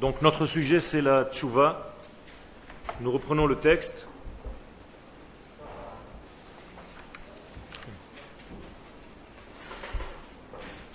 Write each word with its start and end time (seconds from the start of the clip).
Donc 0.00 0.20
notre 0.20 0.44
sujet 0.44 0.82
c'est 0.82 1.00
la 1.00 1.24
tchouva. 1.24 1.94
Nous 3.00 3.10
reprenons 3.10 3.46
le 3.46 3.56
texte. 3.56 4.08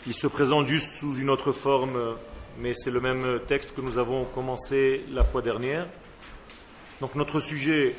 Il 0.06 0.14
se 0.14 0.28
présente 0.28 0.68
juste 0.68 0.94
sous 0.94 1.16
une 1.16 1.32
autre 1.32 1.52
forme, 1.52 2.16
mais 2.60 2.76
c'est 2.76 2.92
le 2.92 3.00
même 3.00 3.40
texte 3.48 3.76
que 3.76 3.82
nous 3.82 3.98
avons 3.98 4.26
commencé 4.26 5.04
la 5.12 5.24
fois 5.24 5.42
dernière. 5.42 5.88
Donc 7.00 7.16
notre 7.16 7.40
sujet 7.40 7.96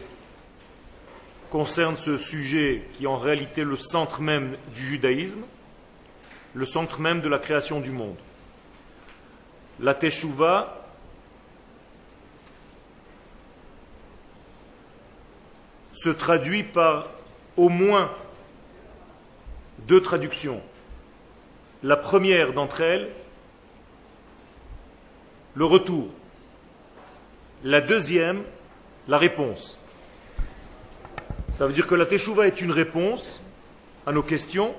concerne 1.51 1.97
ce 1.97 2.17
sujet 2.17 2.85
qui 2.95 3.05
est 3.05 3.09
en 3.09 3.19
réalité 3.19 3.65
le 3.65 3.77
centre 3.77 4.21
même 4.21 4.57
du 4.73 4.85
judaïsme, 4.85 5.43
le 6.55 6.65
centre 6.65 7.01
même 7.01 7.21
de 7.21 7.29
la 7.29 7.41
création 7.41 7.81
du 7.81 7.91
monde. 7.91 8.17
La 9.81 9.95
Teshuvah 9.95 10.82
se 16.03 16.09
traduit 16.09 16.65
par 16.65 17.11
au 17.57 17.69
moins 17.69 18.11
deux 19.87 20.03
traductions. 20.03 20.61
La 21.85 21.97
première 21.97 22.53
d'entre 22.53 22.81
elles, 22.81 23.09
le 25.55 25.65
retour. 25.65 26.09
La 27.63 27.81
deuxième, 27.81 28.43
la 29.07 29.17
réponse. 29.17 29.79
Ça 31.55 31.69
veut 31.69 31.73
dire 31.73 31.87
que 31.87 31.95
la 31.95 32.07
Teshuvah 32.07 32.49
est 32.49 32.61
une 32.61 32.73
réponse 32.73 33.41
à 34.05 34.11
nos 34.11 34.25
questions 34.25 34.75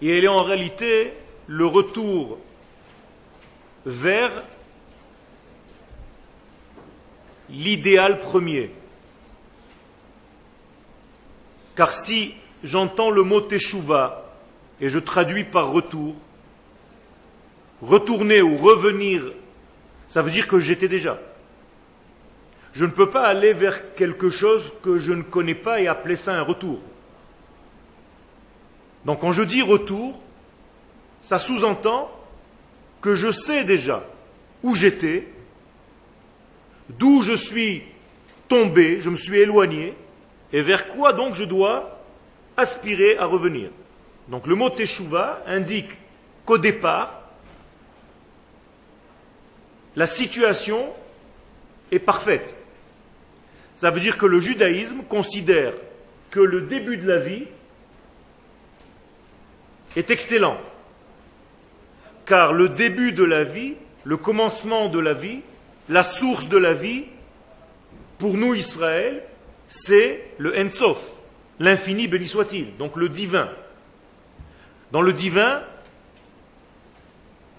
et 0.00 0.16
elle 0.16 0.24
est 0.24 0.28
en 0.28 0.42
réalité 0.42 1.12
le 1.48 1.66
retour 1.66 2.38
vers 3.84 4.30
l'idéal 7.50 8.20
premier. 8.20 8.70
Car 11.78 11.92
si 11.92 12.34
j'entends 12.64 13.08
le 13.08 13.22
mot 13.22 13.40
teshuva 13.40 14.34
et 14.80 14.88
je 14.88 14.98
traduis 14.98 15.44
par 15.44 15.70
retour, 15.70 16.16
retourner 17.80 18.42
ou 18.42 18.56
revenir, 18.56 19.22
ça 20.08 20.20
veut 20.20 20.32
dire 20.32 20.48
que 20.48 20.58
j'étais 20.58 20.88
déjà. 20.88 21.20
Je 22.72 22.84
ne 22.84 22.90
peux 22.90 23.10
pas 23.10 23.28
aller 23.28 23.52
vers 23.52 23.94
quelque 23.94 24.28
chose 24.28 24.72
que 24.82 24.98
je 24.98 25.12
ne 25.12 25.22
connais 25.22 25.54
pas 25.54 25.80
et 25.80 25.86
appeler 25.86 26.16
ça 26.16 26.34
un 26.34 26.42
retour. 26.42 26.80
Donc 29.04 29.20
quand 29.20 29.30
je 29.30 29.44
dis 29.44 29.62
retour, 29.62 30.20
ça 31.22 31.38
sous-entend 31.38 32.10
que 33.00 33.14
je 33.14 33.30
sais 33.30 33.62
déjà 33.62 34.02
où 34.64 34.74
j'étais, 34.74 35.28
d'où 36.88 37.22
je 37.22 37.34
suis 37.34 37.84
tombé, 38.48 39.00
je 39.00 39.10
me 39.10 39.16
suis 39.16 39.38
éloigné, 39.38 39.94
et 40.52 40.62
vers 40.62 40.88
quoi 40.88 41.12
donc 41.12 41.34
je 41.34 41.44
dois 41.44 42.00
aspirer 42.56 43.18
à 43.18 43.26
revenir? 43.26 43.70
Donc 44.28 44.46
le 44.46 44.54
mot 44.54 44.70
teshuva 44.70 45.42
indique 45.46 45.90
qu'au 46.44 46.58
départ, 46.58 47.22
la 49.96 50.06
situation 50.06 50.92
est 51.90 51.98
parfaite. 51.98 52.56
Ça 53.74 53.90
veut 53.90 54.00
dire 54.00 54.16
que 54.16 54.26
le 54.26 54.40
judaïsme 54.40 55.02
considère 55.08 55.72
que 56.30 56.40
le 56.40 56.62
début 56.62 56.96
de 56.96 57.08
la 57.08 57.18
vie 57.18 57.46
est 59.96 60.10
excellent. 60.10 60.58
Car 62.26 62.52
le 62.52 62.68
début 62.68 63.12
de 63.12 63.24
la 63.24 63.44
vie, 63.44 63.74
le 64.04 64.16
commencement 64.16 64.88
de 64.88 64.98
la 64.98 65.14
vie, 65.14 65.40
la 65.88 66.02
source 66.02 66.48
de 66.48 66.58
la 66.58 66.74
vie, 66.74 67.04
pour 68.18 68.34
nous 68.34 68.54
Israël, 68.54 69.22
c'est 69.68 70.24
le 70.38 70.58
Ensof, 70.58 70.98
l'infini 71.60 72.08
béni 72.08 72.26
soit-il, 72.26 72.76
donc 72.76 72.96
le 72.96 73.08
divin. 73.08 73.50
Dans 74.92 75.02
le 75.02 75.12
divin, 75.12 75.62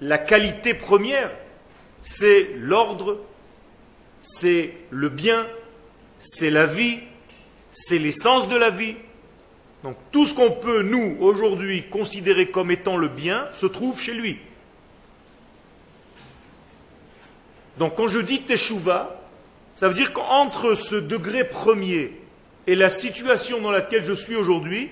la 0.02 0.18
qualité 0.18 0.74
première, 0.74 1.32
c'est 2.02 2.50
l'ordre, 2.56 3.20
c'est 4.22 4.74
le 4.90 5.10
bien, 5.10 5.48
c'est 6.20 6.50
la 6.50 6.66
vie, 6.66 7.00
c'est 7.72 8.00
l'essence 8.00 8.48
de 8.48 8.56
la 8.56 8.72
vie. 8.72 8.96
Donc 9.84 9.96
tout 10.12 10.26
ce 10.26 10.34
qu'on 10.34 10.52
peut, 10.52 10.82
nous, 10.82 11.18
aujourd'hui, 11.20 11.88
considérer 11.90 12.50
comme 12.50 12.72
étant 12.72 12.98
le 12.98 13.08
bien, 13.08 13.48
se 13.54 13.66
trouve 13.66 14.02
chez 14.02 14.14
lui. 14.14 14.40
Donc 17.78 17.96
quand 17.96 18.08
je 18.08 18.20
dis 18.20 18.42
teshuva, 18.42 19.19
ça 19.80 19.88
veut 19.88 19.94
dire 19.94 20.12
qu'entre 20.12 20.76
ce 20.76 20.98
degré 20.98 21.46
premier 21.46 22.12
et 22.68 22.76
la 22.76 22.90
situation 22.90 23.62
dans 23.62 23.72
laquelle 23.72 24.04
je 24.04 24.12
suis 24.12 24.36
aujourd'hui, 24.36 24.92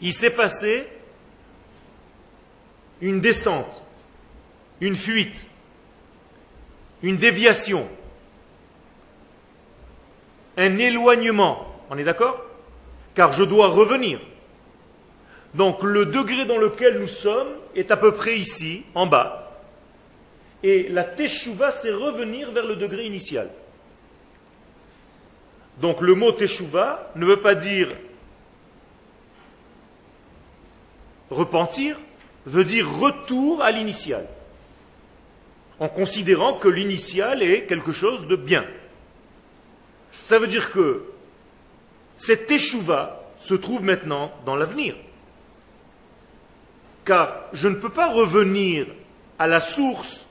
il 0.00 0.14
s'est 0.14 0.30
passé 0.30 0.86
une 3.02 3.20
descente, 3.20 3.82
une 4.80 4.96
fuite, 4.96 5.44
une 7.02 7.18
déviation, 7.18 7.86
un 10.56 10.78
éloignement. 10.78 11.66
On 11.90 11.98
est 11.98 12.04
d'accord? 12.04 12.40
Car 13.14 13.34
je 13.34 13.44
dois 13.44 13.68
revenir. 13.68 14.18
Donc 15.52 15.82
le 15.82 16.06
degré 16.06 16.46
dans 16.46 16.56
lequel 16.56 17.00
nous 17.00 17.06
sommes 17.06 17.52
est 17.74 17.90
à 17.90 17.98
peu 17.98 18.12
près 18.12 18.38
ici, 18.38 18.84
en 18.94 19.04
bas. 19.04 19.60
Et 20.62 20.88
la 20.88 21.04
teshuva, 21.04 21.70
c'est 21.70 21.92
revenir 21.92 22.50
vers 22.50 22.64
le 22.64 22.76
degré 22.76 23.04
initial. 23.04 23.50
Donc 25.80 26.00
le 26.00 26.14
mot 26.14 26.32
teshuva 26.32 27.10
ne 27.16 27.26
veut 27.26 27.40
pas 27.40 27.54
dire 27.54 27.88
repentir, 31.30 31.98
veut 32.46 32.64
dire 32.64 32.88
retour 32.98 33.62
à 33.62 33.70
l'initial, 33.70 34.26
en 35.80 35.88
considérant 35.88 36.54
que 36.54 36.68
l'initial 36.68 37.42
est 37.42 37.66
quelque 37.66 37.92
chose 37.92 38.26
de 38.26 38.36
bien. 38.36 38.64
Ça 40.22 40.38
veut 40.38 40.46
dire 40.46 40.70
que 40.70 41.04
cette 42.18 42.46
teshuva 42.46 43.22
se 43.36 43.54
trouve 43.54 43.82
maintenant 43.82 44.32
dans 44.46 44.56
l'avenir. 44.56 44.94
Car 47.04 47.44
je 47.52 47.68
ne 47.68 47.74
peux 47.74 47.90
pas 47.90 48.10
revenir 48.10 48.86
à 49.38 49.46
la 49.46 49.60
source 49.60 50.28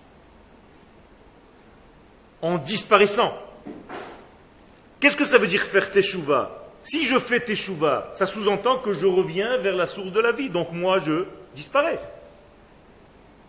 en 2.42 2.58
disparaissant. 2.58 3.38
Qu'est-ce 5.03 5.18
que 5.18 5.25
ça 5.25 5.38
veut 5.38 5.47
dire 5.47 5.64
faire 5.64 5.91
teshuva? 5.91 6.66
Si 6.81 7.03
je 7.03 7.19
fais 7.19 7.41
teshuva, 7.41 8.09
ça 8.14 8.25
sous-entend 8.25 8.78
que 8.78 8.94
je 8.94 9.06
reviens 9.06 9.58
vers 9.58 9.75
la 9.75 9.86
source 9.86 10.14
de 10.14 10.22
la 10.22 10.31
vie. 10.31 10.50
Donc 10.50 10.72
moi, 10.72 11.00
je 11.00 11.25
disparais. 11.53 12.00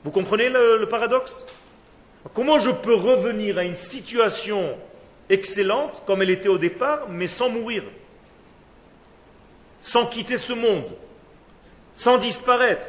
Vous 0.03 0.11
comprenez 0.11 0.49
le, 0.49 0.85
paradoxe? 0.91 1.47
Comment 2.35 2.59
je 2.59 2.71
peux 2.71 2.97
revenir 2.97 3.57
à 3.59 3.63
une 3.63 3.77
situation 3.77 4.77
excellente 5.31 6.03
comme 6.09 6.23
elle 6.23 6.31
était 6.31 6.49
au 6.49 6.59
départ, 6.59 7.09
mais 7.09 7.29
sans 7.29 7.51
mourir, 7.51 7.85
sans 9.81 10.07
quitter 10.07 10.39
ce 10.39 10.55
monde, 10.55 10.91
sans 11.95 12.19
disparaître? 12.19 12.89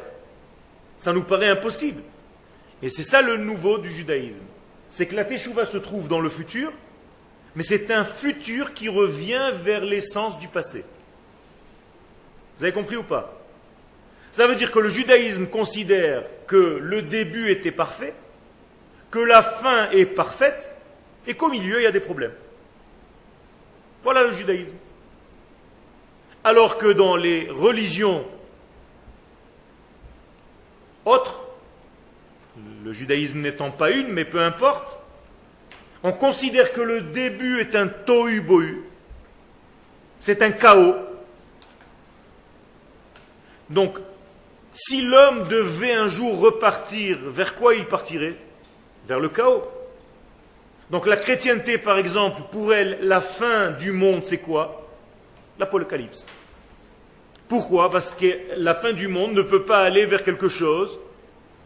Ça 0.98 1.12
nous 1.12 1.22
paraît 1.22 1.50
impossible. 1.50 2.02
Et 2.82 2.90
c'est 2.90 3.04
ça 3.04 3.22
le 3.22 3.36
nouveau 3.36 3.78
du 3.78 3.94
judaïsme. 3.94 4.42
C'est 4.90 5.06
que 5.06 5.14
la 5.14 5.24
teshuva 5.24 5.66
se 5.66 5.78
trouve 5.78 6.08
dans 6.08 6.20
le 6.20 6.30
futur, 6.30 6.72
mais 7.56 7.62
c'est 7.62 7.90
un 7.90 8.04
futur 8.04 8.74
qui 8.74 8.88
revient 8.88 9.50
vers 9.62 9.80
l'essence 9.80 10.38
du 10.38 10.46
passé. 10.46 10.84
Vous 12.58 12.64
avez 12.64 12.72
compris 12.72 12.96
ou 12.96 13.02
pas? 13.02 13.32
Ça 14.30 14.46
veut 14.46 14.54
dire 14.54 14.70
que 14.70 14.78
le 14.78 14.90
judaïsme 14.90 15.46
considère 15.46 16.24
que 16.46 16.56
le 16.56 17.00
début 17.00 17.50
était 17.50 17.72
parfait, 17.72 18.12
que 19.10 19.18
la 19.18 19.42
fin 19.42 19.90
est 19.90 20.04
parfaite, 20.04 20.70
et 21.26 21.34
qu'au 21.34 21.48
milieu, 21.48 21.80
il 21.80 21.84
y 21.84 21.86
a 21.86 21.92
des 21.92 22.00
problèmes. 22.00 22.34
Voilà 24.04 24.24
le 24.24 24.32
judaïsme. 24.32 24.76
Alors 26.44 26.76
que 26.76 26.92
dans 26.92 27.16
les 27.16 27.48
religions 27.50 28.26
autres, 31.06 31.42
le 32.84 32.92
judaïsme 32.92 33.40
n'étant 33.40 33.70
pas 33.70 33.90
une, 33.90 34.08
mais 34.08 34.26
peu 34.26 34.40
importe, 34.40 35.00
on 36.02 36.12
considère 36.12 36.72
que 36.72 36.80
le 36.80 37.00
début 37.00 37.60
est 37.60 37.74
un 37.74 37.86
tohu-bohu, 37.86 38.82
c'est 40.18 40.42
un 40.42 40.52
chaos. 40.52 40.96
Donc, 43.68 43.98
si 44.72 45.02
l'homme 45.02 45.48
devait 45.48 45.94
un 45.94 46.08
jour 46.08 46.38
repartir, 46.38 47.18
vers 47.26 47.54
quoi 47.54 47.74
il 47.74 47.86
partirait? 47.86 48.36
Vers 49.08 49.20
le 49.20 49.28
chaos. 49.28 49.62
Donc 50.90 51.06
la 51.06 51.16
chrétienté, 51.16 51.78
par 51.78 51.98
exemple, 51.98 52.42
pour 52.50 52.72
elle, 52.72 52.98
la 53.02 53.20
fin 53.20 53.70
du 53.70 53.92
monde, 53.92 54.24
c'est 54.24 54.38
quoi? 54.38 54.86
L'apocalypse. 55.58 56.26
Pourquoi? 57.48 57.90
Parce 57.90 58.12
que 58.12 58.26
la 58.56 58.74
fin 58.74 58.92
du 58.92 59.08
monde 59.08 59.32
ne 59.32 59.42
peut 59.42 59.64
pas 59.64 59.82
aller 59.82 60.04
vers 60.04 60.22
quelque 60.22 60.48
chose 60.48 61.00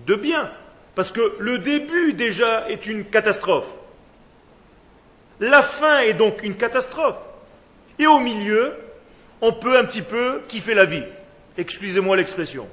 de 0.07 0.15
bien. 0.15 0.51
Parce 0.95 1.11
que 1.11 1.37
le 1.39 1.59
début 1.59 2.13
déjà 2.13 2.69
est 2.71 2.87
une 2.87 3.05
catastrophe. 3.05 3.75
La 5.41 5.63
fin 5.63 6.01
est 6.01 6.15
donc 6.15 6.43
une 6.43 6.57
catastrophe. 6.57 7.19
Et 7.99 8.07
au 8.07 8.21
milieu, 8.21 8.75
on 9.41 9.53
peut 9.53 9.77
un 9.77 9.85
petit 9.85 10.03
peu 10.03 10.43
kiffer 10.49 10.75
la 10.75 10.85
vie. 10.85 11.05
Excusez-moi 11.57 12.17
l'expression. 12.17 12.69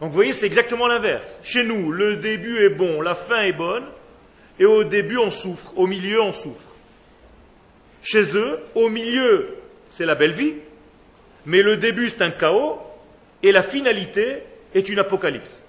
Donc 0.00 0.10
vous 0.10 0.14
voyez, 0.14 0.32
c'est 0.32 0.46
exactement 0.46 0.86
l'inverse. 0.86 1.40
Chez 1.42 1.64
nous, 1.64 1.92
le 1.92 2.16
début 2.16 2.64
est 2.64 2.70
bon, 2.70 3.00
la 3.02 3.14
fin 3.14 3.42
est 3.42 3.52
bonne, 3.52 3.84
et 4.58 4.64
au 4.64 4.84
début 4.84 5.18
on 5.18 5.30
souffre, 5.30 5.76
au 5.76 5.86
milieu 5.86 6.22
on 6.22 6.32
souffre. 6.32 6.68
Chez 8.02 8.34
eux, 8.36 8.60
au 8.74 8.88
milieu, 8.88 9.56
c'est 9.90 10.06
la 10.06 10.14
belle 10.14 10.32
vie, 10.32 10.54
mais 11.44 11.62
le 11.62 11.76
début 11.76 12.08
c'est 12.08 12.22
un 12.22 12.30
chaos, 12.30 12.78
et 13.42 13.52
la 13.52 13.62
finalité 13.62 14.38
est 14.74 14.88
une 14.88 14.98
apocalypse. 14.98 15.62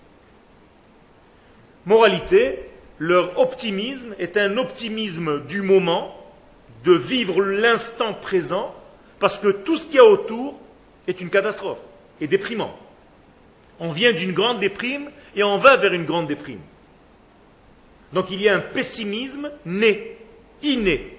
Moralité, 1.86 2.71
leur 3.01 3.39
optimisme 3.39 4.13
est 4.19 4.38
un 4.38 4.57
optimisme 4.57 5.44
du 5.48 5.63
moment, 5.63 6.15
de 6.83 6.94
vivre 6.94 7.42
l'instant 7.42 8.13
présent, 8.13 8.75
parce 9.18 9.39
que 9.39 9.48
tout 9.48 9.75
ce 9.75 9.88
qu'il 9.88 9.95
y 9.95 10.00
a 10.00 10.06
autour 10.06 10.59
est 11.07 11.19
une 11.19 11.31
catastrophe 11.31 11.80
et 12.19 12.27
déprimant. 12.27 12.77
On 13.80 13.92
vient 13.92 14.13
d'une 14.13 14.33
grande 14.33 14.59
déprime 14.59 15.09
et 15.36 15.42
on 15.42 15.57
va 15.57 15.77
vers 15.77 15.94
une 15.94 16.06
grande 16.06 16.27
déprime. 16.27 16.59
Donc 18.13 18.30
il 18.30 18.39
y 18.39 18.48
a 18.48 18.56
un 18.56 18.59
pessimisme 18.59 19.50
né, 19.65 20.18
inné. 20.62 21.18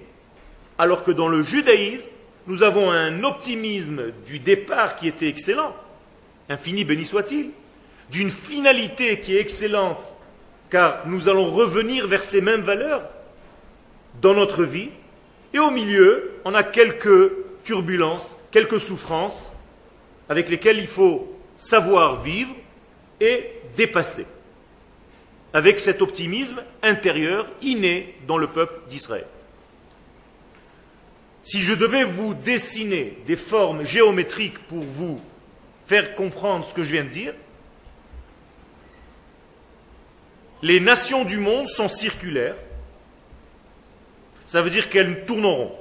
Alors 0.77 1.03
que 1.03 1.11
dans 1.11 1.27
le 1.27 1.43
judaïsme, 1.43 2.11
nous 2.47 2.63
avons 2.63 2.91
un 2.91 3.25
optimisme 3.25 4.13
du 4.25 4.39
départ 4.39 4.95
qui 4.95 5.09
était 5.09 5.27
excellent, 5.27 5.75
infini 6.47 6.85
béni 6.85 7.03
soit-il, 7.03 7.49
d'une 8.09 8.31
finalité 8.31 9.19
qui 9.19 9.35
est 9.35 9.41
excellente, 9.41 10.15
car 10.73 11.03
nous 11.05 11.29
allons 11.29 11.51
revenir 11.51 12.07
vers 12.07 12.23
ces 12.23 12.41
mêmes 12.41 12.63
valeurs 12.63 13.03
dans 14.23 14.33
notre 14.33 14.63
vie, 14.63 14.89
et 15.53 15.59
au 15.59 15.69
milieu, 15.69 16.31
on 16.45 16.55
a 16.55 16.63
quelques 16.63 17.31
turbulences, 17.63 18.39
quelques 18.49 18.79
souffrances 18.79 19.53
avec 20.27 20.49
lesquelles 20.49 20.79
il 20.79 20.87
faut 20.87 21.31
savoir 21.59 22.23
vivre 22.23 22.55
et 23.21 23.51
dépasser, 23.77 24.25
avec 25.53 25.79
cet 25.79 26.01
optimisme 26.01 26.63
intérieur 26.81 27.47
inné 27.61 28.15
dans 28.25 28.39
le 28.39 28.47
peuple 28.47 28.89
d'Israël. 28.89 29.27
Si 31.43 31.61
je 31.61 31.75
devais 31.75 32.03
vous 32.03 32.33
dessiner 32.33 33.19
des 33.27 33.35
formes 33.35 33.85
géométriques 33.85 34.57
pour 34.65 34.81
vous 34.81 35.21
faire 35.85 36.15
comprendre 36.15 36.65
ce 36.65 36.73
que 36.73 36.83
je 36.83 36.93
viens 36.93 37.03
de 37.03 37.09
dire, 37.09 37.35
les 40.63 40.79
nations 40.79 41.25
du 41.25 41.37
monde 41.37 41.67
sont 41.67 41.87
circulaires, 41.87 42.55
ça 44.47 44.63
veut 44.63 44.71
dire 44.71 44.89
qu'elles 44.89 45.25
tourneront. 45.25 45.71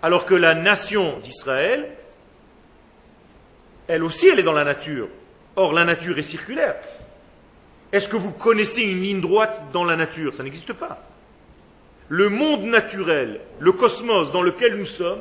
Alors 0.00 0.24
que 0.24 0.34
la 0.34 0.54
nation 0.54 1.18
d'Israël 1.18 1.88
elle 3.88 4.04
aussi, 4.04 4.28
elle 4.28 4.38
est 4.38 4.44
dans 4.44 4.52
la 4.52 4.64
nature. 4.64 5.08
Or, 5.56 5.72
la 5.72 5.84
nature 5.84 6.18
est 6.18 6.22
circulaire. 6.22 6.76
Est-ce 7.92 8.08
que 8.08 8.16
vous 8.16 8.32
connaissez 8.32 8.82
une 8.82 9.02
ligne 9.02 9.20
droite 9.20 9.64
dans 9.72 9.84
la 9.84 9.96
nature? 9.96 10.34
Ça 10.34 10.42
n'existe 10.42 10.72
pas. 10.72 11.04
Le 12.08 12.28
monde 12.28 12.62
naturel, 12.62 13.40
le 13.58 13.72
cosmos 13.72 14.32
dans 14.32 14.40
lequel 14.40 14.76
nous 14.76 14.86
sommes, 14.86 15.20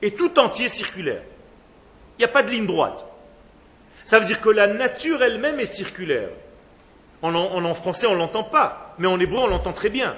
est 0.00 0.16
tout 0.16 0.38
entier 0.38 0.68
circulaire. 0.68 1.22
Il 2.16 2.22
n'y 2.22 2.24
a 2.24 2.28
pas 2.28 2.42
de 2.42 2.50
ligne 2.50 2.66
droite. 2.66 3.04
Ça 4.04 4.18
veut 4.18 4.26
dire 4.26 4.40
que 4.40 4.48
la 4.48 4.68
nature 4.68 5.22
elle-même 5.22 5.60
est 5.60 5.66
circulaire. 5.66 6.30
En, 7.22 7.74
français, 7.74 8.06
on 8.06 8.14
ne 8.14 8.18
l'entend 8.18 8.42
pas, 8.42 8.94
mais 8.98 9.06
en 9.06 9.18
hébreu, 9.20 9.38
on 9.38 9.46
l'entend 9.46 9.72
très 9.72 9.90
bien. 9.90 10.16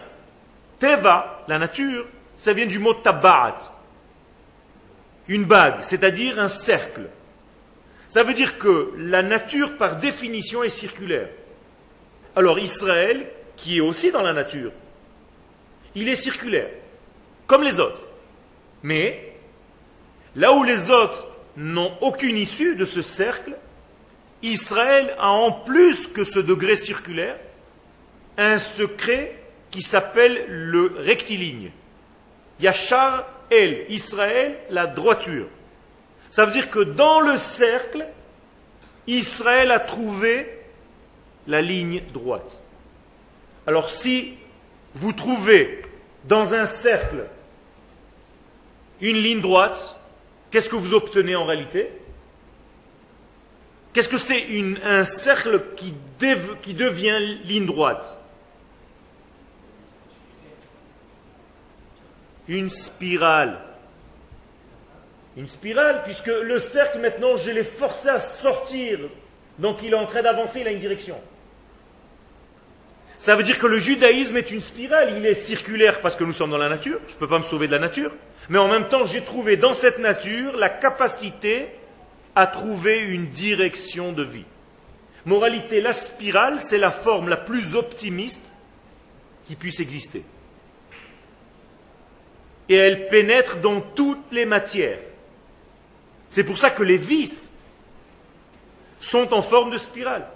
Teva, 0.79 1.45
la 1.49 1.59
nature, 1.59 2.07
ça 2.37 2.53
vient 2.55 2.67
du 2.67 2.79
mot 2.79 2.95
tabat. 2.95 3.59
Une 5.29 5.45
bague, 5.45 5.83
c'est-à-dire 5.83 6.39
un 6.39 6.49
cercle. 6.49 7.09
Ça 8.09 8.23
veut 8.23 8.35
dire 8.35 8.59
que 8.59 8.93
la 8.97 9.23
nature, 9.23 9.77
par 9.77 9.97
définition, 9.97 10.63
est 10.63 10.69
circulaire. 10.71 11.29
Alors 12.37 12.59
Israël, 12.59 13.27
qui 13.57 13.79
est 13.79 13.81
aussi 13.81 14.11
dans 14.11 14.23
la 14.23 14.33
nature, 14.33 14.73
il 15.95 16.09
est 16.09 16.17
circulaire, 16.17 16.69
comme 17.47 17.63
les 17.63 17.81
autres. 17.81 18.03
Mais 18.83 19.35
là 20.37 20.53
où 20.53 20.65
les 20.65 20.91
autres 20.91 21.29
n'ont 21.57 21.93
aucune 22.01 22.37
issue 22.37 22.77
de 22.77 22.85
ce 22.85 23.03
cercle, 23.03 23.57
Israël 24.45 25.15
a 25.19 25.31
en 25.31 25.51
plus 25.51 26.07
que 26.07 26.23
ce 26.23 26.39
degré 26.39 26.77
circulaire 26.77 27.39
un 28.37 28.59
secret 28.59 29.39
qui 29.71 29.81
s'appelle 29.81 30.45
le 30.49 30.95
rectiligne. 30.99 31.71
Yachar 32.61 33.27
El, 33.51 33.87
Israël, 33.89 34.59
la 34.71 34.87
droiture. 34.87 35.47
Ça 36.31 36.45
veut 36.45 36.53
dire 36.53 36.71
que 36.71 36.81
dans 36.81 37.21
le 37.21 37.37
cercle, 37.37 38.07
Israël 39.07 39.71
a 39.71 39.81
trouvé 39.81 40.49
la 41.47 41.61
ligne 41.61 42.03
droite. 42.13 42.61
Alors 43.67 43.91
si 43.91 44.35
vous 44.95 45.13
trouvez 45.13 45.83
dans 46.25 46.55
un 46.55 46.67
cercle 46.67 47.25
une 49.01 49.17
ligne 49.17 49.41
droite, 49.41 49.99
qu'est-ce 50.51 50.69
que 50.69 50.77
vous 50.77 50.95
obtenez 50.95 51.35
en 51.35 51.45
réalité? 51.45 51.91
Qu'est-ce 53.95 54.09
que 54.09 54.19
c'est 54.19 54.45
un 54.83 55.05
cercle 55.05 55.63
qui, 55.77 55.95
devient 56.75 57.39
ligne 57.45 57.65
droite? 57.65 58.19
Une 62.49 62.71
spirale. 62.71 63.61
Une 65.37 65.47
spirale, 65.47 66.03
puisque 66.05 66.27
le 66.27 66.59
cercle, 66.59 66.99
maintenant, 66.99 67.37
je 67.37 67.53
l'ai 67.53 67.63
forcé 67.63 68.09
à 68.09 68.19
sortir. 68.19 68.99
Donc 69.61 69.79
il 69.85 69.93
est 69.93 69.97
en 69.97 70.07
train 70.07 70.23
d'avancer, 70.23 70.63
il 70.63 70.67
a 70.67 70.73
une 70.73 70.81
direction. 70.81 71.17
Ça 73.17 73.37
veut 73.37 73.45
dire 73.45 73.61
que 73.61 73.69
le 73.69 73.79
judaïsme 73.79 74.37
est 74.37 74.51
une 74.51 74.61
spirale, 74.61 75.15
il 75.17 75.25
est 75.25 75.35
circulaire 75.35 76.01
parce 76.01 76.17
que 76.17 76.25
nous 76.25 76.33
sommes 76.33 76.51
dans 76.51 76.59
la 76.59 76.69
nature, 76.69 76.99
je 77.07 77.15
ne 77.15 77.19
peux 77.19 77.29
pas 77.29 77.39
me 77.39 77.45
sauver 77.45 77.69
de 77.69 77.73
la 77.73 77.79
nature, 77.79 78.11
mais 78.49 78.59
en 78.59 78.67
même 78.67 78.89
temps 78.89 79.05
j'ai 79.05 79.23
trouvé 79.23 79.57
dans 79.57 79.73
cette 79.73 79.99
nature 79.99 80.57
la 80.57 80.69
capacité 80.69 81.69
à 82.35 82.47
trouver 82.47 83.01
une 83.01 83.27
direction 83.27 84.13
de 84.13 84.23
vie. 84.23 84.45
Moralité, 85.25 85.81
la 85.81 85.93
spirale, 85.93 86.59
c'est 86.63 86.79
la 86.79 86.91
forme 86.91 87.29
la 87.29 87.37
plus 87.37 87.75
optimiste 87.75 88.53
qui 89.47 89.57
puisse 89.57 89.81
exister. 89.81 90.25
Et 92.69 92.77
elle 92.77 93.09
pénètre 93.09 93.59
dans 93.59 93.81
toutes 93.81 94.33
les 94.33 94.47
matières. 94.47 94.99
C'est 96.31 96.45
pour 96.45 96.59
ça 96.59 96.71
que 96.71 96.83
les 96.83 96.97
vices 96.97 97.51
sont 98.99 99.33
en 99.33 99.43
forme 99.43 99.71
de 99.71 99.79
spirale. 99.79 100.27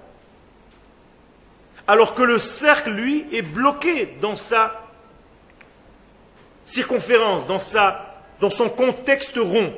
Alors 1.86 2.14
que 2.14 2.22
le 2.22 2.38
cercle, 2.38 2.90
lui, 2.90 3.26
est 3.32 3.42
bloqué 3.42 4.14
dans 4.20 4.36
sa 4.36 4.88
circonférence, 6.66 7.46
dans, 7.46 7.58
sa, 7.58 8.22
dans 8.40 8.50
son 8.50 8.68
contexte 8.68 9.38
rond. 9.38 9.72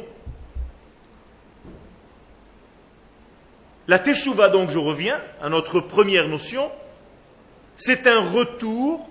La 3.88 3.99
teshuva, 3.99 4.49
donc 4.49 4.70
je 4.70 4.78
reviens 4.78 5.20
à 5.42 5.49
notre 5.49 5.80
première 5.80 6.28
notion, 6.28 6.70
c'est 7.76 8.06
un 8.06 8.20
retour 8.20 9.08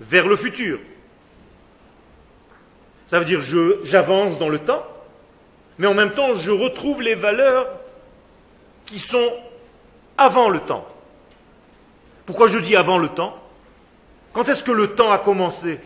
vers 0.00 0.26
le 0.28 0.36
futur. 0.36 0.78
Ça 3.06 3.18
veut 3.18 3.24
dire 3.24 3.40
j'avance 3.84 4.38
dans 4.38 4.48
le 4.48 4.58
temps, 4.58 4.84
mais 5.78 5.86
en 5.86 5.94
même 5.94 6.12
temps 6.12 6.34
je 6.34 6.50
retrouve 6.50 7.00
les 7.02 7.14
valeurs 7.14 7.68
qui 8.84 8.98
sont 8.98 9.32
avant 10.18 10.48
le 10.48 10.60
temps. 10.60 10.86
Pourquoi 12.26 12.48
je 12.48 12.58
dis 12.58 12.74
avant 12.74 12.98
le 12.98 13.08
temps? 13.08 13.40
Quand 14.32 14.48
est-ce 14.48 14.62
que 14.62 14.72
le 14.72 14.94
temps 14.94 15.12
a 15.12 15.18
commencé? 15.18 15.80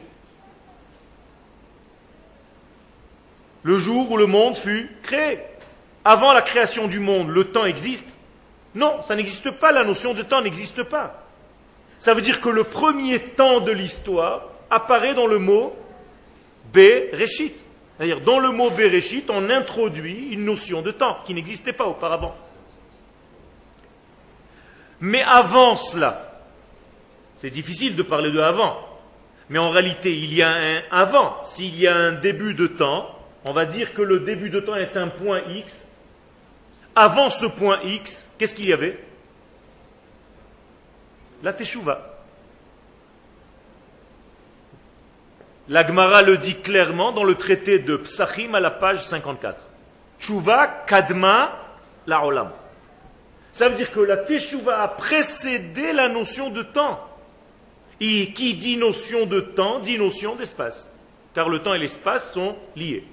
Le 3.63 3.79
jour 3.79 4.11
où 4.11 4.17
le 4.17 4.27
monde 4.27 4.57
fut 4.57 4.91
créé. 5.03 5.39
Avant 6.05 6.33
la 6.33 6.43
création 6.43 6.87
du 6.87 6.99
monde, 6.99 7.29
le 7.29 7.45
temps 7.45 7.67
existe 7.67 8.17
Non, 8.75 9.03
ça 9.03 9.17
n'existe 9.17 9.51
pas, 9.51 9.73
la 9.73 9.85
notion 9.85 10.15
de 10.15 10.23
temps 10.23 10.43
n'existe 10.43 10.83
pas. 10.83 11.27
Ça 11.99 12.15
veut 12.15 12.23
dire 12.23 12.41
que 12.41 12.49
le 12.49 12.65
premier 12.65 13.21
temps 13.21 13.61
de 13.61 13.73
l'histoire 13.73 14.49
apparaît 14.71 15.15
dans 15.15 15.27
le 15.27 15.39
mot 15.39 15.77
Bereshit. 16.73 17.65
C'est-à-dire, 17.97 18.23
dans 18.23 18.39
le 18.39 18.51
mot 18.51 18.71
Bereshit, 18.71 19.29
on 19.29 19.51
introduit 19.51 20.29
une 20.33 20.47
notion 20.47 20.81
de 20.81 20.91
temps 20.91 21.19
qui 21.27 21.35
n'existait 21.35 21.75
pas 21.75 21.85
auparavant. 21.85 22.35
Mais 25.01 25.23
avant 25.23 25.77
cela, 25.77 26.43
c'est 27.37 27.51
difficile 27.51 27.97
de 27.97 28.03
parler 28.03 28.31
de 28.31 28.41
avant, 28.41 28.79
mais 29.51 29.59
en 29.59 29.71
réalité, 29.71 30.17
il 30.17 30.33
y 30.33 30.43
a 30.43 30.51
un 30.51 30.81
avant. 30.91 31.43
S'il 31.43 31.79
y 31.79 31.87
a 31.87 31.95
un 31.97 32.13
début 32.13 32.55
de 32.55 32.67
temps, 32.67 33.15
on 33.45 33.53
va 33.53 33.65
dire 33.65 33.95
que 33.95 34.03
le 34.03 34.21
début 34.21 34.51
de 34.51 34.61
temps 34.61 34.77
est 34.77 34.97
un 34.97 35.09
point 35.09 35.41
X. 35.55 35.90
avant 37.01 37.31
ce 37.31 37.47
point 37.47 37.81
X, 37.83 38.27
qu'est-ce 38.37 38.55
qu'il 38.55 38.67
y 38.67 38.75
avait? 38.75 39.03
La 41.43 41.55
Teshuvah. 41.55 42.19
L'Agmara 45.69 46.21
le 46.21 46.37
dit 46.37 46.57
clairement 46.57 47.13
dans 47.13 47.25
le 47.25 47.37
traité 47.37 47.79
de 47.79 47.97
Psachim 47.97 48.55
à 48.55 48.61
la 48.61 48.71
page 48.71 49.03
54. 49.03 49.65
Tchouva 50.19 50.67
kadma 50.67 51.59
la 52.07 52.27
olam. 52.27 52.51
Ça 53.51 53.71
veut 53.71 53.77
dire 53.77 53.91
que 53.93 54.01
la 54.01 54.19
Teshuvah 54.19 54.83
a 54.83 54.89
précédé 54.89 55.95
la 55.95 56.11
notion 56.11 56.51
de 56.51 56.63
temps. 56.63 57.01
Et 58.01 58.35
qui 58.35 58.55
dit 58.55 58.77
notion 58.77 59.25
de 59.25 59.41
temps 59.41 59.79
dit 59.79 59.97
notion 59.97 60.35
d'espace. 60.35 60.91
Car 61.35 61.49
le 61.49 61.63
temps 61.63 61.73
et 61.73 61.79
l'espace 61.79 62.35
sont 62.35 62.57
liés. 62.77 63.05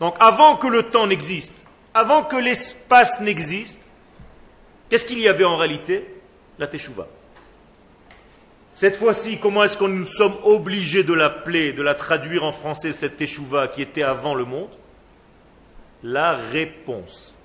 Donc 0.00 0.16
avant 0.20 0.56
que 0.56 0.68
le 0.68 0.84
temps 0.84 1.06
n'existe, 1.06 1.66
avant 1.94 2.22
que 2.22 2.36
l'espace 2.36 3.20
n'existe, 3.20 3.88
qu'est-ce 4.88 5.04
qu'il 5.04 5.18
y 5.18 5.28
avait 5.28 5.44
en 5.44 5.56
réalité? 5.56 6.06
La 6.58 6.66
Teshuvah. 6.66 7.06
Cette 8.74 8.96
fois-ci, 8.96 9.38
comment 9.38 9.64
est-ce 9.64 9.76
que 9.76 9.84
nous 9.84 10.06
sommes 10.06 10.36
obligés 10.44 11.02
de 11.02 11.12
l'appeler, 11.12 11.72
de 11.72 11.82
la 11.82 11.94
traduire 11.94 12.44
en 12.44 12.52
français, 12.52 12.92
cette 12.92 13.16
Teshuvah 13.16 13.68
qui 13.68 13.82
était 13.82 14.04
avant 14.04 14.34
le 14.34 14.44
monde? 14.44 14.70
La 16.02 16.36
réponse. 16.36 17.36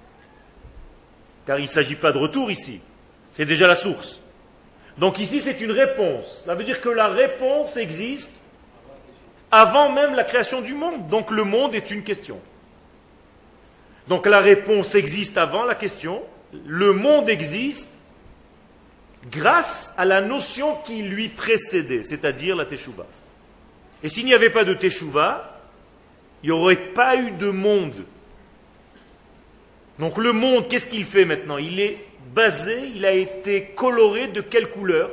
Car 1.47 1.57
il 1.57 1.63
ne 1.63 1.67
s'agit 1.67 1.95
pas 1.95 2.11
de 2.11 2.19
retour 2.19 2.51
ici, 2.51 2.81
c'est 3.29 3.45
déjà 3.45 3.67
la 3.67 3.75
source. 3.75 4.21
Donc 4.97 5.17
ici, 5.17 5.41
c'est 5.41 5.59
une 5.59 5.71
réponse. 5.71 6.43
Ça 6.45 6.53
veut 6.53 6.63
dire 6.63 6.79
que 6.81 6.89
la 6.89 7.07
réponse 7.07 7.77
existe 7.77 8.33
avant 9.49 9.91
même 9.91 10.13
la 10.13 10.23
création 10.23 10.61
du 10.61 10.73
monde. 10.73 11.07
Donc 11.07 11.31
le 11.31 11.43
monde 11.43 11.73
est 11.73 11.89
une 11.89 12.03
question. 12.03 12.39
Donc 14.07 14.25
la 14.25 14.39
réponse 14.39 14.95
existe 14.95 15.37
avant 15.37 15.63
la 15.63 15.75
question. 15.75 16.21
Le 16.65 16.93
monde 16.93 17.29
existe 17.29 17.89
grâce 19.31 19.93
à 19.97 20.05
la 20.05 20.21
notion 20.21 20.75
qui 20.85 21.01
lui 21.01 21.29
précédait, 21.29 22.03
c'est-à-dire 22.03 22.55
la 22.55 22.65
Teshuvah. 22.65 23.07
Et 24.03 24.09
s'il 24.09 24.25
n'y 24.25 24.33
avait 24.33 24.49
pas 24.49 24.65
de 24.65 24.73
Teshuvah, 24.73 25.61
il 26.43 26.47
n'y 26.47 26.51
aurait 26.51 26.75
pas 26.75 27.15
eu 27.15 27.31
de 27.31 27.49
monde. 27.49 27.95
Donc 29.97 30.17
le 30.17 30.33
monde, 30.33 30.67
qu'est-ce 30.67 30.87
qu'il 30.87 31.05
fait 31.05 31.23
maintenant? 31.23 31.57
Il 31.57 31.79
est 31.79 32.05
basé, 32.33 32.91
il 32.95 33.05
a 33.05 33.13
été 33.13 33.67
coloré 33.75 34.27
de 34.27 34.41
quelle 34.41 34.69
couleur? 34.69 35.11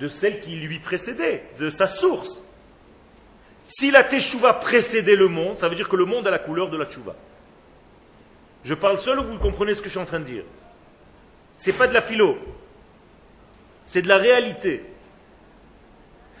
De 0.00 0.08
celle 0.08 0.40
qui 0.40 0.56
lui 0.56 0.78
précédait, 0.78 1.44
de 1.60 1.70
sa 1.70 1.86
source. 1.86 2.42
Si 3.68 3.90
la 3.90 4.02
Teshuvah 4.02 4.54
précédait 4.54 5.16
le 5.16 5.28
monde, 5.28 5.58
ça 5.58 5.68
veut 5.68 5.76
dire 5.76 5.88
que 5.88 5.96
le 5.96 6.04
monde 6.04 6.26
a 6.26 6.30
la 6.30 6.38
couleur 6.38 6.70
de 6.70 6.76
la 6.76 6.86
Teshuvah. 6.86 7.16
Je 8.64 8.74
parle 8.74 8.98
seul 8.98 9.18
ou 9.20 9.24
vous 9.24 9.38
comprenez 9.38 9.74
ce 9.74 9.80
que 9.80 9.86
je 9.86 9.90
suis 9.90 10.00
en 10.00 10.06
train 10.06 10.20
de 10.20 10.24
dire? 10.24 10.44
Ce 11.56 11.70
n'est 11.70 11.76
pas 11.76 11.86
de 11.86 11.94
la 11.94 12.02
philo, 12.02 12.38
c'est 13.86 14.02
de 14.02 14.08
la 14.08 14.16
réalité. 14.16 14.82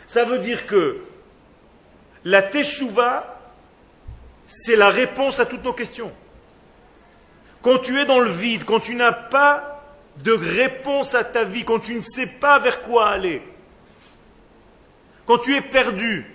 Ça 0.06 0.24
veut 0.24 0.38
dire 0.38 0.66
que 0.66 1.04
la 2.24 2.42
Teshuvah, 2.42 3.40
c'est 4.46 4.76
la 4.76 4.88
réponse 4.88 5.38
à 5.38 5.46
toutes 5.46 5.64
nos 5.64 5.72
questions. 5.72 6.12
Quand 7.62 7.78
tu 7.78 8.00
es 8.00 8.06
dans 8.06 8.20
le 8.20 8.30
vide, 8.30 8.64
quand 8.64 8.80
tu 8.80 8.94
n'as 8.94 9.12
pas 9.12 9.82
de 10.18 10.32
réponse 10.32 11.14
à 11.14 11.24
ta 11.24 11.44
vie, 11.44 11.64
quand 11.64 11.80
tu 11.80 11.94
ne 11.94 12.00
sais 12.00 12.26
pas 12.26 12.58
vers 12.58 12.80
quoi 12.82 13.08
aller, 13.08 13.42
quand 15.26 15.38
tu 15.38 15.56
es 15.56 15.62
perdu, 15.62 16.26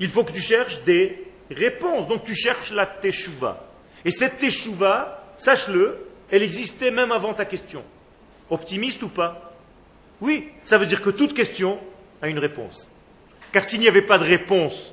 il 0.00 0.08
faut 0.08 0.24
que 0.24 0.32
tu 0.32 0.40
cherches 0.40 0.82
des 0.82 1.26
réponses. 1.50 2.08
Donc 2.08 2.24
tu 2.24 2.34
cherches 2.34 2.72
la 2.72 2.86
Teshuvah. 2.86 3.67
Et 4.04 4.10
cette 4.10 4.38
Teshuvah, 4.38 5.24
sache-le, 5.36 6.06
elle 6.30 6.42
existait 6.42 6.90
même 6.90 7.12
avant 7.12 7.34
ta 7.34 7.44
question. 7.44 7.82
Optimiste 8.50 9.02
ou 9.02 9.08
pas? 9.08 9.52
Oui, 10.20 10.48
ça 10.64 10.78
veut 10.78 10.86
dire 10.86 11.02
que 11.02 11.10
toute 11.10 11.34
question 11.34 11.78
a 12.22 12.28
une 12.28 12.38
réponse. 12.38 12.90
Car 13.52 13.64
s'il 13.64 13.80
n'y 13.80 13.88
avait 13.88 14.02
pas 14.02 14.18
de 14.18 14.24
réponse, 14.24 14.92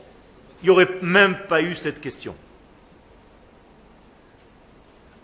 il 0.61 0.65
n'y 0.65 0.69
aurait 0.69 0.89
même 1.01 1.37
pas 1.47 1.61
eu 1.61 1.75
cette 1.75 2.01
question. 2.01 2.35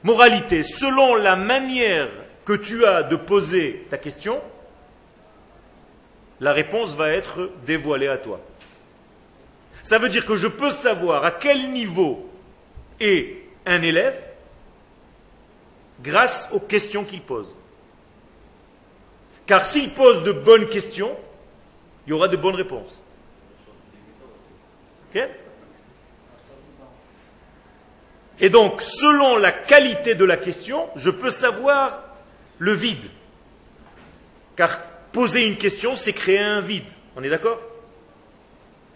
Moralité, 0.03 0.63
selon 0.63 1.15
la 1.15 1.35
manière 1.35 2.09
que 2.43 2.53
tu 2.53 2.85
as 2.85 3.03
de 3.03 3.15
poser 3.15 3.85
ta 3.89 3.97
question, 3.97 4.41
la 6.39 6.53
réponse 6.53 6.95
va 6.95 7.11
être 7.11 7.51
dévoilée 7.65 8.07
à 8.07 8.17
toi. 8.17 8.41
Ça 9.83 9.99
veut 9.99 10.09
dire 10.09 10.25
que 10.25 10.35
je 10.35 10.47
peux 10.47 10.71
savoir 10.71 11.23
à 11.23 11.31
quel 11.31 11.71
niveau 11.71 12.29
est 12.99 13.40
un 13.65 13.81
élève 13.81 14.19
grâce 16.01 16.49
aux 16.51 16.59
questions 16.59 17.03
qu'il 17.03 17.21
pose. 17.21 17.55
Car 19.45 19.65
s'il 19.65 19.91
pose 19.91 20.23
de 20.23 20.31
bonnes 20.31 20.67
questions, 20.67 21.15
il 22.05 22.11
y 22.11 22.13
aura 22.13 22.27
de 22.27 22.37
bonnes 22.37 22.55
réponses. 22.55 23.03
Et 28.39 28.49
donc, 28.49 28.81
selon 28.81 29.37
la 29.37 29.51
qualité 29.51 30.15
de 30.15 30.25
la 30.25 30.37
question, 30.37 30.89
je 30.95 31.09
peux 31.09 31.29
savoir 31.29 32.03
le 32.57 32.73
vide. 32.73 33.09
Car 34.55 34.81
poser 35.11 35.45
une 35.45 35.57
question, 35.57 35.95
c'est 35.95 36.13
créer 36.13 36.39
un 36.39 36.61
vide. 36.61 36.89
On 37.15 37.23
est 37.23 37.29
d'accord? 37.29 37.59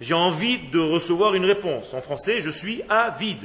J'ai 0.02 0.14
envie 0.14 0.58
de 0.58 0.80
recevoir 0.80 1.36
une 1.36 1.46
réponse. 1.46 1.94
En 1.94 2.02
français, 2.02 2.42
je 2.42 2.50
suis 2.50 2.82
avide. 2.90 3.44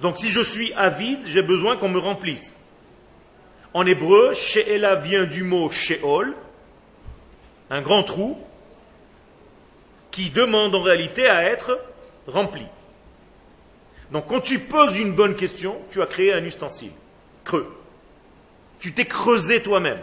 Donc 0.00 0.18
si 0.18 0.28
je 0.28 0.40
suis 0.40 0.72
avide, 0.74 1.20
j'ai 1.26 1.42
besoin 1.42 1.76
qu'on 1.76 1.88
me 1.88 1.98
remplisse. 1.98 2.58
En 3.72 3.86
hébreu, 3.86 4.34
She'ela 4.34 4.94
vient 4.96 5.24
du 5.24 5.42
mot 5.42 5.70
Sheol, 5.70 6.34
un 7.70 7.82
grand 7.82 8.02
trou, 8.02 8.38
qui 10.10 10.30
demande 10.30 10.74
en 10.74 10.82
réalité 10.82 11.28
à 11.28 11.42
être 11.42 11.80
rempli. 12.26 12.66
Donc 14.12 14.26
quand 14.28 14.40
tu 14.40 14.60
poses 14.60 14.98
une 14.98 15.12
bonne 15.12 15.34
question, 15.34 15.80
tu 15.90 16.00
as 16.00 16.06
créé 16.06 16.32
un 16.32 16.44
ustensile, 16.44 16.92
creux. 17.44 17.66
Tu 18.78 18.92
t'es 18.92 19.06
creusé 19.06 19.62
toi-même. 19.62 20.00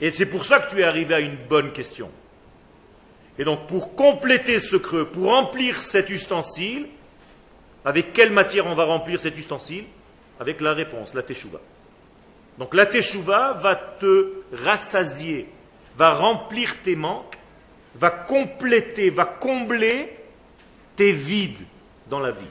Et 0.00 0.10
c'est 0.10 0.26
pour 0.26 0.44
ça 0.44 0.60
que 0.60 0.70
tu 0.70 0.80
es 0.80 0.84
arrivé 0.84 1.14
à 1.14 1.20
une 1.20 1.36
bonne 1.36 1.72
question. 1.72 2.10
Et 3.38 3.44
donc 3.44 3.66
pour 3.66 3.94
compléter 3.94 4.58
ce 4.58 4.76
creux, 4.76 5.06
pour 5.06 5.26
remplir 5.26 5.80
cet 5.80 6.08
ustensile, 6.08 6.86
avec 7.84 8.12
quelle 8.12 8.32
matière 8.32 8.66
on 8.66 8.74
va 8.74 8.84
remplir 8.84 9.20
cet 9.20 9.38
ustensile? 9.38 9.84
Avec 10.38 10.60
la 10.60 10.72
réponse, 10.72 11.14
la 11.14 11.22
teshuva. 11.22 11.60
Donc 12.58 12.74
la 12.74 12.86
teshuva 12.86 13.54
va 13.54 13.74
te 13.74 14.42
rassasier, 14.52 15.48
va 15.96 16.14
remplir 16.14 16.76
tes 16.82 16.96
manques, 16.96 17.38
va 17.94 18.10
compléter, 18.10 19.10
va 19.10 19.24
combler 19.24 20.16
tes 20.96 21.12
vides 21.12 21.66
dans 22.08 22.20
la 22.20 22.30
vie. 22.30 22.44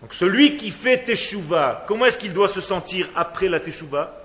Donc 0.00 0.14
celui 0.14 0.56
qui 0.56 0.70
fait 0.70 1.04
teshuva, 1.04 1.84
comment 1.86 2.06
est-ce 2.06 2.18
qu'il 2.18 2.32
doit 2.32 2.48
se 2.48 2.60
sentir 2.60 3.08
après 3.14 3.48
la 3.48 3.60
teshuva? 3.60 4.18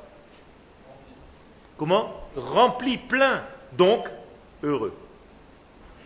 Comment? 1.77 2.27
Rempli, 2.35 2.97
plein, 2.97 3.43
donc 3.73 4.07
heureux. 4.63 4.95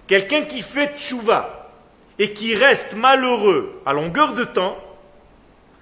Quelqu'un 0.07 0.43
qui 0.43 0.61
fait 0.61 0.93
teshuva 0.93 1.60
et 2.21 2.33
qui 2.33 2.53
reste 2.53 2.93
malheureux 2.93 3.81
à 3.83 3.93
longueur 3.93 4.35
de 4.35 4.43
temps, 4.43 4.77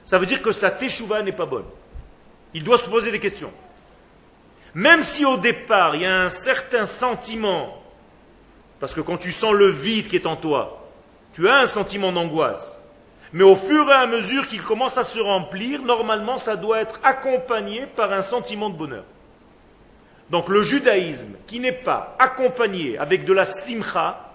ça 0.06 0.18
veut 0.18 0.26
dire 0.26 0.42
que 0.42 0.54
sa 0.54 0.72
teshuva 0.72 1.22
n'est 1.22 1.34
pas 1.34 1.46
bonne. 1.46 1.66
Il 2.54 2.64
doit 2.64 2.78
se 2.78 2.90
poser 2.90 3.12
des 3.12 3.20
questions. 3.20 3.52
Même 4.74 5.02
si 5.02 5.26
au 5.26 5.36
départ, 5.36 5.98
il 5.98 6.04
y 6.04 6.06
a 6.06 6.16
un 6.16 6.30
certain 6.30 6.86
sentiment, 6.86 7.84
parce 8.80 8.94
que 8.94 9.02
quand 9.02 9.18
tu 9.18 9.34
sens 9.34 9.52
le 9.52 9.68
vide 9.68 10.08
qui 10.08 10.16
est 10.16 10.26
en 10.26 10.38
toi, 10.38 10.88
tu 11.34 11.50
as 11.50 11.58
un 11.58 11.68
sentiment 11.68 12.14
d'angoisse. 12.14 12.82
Mais 13.34 13.44
au 13.44 13.58
fur 13.58 13.90
et 13.90 13.94
à 13.96 14.08
mesure 14.08 14.48
qu'il 14.48 14.64
commence 14.64 14.98
à 14.98 15.04
se 15.04 15.20
remplir, 15.20 15.82
normalement, 15.82 16.38
ça 16.38 16.56
doit 16.56 16.80
être 16.80 17.02
accompagné 17.04 17.86
par 17.86 18.14
un 18.14 18.22
sentiment 18.22 18.70
de 18.70 18.78
bonheur. 18.78 19.04
Donc 20.30 20.48
le 20.48 20.64
judaïsme 20.64 21.34
qui 21.48 21.60
n'est 21.60 21.74
pas 21.74 22.16
accompagné 22.18 22.98
avec 22.98 23.26
de 23.26 23.34
la 23.34 23.44
simcha, 23.44 24.26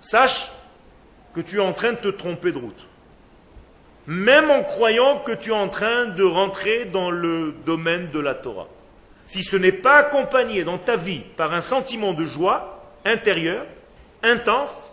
sache 0.00 0.50
que 1.34 1.40
tu 1.40 1.56
es 1.56 1.60
en 1.60 1.72
train 1.72 1.92
de 1.92 1.98
te 1.98 2.08
tromper 2.08 2.52
de 2.52 2.58
route 2.58 2.86
même 4.06 4.50
en 4.50 4.62
croyant 4.62 5.18
que 5.18 5.32
tu 5.32 5.50
es 5.50 5.54
en 5.54 5.68
train 5.68 6.06
de 6.06 6.24
rentrer 6.24 6.84
dans 6.84 7.10
le 7.10 7.54
domaine 7.64 8.10
de 8.10 8.20
la 8.20 8.34
Torah. 8.34 8.68
Si 9.26 9.42
ce 9.42 9.56
n'est 9.56 9.72
pas 9.72 9.96
accompagné 9.96 10.64
dans 10.64 10.78
ta 10.78 10.96
vie 10.96 11.22
par 11.36 11.54
un 11.54 11.62
sentiment 11.62 12.12
de 12.12 12.24
joie 12.24 12.92
intérieure, 13.06 13.64
intense, 14.22 14.90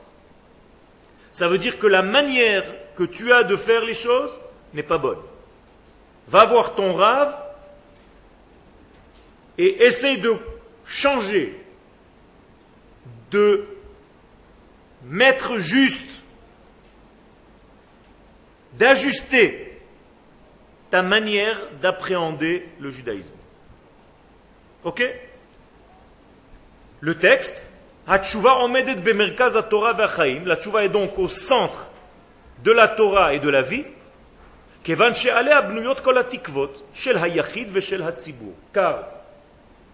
ça 1.34 1.50
veut 1.50 1.58
dire 1.58 1.78
que 1.78 1.88
la 1.88 2.02
manière 2.02 2.64
que 2.96 3.04
tu 3.04 3.34
as 3.34 3.44
de 3.44 3.58
faire 3.58 3.84
les 3.84 3.94
choses 3.94 4.40
n'est 4.74 4.84
pas 4.84 4.98
bonne. 4.98 5.20
Va 6.30 6.46
voir 6.46 6.76
ton 6.76 6.94
rave 6.94 7.36
et 9.58 9.84
essaye 9.84 10.20
de 10.20 10.36
changer, 10.86 11.60
de 13.32 13.66
mettre 15.04 15.58
juste 15.58 16.21
d'ajuster 18.74 19.80
ta 20.90 21.02
manière 21.02 21.58
d'appréhender 21.82 22.68
le 22.80 22.90
judaïsme. 22.90 23.36
Ok? 24.84 25.04
Le 27.00 27.18
texte. 27.18 27.68
La 28.08 28.20
tchouva 28.20 28.58
est 30.84 30.90
donc 30.90 31.18
au 31.18 31.28
centre 31.28 31.90
de 32.64 32.72
la 32.72 32.88
Torah 32.88 33.34
et 33.34 33.40
de 33.40 33.50
la 33.50 33.62
vie. 33.62 33.86
Car 38.74 39.08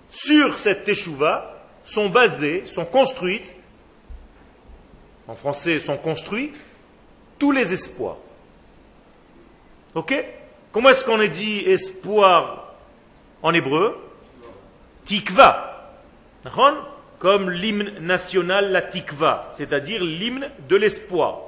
sur 0.09 0.57
cette 0.57 0.85
teshuva 0.85 1.53
sont 1.83 2.09
basées, 2.09 2.65
sont 2.65 2.85
construites, 2.85 3.53
en 5.27 5.35
français 5.35 5.79
sont 5.79 5.97
construits, 5.97 6.53
tous 7.37 7.51
les 7.51 7.73
espoirs. 7.73 8.17
Comment 10.71 10.89
est-ce 10.89 11.03
qu'on 11.03 11.25
dit 11.27 11.59
espoir 11.59 12.73
en 13.41 13.53
hébreu? 13.53 13.97
Tikva. 15.05 15.93
Comme 17.19 17.49
l'hymne 17.49 17.97
national, 17.99 18.71
la 18.71 18.83
tikva, 18.83 19.51
c'est-à-dire 19.57 20.03
l'hymne 20.03 20.51
de 20.69 20.75
l'espoir. 20.75 21.39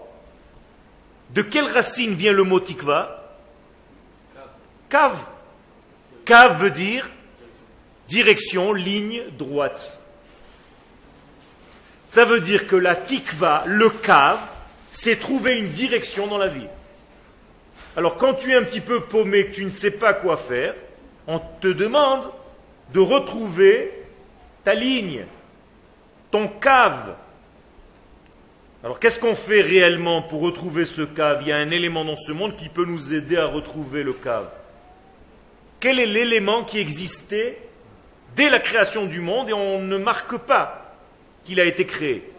De 1.29 1.43
quelle 1.43 1.67
racine 1.67 2.15
vient 2.15 2.33
le 2.33 2.43
mot 2.43 2.59
tikva? 2.59 3.35
Kav. 4.89 5.15
Kav 6.25 6.59
veut 6.59 6.71
dire 6.71 7.07
direction, 8.07 8.73
ligne 8.73 9.21
droite. 9.37 9.99
Ça 12.07 12.25
veut 12.25 12.39
dire 12.39 12.65
que 12.65 12.75
la 12.75 12.95
tikva, 12.95 13.63
le 13.67 13.89
kav, 13.89 14.39
c'est 14.91 15.19
trouver 15.19 15.59
une 15.59 15.69
direction 15.69 16.25
dans 16.25 16.39
la 16.39 16.47
vie. 16.47 16.65
Alors 17.95 18.15
quand 18.15 18.35
tu 18.35 18.51
es 18.51 18.55
un 18.55 18.63
petit 18.63 18.81
peu 18.81 19.01
paumé, 19.01 19.47
que 19.47 19.53
tu 19.53 19.65
ne 19.65 19.69
sais 19.69 19.91
pas 19.91 20.13
quoi 20.13 20.37
faire, 20.37 20.75
on 21.27 21.39
te 21.39 21.67
demande 21.67 22.31
de 22.93 22.99
retrouver 22.99 23.91
ta 24.63 24.73
ligne, 24.73 25.25
ton 26.31 26.47
cave. 26.47 27.15
Alors 28.83 28.99
qu'est-ce 28.99 29.19
qu'on 29.19 29.35
fait 29.35 29.61
réellement 29.61 30.21
pour 30.21 30.41
retrouver 30.41 30.85
ce 30.85 31.01
cave? 31.01 31.39
Il 31.41 31.47
y 31.47 31.51
a 31.51 31.57
un 31.57 31.71
élément 31.71 32.05
dans 32.05 32.15
ce 32.15 32.31
monde 32.31 32.55
qui 32.55 32.69
peut 32.69 32.85
nous 32.85 33.13
aider 33.13 33.37
à 33.37 33.45
retrouver 33.45 34.03
le 34.03 34.13
cave. 34.13 34.49
Quel 35.79 35.99
est 35.99 36.05
l'élément 36.05 36.63
qui 36.63 36.79
existait 36.79 37.57
dès 38.35 38.49
la 38.49 38.59
création 38.59 39.05
du 39.05 39.19
monde 39.19 39.49
et 39.49 39.53
on 39.53 39.81
ne 39.81 39.97
marque 39.97 40.37
pas 40.37 40.95
qu'il 41.43 41.59
a 41.59 41.65
été 41.65 41.85
créé? 41.85 42.31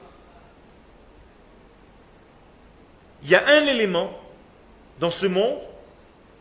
Il 3.22 3.28
y 3.28 3.34
a 3.34 3.46
un 3.46 3.66
élément 3.66 4.18
dans 5.00 5.10
ce 5.10 5.26
monde 5.26 5.58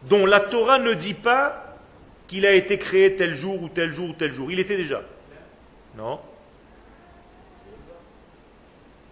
dont 0.04 0.26
la 0.26 0.40
Torah 0.40 0.78
ne 0.78 0.94
dit 0.94 1.16
pas 1.16 1.78
qu'il 2.28 2.46
a 2.46 2.54
été 2.54 2.78
créé 2.78 3.16
tel 3.16 3.34
jour 3.34 3.64
ou 3.64 3.70
tel 3.70 3.92
jour 3.92 4.10
ou 4.10 4.14
tel 4.14 4.32
jour. 4.32 4.52
Il 4.52 4.60
était 4.60 4.78
déjà. 4.78 5.02
Non. 5.98 6.20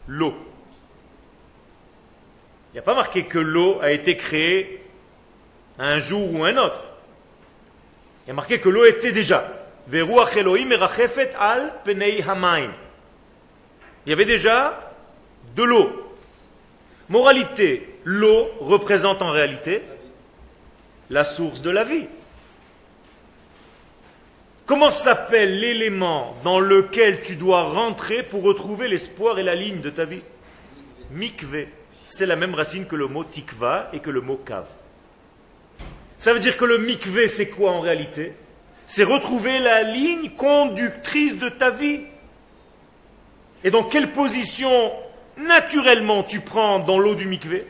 L'eau. 0.07 0.35
Il 2.69 2.73
n'y 2.73 2.79
a 2.79 2.83
pas 2.83 2.93
marqué 2.93 3.25
que 3.25 3.39
l'eau 3.39 3.79
a 3.81 3.91
été 3.91 4.15
créée 4.15 4.83
un 5.79 5.97
jour 5.97 6.33
ou 6.33 6.43
un 6.43 6.55
autre. 6.57 6.83
Il 8.25 8.27
y 8.29 8.31
a 8.31 8.33
marqué 8.33 8.59
que 8.59 8.69
l'eau 8.69 8.85
était 8.85 9.11
déjà. 9.11 9.51
Il 9.89 9.97
y 14.05 14.13
avait 14.13 14.25
déjà 14.25 14.93
de 15.55 15.63
l'eau. 15.63 16.13
Moralité, 17.09 17.96
l'eau 18.09 18.49
représente 18.61 19.21
en 19.21 19.31
réalité 19.31 19.81
la 21.09 21.25
source 21.25 21.61
de 21.61 21.69
la 21.69 21.83
vie. 21.83 22.05
Comment 24.65 24.89
s'appelle 24.89 25.59
l'élément 25.59 26.33
dans 26.45 26.61
lequel 26.61 27.19
tu 27.19 27.35
dois 27.35 27.63
rentrer 27.63 28.23
pour 28.23 28.43
retrouver 28.43 28.87
l'espoir 28.87 29.39
et 29.39 29.43
la 29.43 29.55
ligne 29.55 29.81
de 29.81 29.89
ta 29.89 30.05
vie? 30.05 30.21
Mikve. 31.11 31.67
C'est 32.05 32.25
la 32.25 32.37
même 32.37 32.55
racine 32.55 32.85
que 32.85 32.95
le 32.95 33.07
mot 33.07 33.25
tikva 33.25 33.89
et 33.91 33.99
que 33.99 34.09
le 34.09 34.21
mot 34.21 34.37
kav. 34.37 34.65
Ça 36.17 36.33
veut 36.33 36.39
dire 36.39 36.55
que 36.55 36.63
le 36.63 36.77
mikve, 36.77 37.27
c'est 37.27 37.49
quoi 37.49 37.71
en 37.71 37.81
réalité? 37.81 38.31
C'est 38.85 39.03
retrouver 39.03 39.59
la 39.59 39.83
ligne 39.83 40.29
conductrice 40.29 41.37
de 41.37 41.49
ta 41.49 41.71
vie. 41.71 42.03
Et 43.65 43.69
dans 43.69 43.83
quelle 43.83 44.13
position 44.13 44.93
naturellement 45.37 46.23
tu 46.23 46.39
prends 46.39 46.79
dans 46.79 46.99
l'eau 46.99 47.13
du 47.13 47.27
mikvé? 47.27 47.67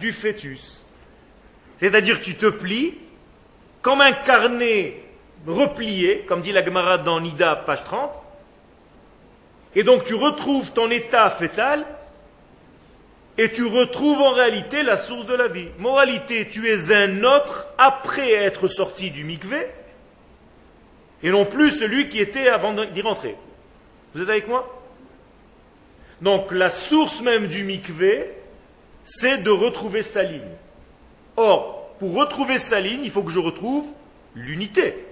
Du 0.00 0.12
fœtus. 0.12 0.86
C'est-à-dire 1.78 2.18
tu 2.20 2.34
te 2.34 2.46
plies 2.46 2.98
comme 3.82 4.00
un 4.00 4.12
carnet 4.12 5.02
replié, 5.46 6.24
comme 6.26 6.40
dit 6.40 6.52
la 6.52 6.64
Gemara 6.64 6.98
dans 6.98 7.20
Nida, 7.20 7.56
page 7.56 7.84
30, 7.84 8.10
et 9.74 9.82
donc 9.82 10.04
tu 10.04 10.14
retrouves 10.14 10.72
ton 10.72 10.90
état 10.90 11.30
fœtal 11.30 11.86
et 13.38 13.50
tu 13.50 13.64
retrouves 13.64 14.20
en 14.20 14.32
réalité 14.32 14.82
la 14.82 14.96
source 14.96 15.26
de 15.26 15.34
la 15.34 15.48
vie. 15.48 15.68
Moralité, 15.78 16.48
tu 16.48 16.68
es 16.68 16.92
un 16.92 17.22
autre 17.24 17.66
après 17.78 18.32
être 18.32 18.68
sorti 18.68 19.10
du 19.10 19.24
mikvé 19.24 19.66
et 21.22 21.30
non 21.30 21.44
plus 21.44 21.70
celui 21.70 22.08
qui 22.08 22.20
était 22.20 22.48
avant 22.48 22.74
d'y 22.86 23.02
rentrer. 23.02 23.36
Vous 24.14 24.22
êtes 24.22 24.28
avec 24.28 24.48
moi? 24.48 24.82
Donc 26.20 26.52
la 26.52 26.68
source 26.68 27.22
même 27.22 27.46
du 27.46 27.64
mikvé, 27.64 28.30
c'est 29.04 29.38
de 29.38 29.50
retrouver 29.50 30.02
sa 30.02 30.22
ligne. 30.22 30.42
Or, 31.36 31.90
pour 31.98 32.14
retrouver 32.14 32.58
sa 32.58 32.80
ligne, 32.80 33.02
il 33.04 33.10
faut 33.10 33.22
que 33.22 33.30
je 33.30 33.38
retrouve 33.38 33.86
l'unité. 34.34 35.06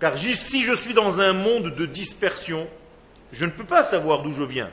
Car 0.00 0.16
si 0.18 0.62
je 0.62 0.72
suis 0.74 0.94
dans 0.94 1.20
un 1.20 1.32
monde 1.32 1.74
de 1.74 1.86
dispersion, 1.86 2.68
je 3.32 3.44
ne 3.44 3.50
peux 3.50 3.64
pas 3.64 3.82
savoir 3.82 4.22
d'où 4.22 4.32
je 4.32 4.44
viens. 4.44 4.70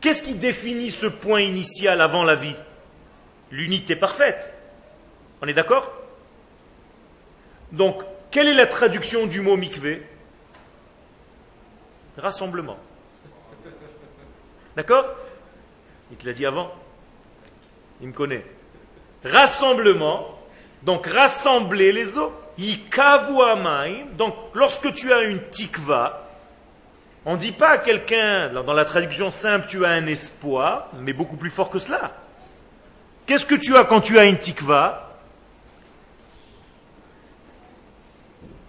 Qu'est-ce 0.00 0.22
qui 0.22 0.34
définit 0.34 0.90
ce 0.90 1.06
point 1.06 1.40
initial 1.40 2.00
avant 2.00 2.24
la 2.24 2.34
vie? 2.34 2.56
L'unité 3.50 3.96
parfaite. 3.96 4.52
On 5.40 5.46
est 5.46 5.54
d'accord? 5.54 5.92
Donc, 7.70 8.02
quelle 8.30 8.48
est 8.48 8.54
la 8.54 8.66
traduction 8.66 9.26
du 9.26 9.40
mot 9.40 9.56
mikvé? 9.56 10.06
Rassemblement. 12.16 12.78
D'accord? 14.76 15.06
Il 16.10 16.16
te 16.16 16.26
l'a 16.26 16.32
dit 16.32 16.46
avant. 16.46 16.72
Il 18.02 18.08
me 18.08 18.12
connaît. 18.12 18.44
Rassemblement, 19.24 20.38
donc 20.82 21.06
rassembler 21.06 21.92
les 21.92 22.18
eaux. 22.18 22.32
Donc, 24.18 24.34
lorsque 24.52 24.92
tu 24.92 25.12
as 25.12 25.22
une 25.22 25.40
tikva, 25.48 26.28
on 27.24 27.32
ne 27.34 27.38
dit 27.38 27.52
pas 27.52 27.70
à 27.70 27.78
quelqu'un, 27.78 28.50
dans 28.50 28.74
la 28.74 28.84
traduction 28.84 29.30
simple, 29.30 29.66
tu 29.68 29.86
as 29.86 29.90
un 29.90 30.06
espoir, 30.06 30.88
mais 30.98 31.14
beaucoup 31.14 31.36
plus 31.36 31.48
fort 31.48 31.70
que 31.70 31.78
cela. 31.78 32.12
Qu'est-ce 33.24 33.46
que 33.46 33.54
tu 33.54 33.76
as 33.76 33.84
quand 33.84 34.02
tu 34.02 34.18
as 34.18 34.24
une 34.24 34.36
tikva? 34.36 35.16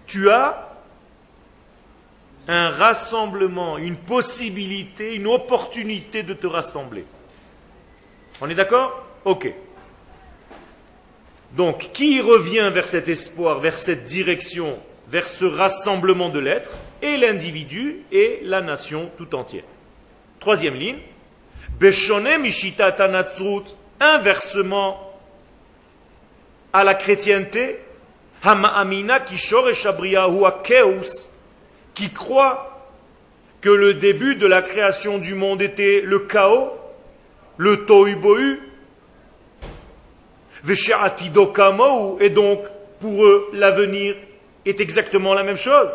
Tu 0.06 0.30
as 0.30 0.70
un 2.48 2.70
rassemblement, 2.70 3.76
une 3.76 3.96
possibilité, 3.96 5.14
une 5.14 5.26
opportunité 5.26 6.22
de 6.22 6.32
te 6.32 6.46
rassembler. 6.46 7.04
On 8.40 8.48
est 8.48 8.54
d'accord? 8.54 9.03
Ok. 9.24 9.52
Donc, 11.52 11.90
qui 11.92 12.20
revient 12.20 12.70
vers 12.72 12.88
cet 12.88 13.08
espoir, 13.08 13.60
vers 13.60 13.78
cette 13.78 14.04
direction, 14.04 14.78
vers 15.08 15.28
ce 15.28 15.44
rassemblement 15.44 16.28
de 16.28 16.40
l'être 16.40 16.72
Et 17.00 17.16
l'individu 17.16 18.00
et 18.10 18.40
la 18.42 18.60
nation 18.60 19.10
tout 19.16 19.34
entière. 19.34 19.64
Troisième 20.40 20.74
ligne. 20.74 20.98
Beshone 21.78 22.38
mishita 22.38 22.92
tanatsrut, 22.92 23.76
inversement 24.00 25.12
à 26.72 26.84
la 26.84 26.94
chrétienté, 26.94 27.78
hama'amina 28.42 29.20
shabriyahu 29.72 30.42
keus, 30.62 31.28
qui 31.94 32.10
croit 32.10 32.90
que 33.60 33.70
le 33.70 33.94
début 33.94 34.34
de 34.34 34.46
la 34.46 34.60
création 34.60 35.18
du 35.18 35.34
monde 35.34 35.62
était 35.62 36.02
le 36.04 36.20
chaos, 36.20 36.70
le 37.56 37.86
tohu 37.86 38.16
et 42.20 42.30
donc 42.30 42.60
pour 43.00 43.24
eux 43.24 43.48
l'avenir 43.52 44.16
est 44.64 44.80
exactement 44.80 45.34
la 45.34 45.42
même 45.42 45.56
chose. 45.56 45.90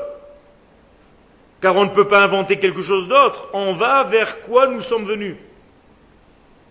Car 1.62 1.76
on 1.76 1.86
ne 1.86 1.90
peut 1.90 2.08
pas 2.08 2.24
inventer 2.24 2.58
quelque 2.58 2.82
chose 2.82 3.08
d'autre, 3.08 3.50
on 3.54 3.74
va 3.74 4.04
vers 4.04 4.42
quoi 4.42 4.68
nous 4.68 4.82
sommes 4.82 5.06
venus. 5.06 5.36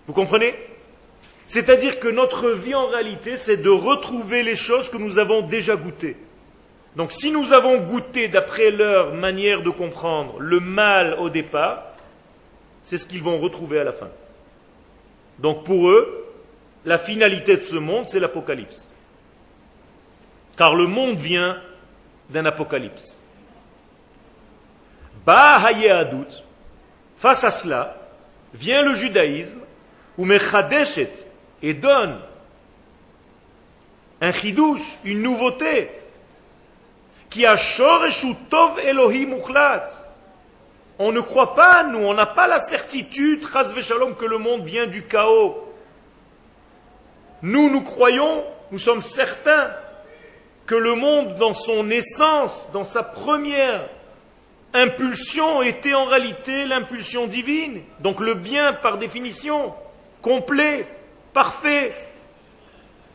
Vous 0.06 0.14
comprenez? 0.14 0.54
C'est-à-dire 1.46 1.98
que 1.98 2.08
notre 2.08 2.50
vie 2.50 2.74
en 2.74 2.86
réalité, 2.86 3.36
c'est 3.36 3.56
de 3.56 3.70
retrouver 3.70 4.42
les 4.42 4.56
choses 4.56 4.88
que 4.90 4.96
nous 4.96 5.18
avons 5.18 5.42
déjà 5.42 5.76
goûtées. 5.76 6.16
Donc 6.96 7.12
si 7.12 7.30
nous 7.30 7.52
avons 7.52 7.78
goûté, 7.78 8.28
d'après 8.28 8.70
leur 8.70 9.14
manière 9.14 9.62
de 9.62 9.70
comprendre, 9.70 10.36
le 10.40 10.60
mal 10.60 11.16
au 11.18 11.30
départ, 11.30 11.84
c'est 12.82 12.98
ce 12.98 13.06
qu'ils 13.06 13.22
vont 13.22 13.38
retrouver 13.38 13.80
à 13.80 13.84
la 13.84 13.92
fin. 13.92 14.08
Donc 15.38 15.64
pour 15.64 15.90
eux, 15.90 16.27
la 16.88 16.96
finalité 16.96 17.58
de 17.58 17.62
ce 17.62 17.76
monde, 17.76 18.06
c'est 18.08 18.18
l'apocalypse. 18.18 18.88
Car 20.56 20.74
le 20.74 20.86
monde 20.86 21.18
vient 21.18 21.60
d'un 22.30 22.46
apocalypse. 22.46 23.20
Bahayadut, 25.26 26.42
face 27.18 27.44
à 27.44 27.50
cela, 27.50 27.94
vient 28.54 28.82
le 28.82 28.94
judaïsme, 28.94 29.60
où 30.16 30.24
Mechadeshet 30.24 31.12
et 31.60 31.74
donne 31.74 32.18
un 34.22 34.32
chidouche, 34.32 34.96
une 35.04 35.20
nouveauté, 35.20 35.90
qui 37.28 37.44
a 37.44 37.58
Shoreshu 37.58 38.34
Tov 38.48 38.78
Elohim 38.80 39.34
Uchlat. 39.34 39.84
On 40.98 41.12
ne 41.12 41.20
croit 41.20 41.54
pas, 41.54 41.84
nous, 41.84 41.98
on 41.98 42.14
n'a 42.14 42.24
pas 42.24 42.46
la 42.46 42.60
certitude, 42.60 43.46
Shalom, 43.82 44.16
que 44.16 44.24
le 44.24 44.38
monde 44.38 44.64
vient 44.64 44.86
du 44.86 45.04
chaos. 45.04 45.67
Nous, 47.42 47.70
nous 47.70 47.82
croyons, 47.82 48.44
nous 48.70 48.78
sommes 48.78 49.02
certains 49.02 49.70
que 50.66 50.74
le 50.74 50.94
monde, 50.94 51.36
dans 51.36 51.54
son 51.54 51.88
essence, 51.90 52.68
dans 52.72 52.84
sa 52.84 53.02
première 53.02 53.88
impulsion, 54.74 55.62
était 55.62 55.94
en 55.94 56.04
réalité 56.04 56.66
l'impulsion 56.66 57.26
divine. 57.26 57.80
Donc 58.00 58.20
le 58.20 58.34
bien, 58.34 58.74
par 58.74 58.98
définition, 58.98 59.72
complet, 60.20 60.86
parfait. 61.32 61.94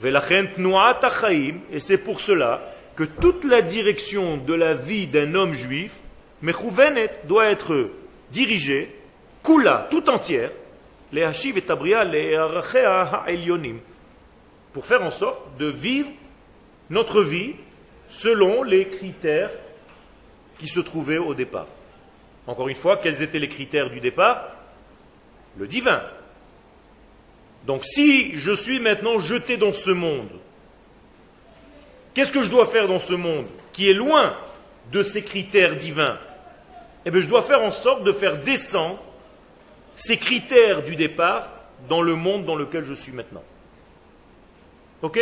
Et 0.04 1.80
c'est 1.80 1.98
pour 1.98 2.20
cela 2.20 2.62
que 2.96 3.04
toute 3.04 3.44
la 3.44 3.62
direction 3.62 4.38
de 4.38 4.54
la 4.54 4.74
vie 4.74 5.08
d'un 5.08 5.36
homme 5.36 5.54
juif, 5.54 5.92
doit 7.26 7.46
être 7.48 7.90
dirigée, 8.32 8.94
kula, 9.44 9.88
tout 9.90 10.10
entière, 10.10 10.52
les 11.12 11.24
hashiv 11.24 11.58
et 11.58 11.62
tabria, 11.62 12.04
les 12.04 12.36
pour 14.74 14.86
faire 14.86 15.04
en 15.04 15.12
sorte 15.12 15.40
de 15.58 15.68
vivre 15.68 16.10
notre 16.90 17.22
vie 17.22 17.54
selon 18.10 18.64
les 18.64 18.88
critères 18.88 19.52
qui 20.60 20.68
se 20.68 20.80
trouvaient 20.80 21.18
au 21.18 21.34
départ. 21.34 21.68
Encore 22.48 22.68
une 22.68 22.76
fois, 22.76 22.98
quels 22.98 23.22
étaient 23.22 23.40
les 23.40 23.48
critères 23.48 23.90
du 23.90 24.00
départ? 24.00 24.50
Le 25.58 25.68
divin. 25.68 26.02
Donc 27.66 27.86
si 27.86 28.38
je 28.38 28.52
suis 28.52 28.80
maintenant 28.80 29.20
jeté 29.20 29.58
dans 29.58 29.72
ce 29.72 29.92
monde, 29.92 30.30
qu'est-ce 32.14 32.32
que 32.32 32.44
je 32.44 32.50
dois 32.50 32.68
faire 32.68 32.88
dans 32.88 33.00
ce 33.00 33.14
monde 33.14 33.46
qui 33.72 33.90
est 33.90 33.94
loin 33.94 34.36
de 34.92 35.04
ces 35.04 35.22
critères 35.22 35.76
divins? 35.76 36.18
Eh 37.06 37.12
bien, 37.12 37.22
je 37.22 37.28
dois 37.28 37.42
faire 37.42 37.62
en 37.62 37.72
sorte 37.72 38.04
de 38.04 38.12
faire 38.12 38.40
descendre 38.40 39.02
ces 39.96 40.18
critères 40.18 40.82
du 40.82 40.96
départ 40.96 41.50
dans 41.90 42.02
le 42.02 42.16
monde 42.16 42.46
dans 42.46 42.56
lequel 42.56 42.84
je 42.84 42.94
suis 42.94 43.12
maintenant. 43.12 43.44
Ok? 45.04 45.20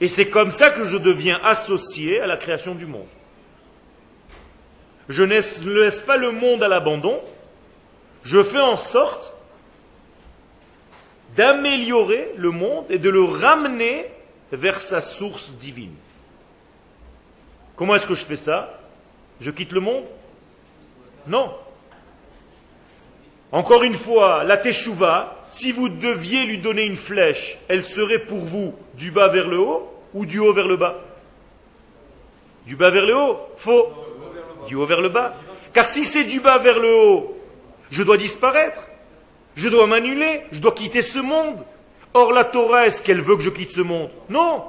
Et 0.00 0.08
c'est 0.08 0.28
comme 0.28 0.50
ça 0.50 0.70
que 0.70 0.82
je 0.82 0.96
deviens 0.96 1.38
associé 1.44 2.20
à 2.20 2.26
la 2.26 2.36
création 2.36 2.74
du 2.74 2.86
monde. 2.86 3.06
Je 5.08 5.22
ne 5.22 5.80
laisse 5.80 6.00
pas 6.00 6.16
le 6.16 6.32
monde 6.32 6.62
à 6.62 6.68
l'abandon, 6.68 7.22
je 8.22 8.42
fais 8.42 8.60
en 8.60 8.78
sorte 8.78 9.34
d'améliorer 11.36 12.32
le 12.36 12.50
monde 12.50 12.86
et 12.88 12.98
de 12.98 13.10
le 13.10 13.22
ramener 13.22 14.06
vers 14.50 14.80
sa 14.80 15.00
source 15.00 15.50
divine. 15.52 15.94
Comment 17.76 17.96
est-ce 17.96 18.06
que 18.06 18.14
je 18.14 18.24
fais 18.24 18.36
ça? 18.36 18.80
Je 19.40 19.50
quitte 19.50 19.72
le 19.72 19.80
monde? 19.80 20.04
Non. 21.26 21.54
Encore 23.52 23.82
une 23.82 23.96
fois, 23.96 24.44
la 24.44 24.56
teshuva, 24.56 25.43
si 25.54 25.70
vous 25.70 25.88
deviez 25.88 26.46
lui 26.46 26.58
donner 26.58 26.82
une 26.84 26.96
flèche, 26.96 27.58
elle 27.68 27.84
serait 27.84 28.18
pour 28.18 28.38
vous 28.38 28.74
du 28.94 29.12
bas 29.12 29.28
vers 29.28 29.46
le 29.46 29.60
haut 29.60 29.88
ou 30.12 30.26
du 30.26 30.40
haut 30.40 30.52
vers 30.52 30.66
le 30.66 30.76
bas? 30.76 31.00
Du 32.66 32.74
bas 32.74 32.90
vers 32.90 33.06
le 33.06 33.16
haut 33.16 33.38
Faux. 33.56 33.88
Du 34.66 34.74
haut 34.74 34.86
vers 34.86 35.00
le 35.00 35.10
bas. 35.10 35.32
Car 35.72 35.86
si 35.86 36.02
c'est 36.02 36.24
du 36.24 36.40
bas 36.40 36.58
vers 36.58 36.80
le 36.80 36.92
haut, 36.92 37.36
je 37.90 38.02
dois 38.02 38.16
disparaître. 38.16 38.88
Je 39.54 39.68
dois 39.68 39.86
m'annuler. 39.86 40.42
Je 40.50 40.58
dois 40.58 40.72
quitter 40.72 41.02
ce 41.02 41.20
monde. 41.20 41.64
Or, 42.14 42.32
la 42.32 42.44
Torah, 42.44 42.86
est-ce 42.86 43.00
qu'elle 43.00 43.20
veut 43.20 43.36
que 43.36 43.42
je 43.42 43.50
quitte 43.50 43.72
ce 43.72 43.80
monde? 43.80 44.10
Non. 44.28 44.64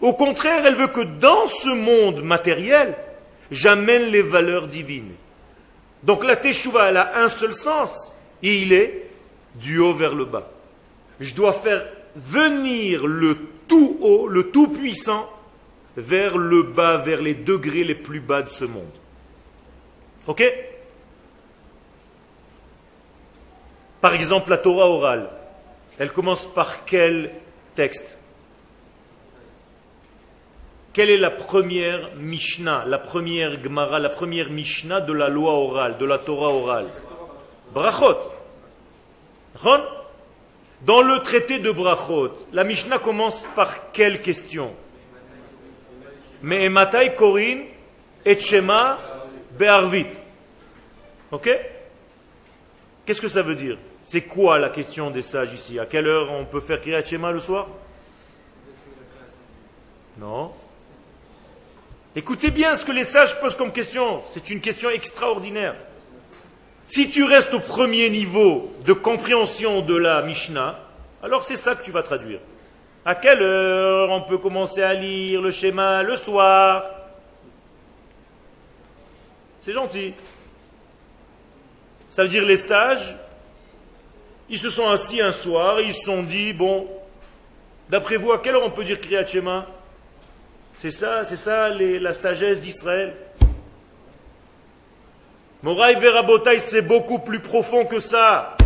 Au 0.00 0.12
contraire, 0.12 0.64
elle 0.66 0.76
veut 0.76 0.88
que 0.88 1.00
dans 1.00 1.48
ce 1.48 1.70
monde 1.70 2.22
matériel, 2.22 2.94
j'amène 3.50 4.04
les 4.04 4.22
valeurs 4.22 4.68
divines. 4.68 5.14
Donc 6.04 6.24
la 6.24 6.36
Teshuvah, 6.36 6.90
elle 6.90 6.96
a 6.96 7.18
un 7.18 7.28
seul 7.28 7.54
sens, 7.54 8.14
et 8.42 8.58
il 8.58 8.72
est 8.72 9.05
du 9.60 9.78
haut 9.78 9.94
vers 9.94 10.14
le 10.14 10.24
bas. 10.24 10.48
Je 11.20 11.34
dois 11.34 11.52
faire 11.52 11.86
venir 12.14 13.06
le 13.06 13.36
tout 13.68 13.98
haut, 14.00 14.28
le 14.28 14.50
tout 14.50 14.68
puissant, 14.68 15.30
vers 15.96 16.36
le 16.36 16.62
bas, 16.62 16.98
vers 16.98 17.20
les 17.20 17.34
degrés 17.34 17.84
les 17.84 17.94
plus 17.94 18.20
bas 18.20 18.42
de 18.42 18.50
ce 18.50 18.64
monde. 18.64 18.84
Ok? 20.26 20.42
Par 24.00 24.14
exemple, 24.14 24.50
la 24.50 24.58
Torah 24.58 24.88
orale, 24.88 25.30
elle 25.98 26.12
commence 26.12 26.46
par 26.46 26.84
quel 26.84 27.32
texte? 27.74 28.18
Quelle 30.92 31.10
est 31.10 31.18
la 31.18 31.30
première 31.30 32.14
Mishnah, 32.16 32.84
la 32.86 32.98
première 32.98 33.62
Gemara, 33.62 33.98
la 33.98 34.08
première 34.08 34.50
Mishnah 34.50 35.00
de 35.00 35.12
la 35.12 35.28
loi 35.28 35.52
orale, 35.52 35.98
de 35.98 36.06
la 36.06 36.18
Torah 36.18 36.50
orale? 36.50 36.88
Brachot. 37.72 38.35
Dans 40.82 41.02
le 41.02 41.22
traité 41.22 41.58
de 41.58 41.70
Brachot, 41.70 42.32
la 42.52 42.64
Mishnah 42.64 42.98
commence 42.98 43.46
par 43.56 43.90
quelle 43.92 44.22
question? 44.22 44.74
Me'ematai 46.42 47.14
korin 47.14 47.60
et 48.24 48.38
shema 48.38 48.98
be'arvit. 49.58 50.06
Ok? 51.32 51.48
Qu'est-ce 53.04 53.20
que 53.20 53.28
ça 53.28 53.42
veut 53.42 53.54
dire? 53.54 53.78
C'est 54.04 54.22
quoi 54.22 54.58
la 54.58 54.68
question 54.68 55.10
des 55.10 55.22
sages 55.22 55.52
ici? 55.52 55.78
À 55.78 55.86
quelle 55.86 56.06
heure 56.06 56.30
on 56.30 56.44
peut 56.44 56.60
faire 56.60 56.80
Kriyat 56.80 57.04
Shema 57.04 57.32
le 57.32 57.40
soir? 57.40 57.66
Non. 60.18 60.52
Écoutez 62.14 62.50
bien 62.50 62.76
ce 62.76 62.84
que 62.84 62.92
les 62.92 63.04
sages 63.04 63.40
posent 63.40 63.56
comme 63.56 63.72
question. 63.72 64.22
C'est 64.26 64.50
une 64.50 64.60
question 64.60 64.90
extraordinaire. 64.90 65.74
Si 66.88 67.10
tu 67.10 67.24
restes 67.24 67.52
au 67.52 67.60
premier 67.60 68.08
niveau 68.10 68.72
de 68.84 68.92
compréhension 68.92 69.82
de 69.82 69.96
la 69.96 70.22
Mishnah, 70.22 70.78
alors 71.22 71.42
c'est 71.42 71.56
ça 71.56 71.74
que 71.74 71.84
tu 71.84 71.90
vas 71.90 72.02
traduire. 72.02 72.38
À 73.04 73.14
quelle 73.14 73.42
heure 73.42 74.10
on 74.10 74.20
peut 74.20 74.38
commencer 74.38 74.82
à 74.82 74.94
lire 74.94 75.40
le 75.40 75.52
schéma 75.52 76.02
le 76.02 76.16
soir? 76.16 76.84
C'est 79.60 79.72
gentil. 79.72 80.14
Ça 82.10 82.22
veut 82.22 82.28
dire 82.28 82.44
les 82.44 82.56
sages, 82.56 83.16
ils 84.48 84.58
se 84.58 84.70
sont 84.70 84.88
assis 84.88 85.20
un 85.20 85.32
soir 85.32 85.80
et 85.80 85.84
ils 85.84 85.94
se 85.94 86.04
sont 86.04 86.22
dit, 86.22 86.52
bon, 86.52 86.88
d'après 87.90 88.16
vous, 88.16 88.32
à 88.32 88.38
quelle 88.38 88.54
heure 88.54 88.64
on 88.64 88.70
peut 88.70 88.84
dire 88.84 89.00
Kriyat 89.00 89.26
Shema? 89.26 89.66
C'est 90.78 90.92
ça, 90.92 91.24
c'est 91.24 91.36
ça 91.36 91.68
la 91.68 92.12
sagesse 92.12 92.60
d'Israël? 92.60 93.14
Moraï 95.62 95.96
Verabotai, 95.96 96.58
c'est 96.58 96.82
beaucoup 96.82 97.18
plus 97.18 97.40
profond 97.40 97.86
que 97.86 97.98
ça. 97.98 98.56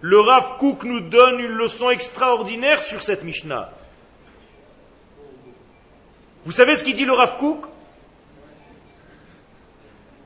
Le 0.00 0.18
Rav 0.18 0.56
Kook 0.58 0.84
nous 0.84 1.00
donne 1.00 1.40
une 1.40 1.52
leçon 1.52 1.90
extraordinaire 1.90 2.82
sur 2.82 3.02
cette 3.02 3.22
Mishnah. 3.22 3.70
Vous 6.44 6.52
savez 6.52 6.74
ce 6.76 6.84
qu'il 6.84 6.94
dit 6.94 7.04
le 7.04 7.12
Rav 7.12 7.36
Kook? 7.36 7.66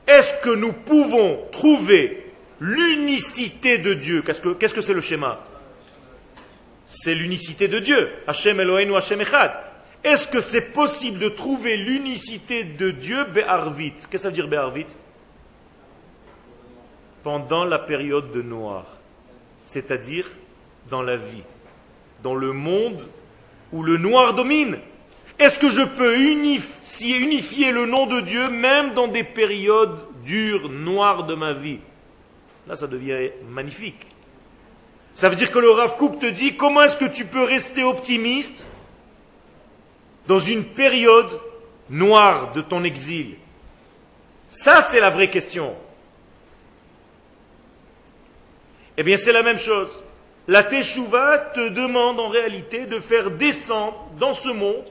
Est-ce 0.07 0.33
que 0.41 0.49
nous 0.49 0.71
pouvons 0.71 1.39
trouver 1.51 2.31
l'unicité 2.59 3.77
de 3.77 3.93
Dieu? 3.93 4.21
Qu'est-ce 4.21 4.73
que 4.73 4.81
c'est 4.81 4.93
le 4.93 5.01
schéma? 5.01 5.39
C'est 6.85 7.15
l'unicité 7.15 7.67
de 7.67 7.79
Dieu. 7.79 8.11
Hashem 8.27 8.59
Eloheinu 8.59 8.95
Hashem 8.95 9.21
Echad. 9.21 9.51
Est-ce 10.03 10.27
que 10.27 10.39
c'est 10.39 10.71
possible 10.71 11.19
de 11.19 11.29
trouver 11.29 11.77
l'unicité 11.77 12.63
de 12.63 12.91
Dieu 12.91 13.23
Be'arvit? 13.25 13.91
Qu'est-ce 13.93 14.07
que 14.07 14.17
ça 14.17 14.29
veut 14.29 14.35
dire 14.35 14.47
Be'arvit? 14.47 14.85
Pendant 17.25 17.65
la 17.65 17.79
période 17.79 18.31
de 18.33 18.43
noir, 18.43 18.85
c'est-à-dire 19.65 20.29
dans 20.91 21.01
la 21.01 21.15
vie, 21.15 21.41
dans 22.21 22.35
le 22.35 22.53
monde 22.53 23.03
où 23.71 23.81
le 23.81 23.97
noir 23.97 24.35
domine. 24.35 24.77
Est-ce 25.39 25.57
que 25.57 25.71
je 25.71 25.81
peux 25.81 26.19
unifier, 26.19 27.17
unifier 27.17 27.71
le 27.71 27.87
nom 27.87 28.05
de 28.05 28.21
Dieu 28.21 28.47
même 28.49 28.93
dans 28.93 29.07
des 29.07 29.23
périodes 29.23 29.97
dures, 30.23 30.69
noires 30.69 31.23
de 31.23 31.33
ma 31.33 31.53
vie? 31.53 31.79
Là, 32.67 32.75
ça 32.75 32.85
devient 32.85 33.31
magnifique. 33.49 34.05
Ça 35.15 35.27
veut 35.27 35.35
dire 35.35 35.49
que 35.49 35.57
le 35.57 35.71
Rav 35.71 35.97
Kook 35.97 36.19
te 36.19 36.27
dit 36.27 36.55
comment 36.55 36.83
est-ce 36.83 36.97
que 36.97 37.05
tu 37.05 37.25
peux 37.25 37.43
rester 37.43 37.83
optimiste 37.83 38.67
dans 40.27 40.37
une 40.37 40.63
période 40.63 41.41
noire 41.89 42.53
de 42.53 42.61
ton 42.61 42.83
exil? 42.83 43.37
Ça, 44.51 44.83
c'est 44.83 44.99
la 44.99 45.09
vraie 45.09 45.31
question. 45.31 45.75
Eh 48.97 49.03
bien, 49.03 49.17
c'est 49.17 49.31
la 49.31 49.43
même 49.43 49.57
chose. 49.57 49.89
La 50.47 50.63
Teshuvah 50.63 51.39
te 51.55 51.69
demande 51.69 52.19
en 52.19 52.27
réalité 52.27 52.85
de 52.85 52.99
faire 52.99 53.31
descendre 53.31 54.07
dans 54.19 54.33
ce 54.33 54.49
monde 54.49 54.85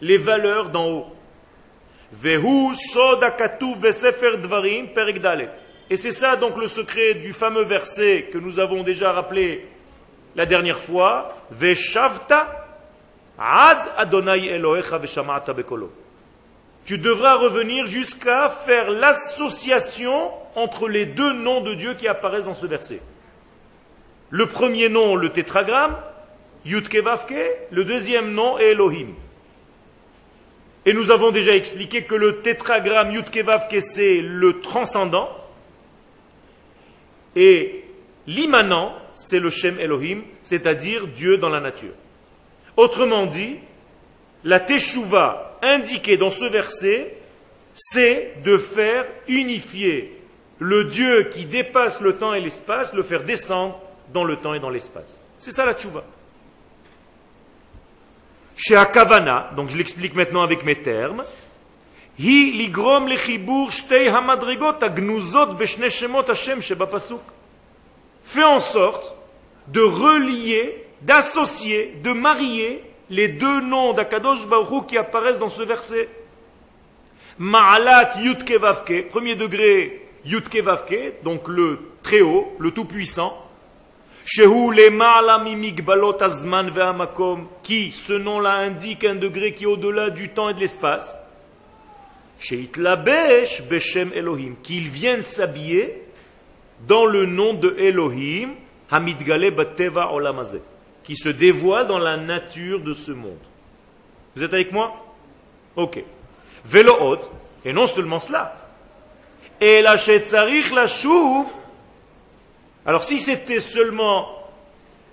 les 0.00 0.16
valeurs 0.16 0.70
d'en 0.70 0.88
haut. 0.88 1.06
Vehu 2.12 2.72
dvarim 4.40 4.86
Et 5.90 5.96
c'est 5.96 6.12
ça 6.12 6.36
donc 6.36 6.56
le 6.56 6.66
secret 6.66 7.14
du 7.14 7.32
fameux 7.32 7.64
verset 7.64 8.28
que 8.30 8.38
nous 8.38 8.58
avons 8.58 8.82
déjà 8.82 9.12
rappelé 9.12 9.66
la 10.36 10.46
dernière 10.46 10.78
fois. 10.78 11.36
Veshavta 11.50 12.68
ad 13.38 13.78
Adonai 13.96 14.46
Elohecha 14.46 14.98
veshamata 14.98 15.52
bekolo. 15.52 15.90
Tu 16.84 16.98
devras 16.98 17.36
revenir 17.36 17.86
jusqu'à 17.86 18.50
faire 18.50 18.90
l'association 18.90 20.30
entre 20.54 20.88
les 20.88 21.06
deux 21.06 21.32
noms 21.32 21.60
de 21.60 21.74
Dieu 21.74 21.94
qui 21.94 22.08
apparaissent 22.08 22.44
dans 22.44 22.54
ce 22.54 22.66
verset. 22.66 23.00
Le 24.32 24.46
premier 24.46 24.88
nom, 24.88 25.14
le 25.14 25.28
tétragramme, 25.28 25.94
Yudkevavke, 26.64 27.34
le 27.70 27.84
deuxième 27.84 28.32
nom 28.32 28.58
est 28.58 28.70
Elohim. 28.70 29.08
Et 30.86 30.94
nous 30.94 31.10
avons 31.10 31.30
déjà 31.30 31.54
expliqué 31.54 32.04
que 32.04 32.14
le 32.14 32.40
tétragramme 32.40 33.12
Yudkevavke, 33.12 33.82
c'est 33.82 34.22
le 34.22 34.60
transcendant, 34.60 35.28
et 37.36 37.84
l'immanent, 38.26 38.94
c'est 39.14 39.38
le 39.38 39.50
Shem 39.50 39.78
Elohim, 39.78 40.22
c'est-à-dire 40.42 41.08
Dieu 41.08 41.36
dans 41.36 41.50
la 41.50 41.60
nature. 41.60 41.92
Autrement 42.78 43.26
dit, 43.26 43.56
la 44.44 44.60
Teshuvah 44.60 45.58
indiquée 45.60 46.16
dans 46.16 46.30
ce 46.30 46.46
verset, 46.46 47.18
c'est 47.74 48.32
de 48.42 48.56
faire 48.56 49.04
unifier 49.28 50.18
le 50.58 50.84
Dieu 50.84 51.24
qui 51.24 51.44
dépasse 51.44 52.00
le 52.00 52.16
temps 52.16 52.32
et 52.32 52.40
l'espace, 52.40 52.94
le 52.94 53.02
faire 53.02 53.24
descendre 53.24 53.78
dans 54.12 54.24
le 54.24 54.36
temps 54.36 54.54
et 54.54 54.60
dans 54.60 54.70
l'espace. 54.70 55.18
C'est 55.38 55.50
ça 55.50 55.64
la 55.64 55.74
Teshuvah. 55.74 56.04
Chez 58.56 58.76
Akavana, 58.76 59.50
donc 59.56 59.70
je 59.70 59.78
l'explique 59.78 60.14
maintenant 60.14 60.42
avec 60.42 60.64
mes 60.64 60.76
termes, 60.76 61.24
hi 62.18 62.52
ligrom 62.52 63.08
shtei 63.08 64.08
hamadrigot 64.08 64.82
agnuzot 64.82 65.54
beshne 65.54 65.88
shemot 65.88 66.30
Hashem 66.30 66.60
Fais 68.24 68.44
en 68.44 68.60
sorte 68.60 69.16
de 69.68 69.80
relier, 69.80 70.86
d'associer, 71.00 71.98
de 72.02 72.12
marier 72.12 72.84
les 73.10 73.28
deux 73.28 73.60
noms 73.62 73.92
d'Akadosh 73.92 74.46
Baruch 74.46 74.86
qui 74.86 74.98
apparaissent 74.98 75.38
dans 75.38 75.50
ce 75.50 75.62
verset. 75.62 76.08
Ma'alat 77.38 78.20
Yutke 78.20 78.52
Vavke, 78.52 79.08
premier 79.08 79.34
degré 79.34 80.08
Yutke 80.24 80.62
Vavke, 80.62 81.22
donc 81.24 81.48
le 81.48 81.80
très 82.02 82.20
haut, 82.20 82.54
le 82.58 82.70
tout 82.70 82.84
puissant. 82.84 83.41
Qui, 87.62 87.92
ce 87.92 88.12
nom-là, 88.12 88.52
indique 88.54 89.04
un 89.04 89.14
degré 89.16 89.52
qui 89.54 89.64
est 89.64 89.66
au-delà 89.66 90.10
du 90.10 90.28
temps 90.28 90.48
et 90.48 90.54
de 90.54 90.60
l'espace. 90.60 91.16
Elohim, 94.14 94.54
qu'ils 94.62 94.88
viennent 94.88 95.22
s'habiller 95.22 96.04
dans 96.86 97.06
le 97.06 97.26
nom 97.26 97.54
de 97.54 97.74
Elohim, 97.78 98.50
Hamidgale 98.90 99.50
bateva 99.50 100.12
olamazeh 100.12 100.60
qui 101.04 101.16
se 101.16 101.28
dévoile 101.28 101.86
dans 101.86 101.98
la 101.98 102.16
nature 102.16 102.80
de 102.80 102.94
ce 102.94 103.12
monde. 103.12 103.38
Vous 104.34 104.44
êtes 104.44 104.54
avec 104.54 104.72
moi? 104.72 104.94
Ok. 105.76 106.02
Haute, 107.00 107.30
et 107.64 107.72
non 107.72 107.86
seulement 107.86 108.20
cela. 108.20 108.56
Et 109.60 109.82
la 109.82 109.96
la 110.72 110.86
chouve. 110.86 111.48
Alors 112.84 113.04
si 113.04 113.18
c'était 113.18 113.60
seulement 113.60 114.28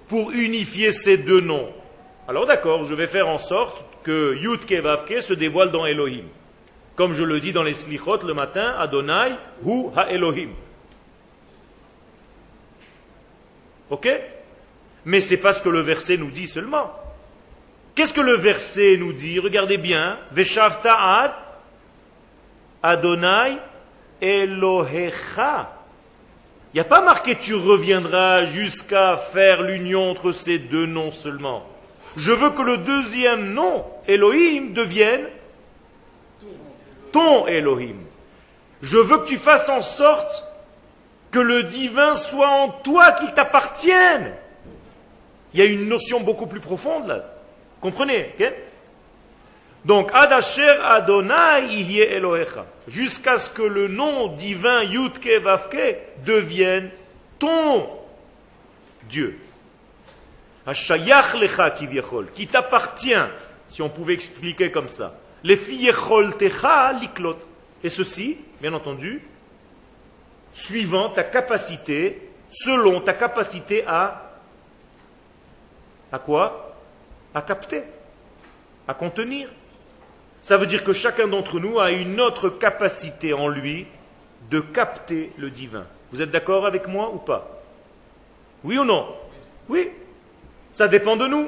pour 0.07 0.31
unifier 0.31 0.91
ces 0.91 1.17
deux 1.17 1.41
noms, 1.41 1.69
alors 2.27 2.45
d'accord, 2.45 2.83
je 2.83 2.93
vais 2.93 3.07
faire 3.07 3.27
en 3.27 3.39
sorte 3.39 3.85
que 4.03 4.35
Yud 4.35 4.69
Vavke 4.81 5.21
se 5.21 5.33
dévoile 5.33 5.71
dans 5.71 5.85
Elohim. 5.85 6.25
Comme 6.95 7.13
je 7.13 7.23
le 7.23 7.39
dis 7.39 7.53
dans 7.53 7.63
les 7.63 7.73
Slichot 7.73 8.25
le 8.25 8.33
matin, 8.33 8.75
Adonai 8.77 9.31
Hu 9.65 9.85
Ha 9.95 10.11
Elohim. 10.11 10.49
Ok? 13.89 14.09
Mais 15.05 15.21
c'est 15.21 15.37
pas 15.37 15.53
ce 15.53 15.63
que 15.63 15.69
le 15.69 15.79
verset 15.79 16.17
nous 16.17 16.29
dit 16.29 16.47
seulement. 16.47 16.91
Qu'est-ce 17.95 18.13
que 18.13 18.21
le 18.21 18.35
verset 18.35 18.97
nous 18.97 19.13
dit? 19.13 19.39
Regardez 19.39 19.77
bien. 19.77 20.19
Veshavta'at 20.31 21.33
Adonai 22.83 23.57
Elohecha. 24.21 25.78
Il 26.73 26.77
n'y 26.77 26.81
a 26.81 26.85
pas 26.85 27.01
marqué 27.01 27.35
tu 27.35 27.55
reviendras 27.55 28.45
jusqu'à 28.45 29.17
faire 29.17 29.63
l'union 29.63 30.11
entre 30.11 30.31
ces 30.31 30.59
deux 30.59 30.85
noms 30.85 31.11
seulement. 31.11 31.63
Je 32.15 32.31
veux 32.31 32.51
que 32.51 32.61
le 32.61 32.77
deuxième 32.77 33.53
nom, 33.53 33.85
Elohim, 34.07 34.73
devienne 34.73 35.25
ton 37.11 37.47
Elohim. 37.47 37.95
Je 38.81 38.97
veux 38.97 39.17
que 39.17 39.27
tu 39.27 39.37
fasses 39.37 39.69
en 39.69 39.81
sorte 39.81 40.45
que 41.31 41.39
le 41.39 41.63
divin 41.63 42.13
soit 42.15 42.49
en 42.49 42.69
toi, 42.69 43.13
qu'il 43.13 43.33
t'appartienne. 43.33 44.33
Il 45.53 45.59
y 45.59 45.63
a 45.63 45.65
une 45.65 45.87
notion 45.87 46.19
beaucoup 46.19 46.47
plus 46.47 46.59
profonde 46.59 47.07
là. 47.07 47.25
Comprenez 47.81 48.35
Donc, 49.85 50.11
Adasher 50.13 50.77
Adonai 50.83 51.71
Elohecha. 52.15 52.65
Jusqu'à 52.87 53.37
ce 53.37 53.49
que 53.49 53.61
le 53.61 53.87
nom 53.87 54.27
divin 54.27 54.83
Yudke 54.83 55.41
Vavke 55.41 55.97
devienne 56.25 56.89
ton 57.37 57.89
Dieu. 59.03 59.39
Hashayach 60.65 61.35
Lecha 61.35 61.71
Kivyechol. 61.71 62.27
Qui 62.33 62.47
t'appartient, 62.47 63.13
si 63.67 63.81
on 63.81 63.89
pouvait 63.89 64.13
expliquer 64.13 64.71
comme 64.71 64.89
ça. 64.89 65.15
Les 65.43 65.55
Fiyechol 65.55 66.35
Techa 66.37 66.93
Liklot. 66.93 67.37
Et 67.83 67.89
ceci, 67.89 68.37
bien 68.59 68.73
entendu, 68.73 69.21
suivant 70.51 71.09
ta 71.09 71.23
capacité, 71.23 72.29
selon 72.51 72.99
ta 72.99 73.13
capacité 73.13 73.85
à 73.87 74.25
à 76.11 76.19
quoi? 76.19 76.75
À 77.33 77.41
capter, 77.41 77.83
à 78.87 78.93
contenir. 78.93 79.47
Ça 80.41 80.57
veut 80.57 80.65
dire 80.65 80.83
que 80.83 80.93
chacun 80.93 81.27
d'entre 81.27 81.59
nous 81.59 81.79
a 81.79 81.91
une 81.91 82.19
autre 82.19 82.49
capacité 82.49 83.33
en 83.33 83.47
lui 83.47 83.85
de 84.49 84.59
capter 84.59 85.31
le 85.37 85.49
divin. 85.49 85.85
Vous 86.11 86.21
êtes 86.21 86.31
d'accord 86.31 86.65
avec 86.65 86.87
moi 86.87 87.13
ou 87.13 87.17
pas? 87.17 87.61
Oui 88.63 88.77
ou 88.77 88.83
non? 88.83 89.07
Oui. 89.67 89.89
Ça 90.71 90.87
dépend 90.87 91.15
de 91.15 91.27
nous. 91.27 91.47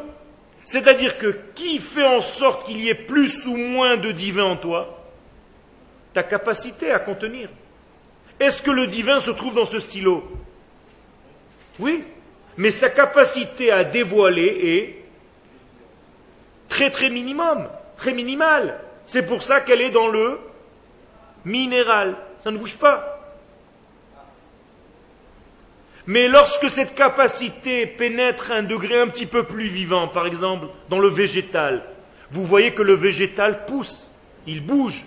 C'est-à-dire 0.65 1.17
que 1.17 1.39
qui 1.55 1.79
fait 1.79 2.05
en 2.05 2.21
sorte 2.21 2.67
qu'il 2.67 2.79
y 2.81 2.89
ait 2.89 2.95
plus 2.95 3.47
ou 3.47 3.57
moins 3.57 3.97
de 3.97 4.11
divin 4.11 4.43
en 4.43 4.55
toi? 4.55 5.03
Ta 6.13 6.23
capacité 6.23 6.91
à 6.91 6.99
contenir. 6.99 7.49
Est-ce 8.39 8.61
que 8.61 8.71
le 8.71 8.87
divin 8.87 9.19
se 9.19 9.31
trouve 9.31 9.55
dans 9.55 9.65
ce 9.65 9.79
stylo? 9.79 10.23
Oui 11.79 12.03
mais 12.57 12.71
sa 12.71 12.89
capacité 12.89 13.71
à 13.71 13.83
dévoiler 13.83 14.45
est 14.45 15.03
très 16.69 16.91
très 16.91 17.09
minimum, 17.09 17.67
très 18.01 18.13
minimale. 18.13 18.79
C'est 19.05 19.27
pour 19.27 19.43
ça 19.43 19.61
qu'elle 19.61 19.79
est 19.79 19.91
dans 19.91 20.07
le 20.07 20.39
minéral. 21.45 22.15
Ça 22.39 22.49
ne 22.49 22.57
bouge 22.57 22.75
pas. 22.75 23.19
Mais 26.07 26.27
lorsque 26.27 26.67
cette 26.71 26.95
capacité 26.95 27.85
pénètre 27.85 28.49
un 28.51 28.63
degré 28.63 28.99
un 28.99 29.07
petit 29.07 29.27
peu 29.27 29.43
plus 29.43 29.67
vivant, 29.67 30.07
par 30.07 30.25
exemple 30.25 30.65
dans 30.89 30.97
le 30.97 31.09
végétal, 31.09 31.83
vous 32.31 32.43
voyez 32.43 32.73
que 32.73 32.81
le 32.81 32.95
végétal 32.95 33.65
pousse, 33.65 34.09
il 34.47 34.65
bouge, 34.65 35.05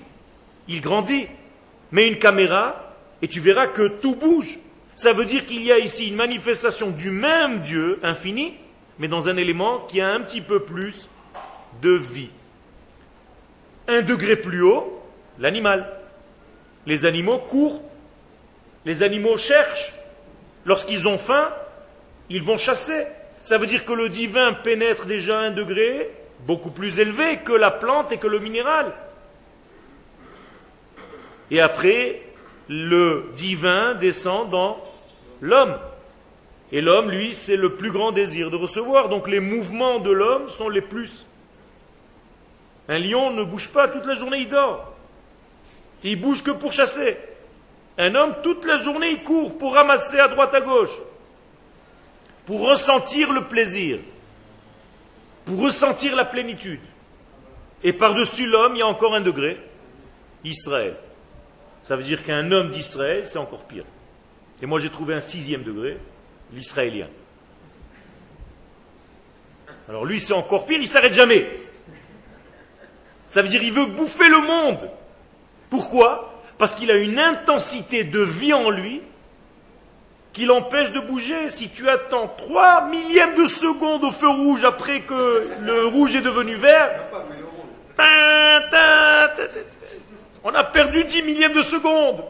il 0.69 0.81
grandit. 0.81 1.27
Mets 1.91 2.07
une 2.07 2.19
caméra 2.19 2.95
et 3.23 3.29
tu 3.29 3.41
verras 3.41 3.67
que 3.67 3.89
tout 3.89 4.15
bouge. 4.15 4.61
Ça 4.95 5.13
veut 5.13 5.25
dire 5.25 5.47
qu'il 5.47 5.65
y 5.65 5.73
a 5.73 5.79
ici 5.79 6.07
une 6.07 6.17
manifestation 6.17 6.91
du 6.91 7.11
même 7.11 7.61
Dieu 7.61 7.99
infini, 8.05 8.55
mais 9.01 9.09
dans 9.09 9.29
un 9.29 9.37
élément 9.37 9.81
qui 9.81 10.01
a 10.01 10.11
un 10.11 10.21
petit 10.21 10.41
peu 10.41 10.61
plus 10.61 11.11
de 11.83 11.91
vie. 11.91 12.31
Un 13.89 14.03
degré 14.03 14.37
plus 14.37 14.63
haut, 14.63 15.03
l'animal. 15.39 15.91
Les 16.87 17.05
animaux 17.05 17.39
courent, 17.39 17.83
les 18.85 19.03
animaux 19.03 19.37
cherchent. 19.37 19.93
Lorsqu'ils 20.65 21.09
ont 21.09 21.19
faim, 21.19 21.51
ils 22.31 22.43
vont 22.43 22.57
chasser. 22.57 23.07
Ça 23.43 23.59
veut 23.59 23.67
dire 23.67 23.85
que 23.85 23.93
le 23.93 24.09
divin 24.09 24.55
pénètre 24.55 25.07
déjà 25.07 25.39
un 25.39 25.51
degré 25.51 26.11
beaucoup 26.47 26.71
plus 26.71 26.99
élevé 26.99 27.39
que 27.45 27.53
la 27.53 27.71
plante 27.71 28.13
et 28.13 28.19
que 28.19 28.27
le 28.27 28.39
minéral. 28.39 28.93
Et 31.51 31.61
après, 31.61 32.23
le 32.69 33.31
divin 33.35 33.95
descend 33.95 34.49
dans 34.49 34.83
l'homme. 35.41 35.77
Et 36.73 36.81
l'homme, 36.81 37.11
lui, 37.11 37.35
c'est 37.35 37.57
le 37.57 37.75
plus 37.75 37.91
grand 37.91 38.13
désir 38.13 38.51
de 38.51 38.57
recevoir. 38.57 39.09
Donc 39.09 39.29
les 39.29 39.41
mouvements 39.41 39.99
de 39.99 40.11
l'homme 40.11 40.49
sont 40.49 40.69
les 40.69 40.81
plus. 40.81 41.27
Un 42.89 42.99
lion 42.99 43.31
ne 43.31 43.45
bouge 43.45 43.69
pas 43.69 43.89
toute 43.89 44.07
la 44.07 44.15
journée, 44.15 44.39
il 44.39 44.49
dort. 44.49 44.93
Il 46.03 46.21
bouge 46.21 46.43
que 46.43 46.51
pour 46.51 46.73
chasser. 46.73 47.17
Un 47.97 48.15
homme, 48.15 48.35
toute 48.43 48.65
la 48.65 48.77
journée, 48.77 49.11
il 49.11 49.23
court 49.23 49.57
pour 49.57 49.75
ramasser 49.75 50.19
à 50.19 50.29
droite 50.29 50.55
à 50.55 50.61
gauche. 50.61 50.99
pour 52.47 52.69
ressentir 52.69 53.33
le 53.33 53.45
plaisir, 53.45 53.99
pour 55.45 55.63
ressentir 55.63 56.15
la 56.15 56.25
plénitude. 56.25 56.81
Et 57.83 57.93
par-dessus 57.93 58.47
l'homme, 58.47 58.77
il 58.77 58.79
y 58.79 58.83
a 58.83 58.87
encore 58.87 59.15
un 59.15 59.21
degré, 59.21 59.59
Israël. 60.43 60.97
Ça 61.83 61.97
veut 61.97 62.03
dire 62.03 62.23
qu'un 62.23 62.51
homme 62.51 62.71
d'Israël, 62.71 63.27
c'est 63.27 63.39
encore 63.39 63.65
pire. 63.65 63.85
Et 64.63 64.67
moi, 64.67 64.79
j'ai 64.79 64.91
trouvé 64.91 65.15
un 65.15 65.21
sixième 65.21 65.63
degré, 65.63 65.99
l'israélien. 66.53 67.09
Alors 69.89 70.07
lui, 70.07 70.19
c'est 70.19 70.33
encore 70.33 70.65
pire, 70.65 70.79
il 70.81 70.89
s'arrête 70.89 71.13
jamais. 71.13 71.47
Ça 73.35 73.43
veut 73.43 73.49
dire 73.49 73.61
qu'il 73.61 73.73
veut 73.73 73.87
bouffer 73.87 74.29
le 74.29 74.43
monde. 74.43 74.89
Pourquoi? 75.69 76.41
Parce 76.57 76.77
qu'il 76.77 76.89
a 76.93 76.95
une 76.95 77.19
intensité 77.19 78.05
de 78.05 78.21
vie 78.21 78.55
en 78.55 78.71
lui 78.71 79.03
qui 80.33 80.45
l'empêche 80.45 80.93
de 80.93 81.01
bouger. 81.01 81.49
Si 81.49 81.69
tu 81.69 81.89
attends 81.89 82.29
3 82.29 82.83
millièmes 82.91 83.35
de 83.35 83.49
seconde 83.49 84.05
au 84.05 84.13
feu 84.13 84.29
rouge 84.29 84.63
après 84.63 85.01
que 85.01 85.49
le 85.63 85.85
rouge 85.89 86.15
est 86.15 86.21
devenu 86.21 86.55
vert, 86.55 86.91
on 90.45 90.55
a 90.55 90.63
perdu 90.63 91.03
10 91.03 91.23
millièmes 91.25 91.55
de 91.55 91.63
seconde. 91.63 92.23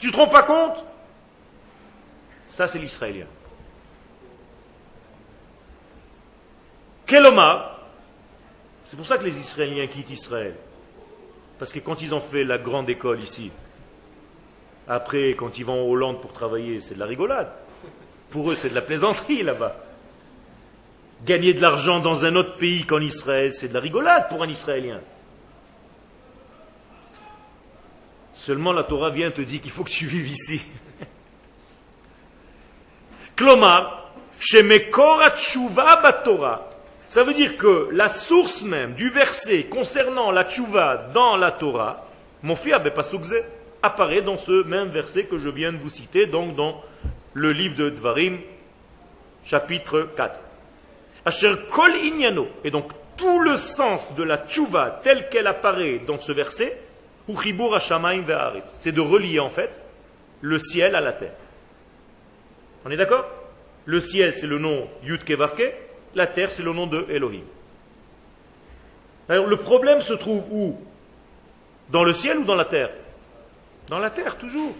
Tu 0.00 0.10
te 0.10 0.16
rends 0.16 0.26
pas 0.26 0.42
compte? 0.42 0.84
Ça, 2.48 2.66
c'est 2.66 2.80
l'Israélien. 2.80 3.26
Quel 7.06 7.24
homme 7.24 7.38
C'est 8.84 8.96
pour 8.96 9.06
ça 9.06 9.18
que 9.18 9.24
les 9.24 9.38
Israéliens 9.38 9.86
quittent 9.86 10.10
Israël. 10.10 10.54
Parce 11.58 11.72
que 11.72 11.78
quand 11.78 12.02
ils 12.02 12.14
ont 12.14 12.20
fait 12.20 12.44
la 12.44 12.58
grande 12.58 12.90
école 12.90 13.22
ici, 13.22 13.50
après, 14.86 15.30
quand 15.30 15.58
ils 15.58 15.64
vont 15.64 15.82
en 15.82 15.90
Hollande 15.90 16.20
pour 16.20 16.32
travailler, 16.32 16.80
c'est 16.80 16.94
de 16.94 17.00
la 17.00 17.06
rigolade. 17.06 17.50
Pour 18.30 18.50
eux, 18.50 18.54
c'est 18.54 18.68
de 18.68 18.74
la 18.74 18.82
plaisanterie 18.82 19.42
là-bas. 19.42 19.76
Gagner 21.24 21.54
de 21.54 21.62
l'argent 21.62 22.00
dans 22.00 22.26
un 22.26 22.36
autre 22.36 22.56
pays 22.56 22.84
qu'en 22.84 23.00
Israël, 23.00 23.54
c'est 23.54 23.68
de 23.68 23.74
la 23.74 23.80
rigolade 23.80 24.28
pour 24.28 24.42
un 24.42 24.48
Israélien. 24.48 25.00
Seulement 28.34 28.72
la 28.72 28.84
Torah 28.84 29.10
vient 29.10 29.30
te 29.30 29.40
dire 29.40 29.60
qu'il 29.60 29.70
faut 29.70 29.84
que 29.84 29.90
tu 29.90 30.06
vives 30.06 30.30
ici. 30.30 30.60
Ça 37.14 37.22
veut 37.22 37.32
dire 37.32 37.56
que 37.56 37.90
la 37.92 38.08
source 38.08 38.62
même 38.62 38.94
du 38.94 39.08
verset 39.08 39.66
concernant 39.70 40.32
la 40.32 40.42
tchouva 40.42 41.10
dans 41.14 41.36
la 41.36 41.52
Torah, 41.52 42.08
mon 42.42 42.56
fils 42.56 42.74
apparaît 43.84 44.22
dans 44.22 44.36
ce 44.36 44.64
même 44.64 44.88
verset 44.88 45.26
que 45.26 45.38
je 45.38 45.48
viens 45.48 45.70
de 45.70 45.76
vous 45.76 45.90
citer, 45.90 46.26
donc 46.26 46.56
dans 46.56 46.82
le 47.32 47.52
livre 47.52 47.76
de 47.76 47.88
Dvarim, 47.88 48.40
chapitre 49.44 50.08
4. 50.16 50.40
Asher 51.24 51.52
kol 51.70 51.94
inyano, 51.94 52.48
et 52.64 52.72
donc 52.72 52.90
tout 53.16 53.38
le 53.38 53.54
sens 53.58 54.16
de 54.16 54.24
la 54.24 54.38
tchouva 54.38 55.00
tel 55.04 55.28
qu'elle 55.28 55.46
apparaît 55.46 56.00
dans 56.04 56.18
ce 56.18 56.32
verset, 56.32 56.76
c'est 57.28 58.92
de 58.92 59.00
relier 59.00 59.38
en 59.38 59.50
fait 59.50 59.84
le 60.40 60.58
ciel 60.58 60.96
à 60.96 61.00
la 61.00 61.12
terre. 61.12 61.36
On 62.84 62.90
est 62.90 62.96
d'accord? 62.96 63.30
Le 63.84 64.00
ciel 64.00 64.34
c'est 64.34 64.48
le 64.48 64.58
nom 64.58 64.88
Yud 65.04 65.22
Kevavke, 65.22 65.83
la 66.14 66.26
terre 66.26 66.50
c'est 66.50 66.62
le 66.62 66.72
nom 66.72 66.86
de 66.86 67.06
Elohim. 67.08 67.44
Alors 69.28 69.46
le 69.46 69.56
problème 69.56 70.00
se 70.00 70.12
trouve 70.12 70.44
où? 70.50 70.78
Dans 71.90 72.04
le 72.04 72.12
ciel 72.12 72.38
ou 72.38 72.44
dans 72.44 72.54
la 72.54 72.64
terre? 72.64 72.90
Dans 73.88 73.98
la 73.98 74.10
terre, 74.10 74.36
toujours. 74.38 74.74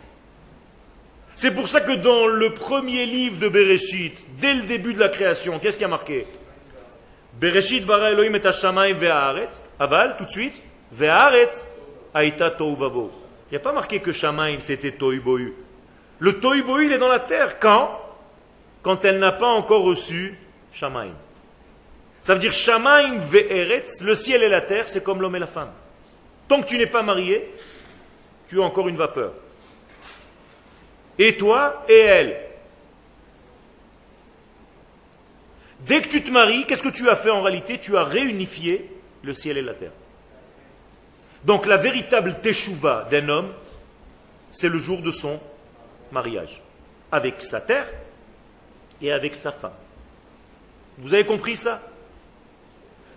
C'est 1.35 1.51
pour 1.51 1.69
ça 1.69 1.81
que 1.81 1.93
dans 1.93 2.27
le 2.27 2.55
premier 2.55 3.07
livre 3.07 3.39
de 3.39 3.49
Bereshit, 3.49 4.27
dès 4.39 4.55
le 4.55 4.63
début 4.63 4.95
de 4.95 5.01
la 5.01 5.09
création, 5.09 5.59
qu'est-ce 5.59 5.77
qui 5.77 5.85
a 5.85 5.89
marqué? 5.89 6.27
Bereshit 7.35 7.85
bara 7.85 8.13
Elohim 8.13 8.35
et 8.37 8.93
ve'aretz, 8.93 9.63
aval, 9.79 10.17
tout 10.17 10.25
de 10.25 10.31
suite, 10.31 10.63
ve'aretz 10.93 11.67
aita 12.15 12.53
tohu 12.53 12.77
Il 12.81 13.51
n'y 13.51 13.57
a 13.57 13.61
pas 13.61 13.73
marqué 13.73 14.01
que 14.01 14.13
Shamaim 14.13 14.61
c'était 14.61 14.93
tohu. 14.93 15.55
Le 16.21 16.39
tohu 16.39 16.85
il 16.85 16.93
est 16.93 16.99
dans 16.99 17.09
la 17.09 17.21
terre. 17.21 17.59
Quand? 17.59 18.01
Quand 18.83 19.05
elle 19.05 19.19
n'a 19.19 19.33
pas 19.33 19.49
encore 19.49 19.83
reçu 19.83 20.39
Shamaim. 20.73 21.15
Ça 22.25 22.33
veut 22.33 22.41
dire 22.41 22.55
Shamaim 22.55 23.19
ve'eretz, 23.19 24.01
le 24.01 24.15
ciel 24.15 24.43
et 24.43 24.49
la 24.49 24.63
terre, 24.63 24.89
c'est 24.89 25.05
comme 25.05 25.21
l'homme 25.21 25.37
et 25.37 25.41
la 25.41 25.47
femme. 25.47 25.71
Tant 26.49 26.63
que 26.63 26.67
tu 26.67 26.79
n'es 26.79 26.87
pas 26.87 27.03
marié, 27.03 27.53
tu 28.49 28.63
as 28.63 28.65
encore 28.65 28.89
une 28.89 28.97
vapeur. 28.97 29.35
Et 31.19 31.37
toi 31.37 31.85
et 31.87 31.99
elle. 31.99 32.41
Dès 35.81 36.01
que 36.01 36.09
tu 36.09 36.25
te 36.25 36.31
maries, 36.31 36.65
qu'est-ce 36.65 36.83
que 36.83 36.89
tu 36.89 37.11
as 37.11 37.17
fait 37.17 37.29
en 37.29 37.43
réalité? 37.43 37.77
Tu 37.77 37.95
as 37.95 38.05
réunifié 38.05 38.91
le 39.23 39.35
ciel 39.35 39.59
et 39.59 39.63
la 39.63 39.75
terre. 39.75 39.93
Donc 41.45 41.67
la 41.67 41.77
véritable 41.77 42.41
teshuva 42.41 43.07
d'un 43.11 43.29
homme, 43.29 43.53
c'est 44.51 44.71
le 44.71 44.79
jour 44.79 45.03
de 45.03 45.11
son 45.11 45.39
mariage, 46.11 46.63
avec 47.13 47.43
sa 47.43 47.61
terre 47.61 47.87
et 49.03 49.13
avec 49.13 49.35
sa 49.35 49.53
femme. 49.53 49.75
Vous 50.97 51.13
avez 51.13 51.27
compris 51.27 51.57
ça? 51.57 51.83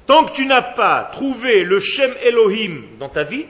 Tant 0.07 0.23
que 0.23 0.31
tu 0.31 0.45
n'as 0.45 0.61
pas 0.61 1.09
trouvé 1.11 1.63
le 1.63 1.79
Shem 1.79 2.13
Elohim 2.23 2.83
dans 2.97 3.09
ta 3.09 3.23
vie, 3.23 3.45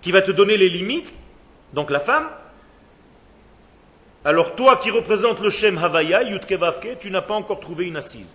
qui 0.00 0.12
va 0.12 0.22
te 0.22 0.30
donner 0.30 0.56
les 0.56 0.70
limites, 0.70 1.16
donc 1.74 1.90
la 1.90 2.00
femme, 2.00 2.28
alors 4.24 4.54
toi 4.54 4.76
qui 4.76 4.90
représentes 4.90 5.40
le 5.40 5.50
Shem 5.50 5.78
Havaya, 5.78 6.22
Yutkevavke, 6.22 6.98
tu 6.98 7.10
n'as 7.10 7.22
pas 7.22 7.34
encore 7.34 7.60
trouvé 7.60 7.86
une 7.86 7.96
assise. 7.96 8.34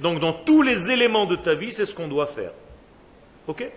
Donc 0.00 0.20
dans 0.20 0.32
tous 0.32 0.62
les 0.62 0.92
éléments 0.92 1.26
de 1.26 1.34
ta 1.34 1.54
vie, 1.54 1.72
c'est 1.72 1.86
ce 1.86 1.94
qu'on 1.94 2.08
doit 2.08 2.26
faire. 2.26 2.52
Ok? 3.48 3.68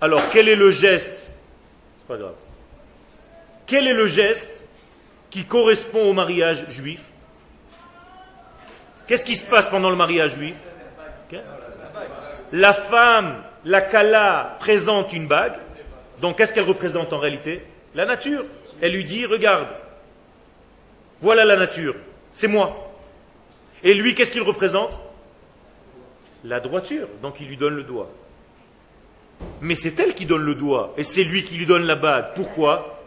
Alors 0.00 0.22
quel 0.32 0.48
est 0.48 0.56
le 0.56 0.72
geste? 0.72 1.28
C'est 1.98 2.06
pas 2.08 2.16
grave. 2.16 2.34
Quel 3.66 3.86
est 3.86 3.94
le 3.94 4.08
geste 4.08 4.64
qui 5.30 5.44
correspond 5.44 6.10
au 6.10 6.12
mariage 6.12 6.66
juif? 6.70 7.02
Qu'est-ce 9.06 9.24
qui 9.24 9.36
se 9.36 9.46
passe 9.46 9.68
pendant 9.68 9.90
le 9.90 9.96
mariage 9.96 10.34
juif 10.34 10.56
La 12.52 12.74
femme 12.74 13.42
la 13.66 13.80
Kala 13.80 14.56
présente 14.60 15.12
une 15.12 15.26
bague. 15.26 15.54
Donc 16.20 16.38
qu'est-ce 16.38 16.54
qu'elle 16.54 16.64
représente 16.64 17.12
en 17.12 17.18
réalité 17.18 17.62
La 17.94 18.06
nature. 18.06 18.44
Elle 18.80 18.92
lui 18.92 19.04
dit, 19.04 19.26
regarde, 19.26 19.68
voilà 21.20 21.44
la 21.44 21.56
nature, 21.56 21.94
c'est 22.32 22.46
moi. 22.46 22.92
Et 23.82 23.94
lui, 23.94 24.14
qu'est-ce 24.14 24.30
qu'il 24.30 24.42
représente 24.42 24.92
La 26.44 26.60
droiture. 26.60 27.08
Donc 27.22 27.36
il 27.40 27.48
lui 27.48 27.56
donne 27.56 27.74
le 27.74 27.82
doigt. 27.82 28.10
Mais 29.60 29.74
c'est 29.74 29.98
elle 30.00 30.14
qui 30.14 30.26
donne 30.26 30.44
le 30.44 30.54
doigt, 30.54 30.94
et 30.96 31.04
c'est 31.04 31.24
lui 31.24 31.44
qui 31.44 31.56
lui 31.56 31.66
donne 31.66 31.86
la 31.86 31.94
bague. 31.94 32.34
Pourquoi 32.34 33.02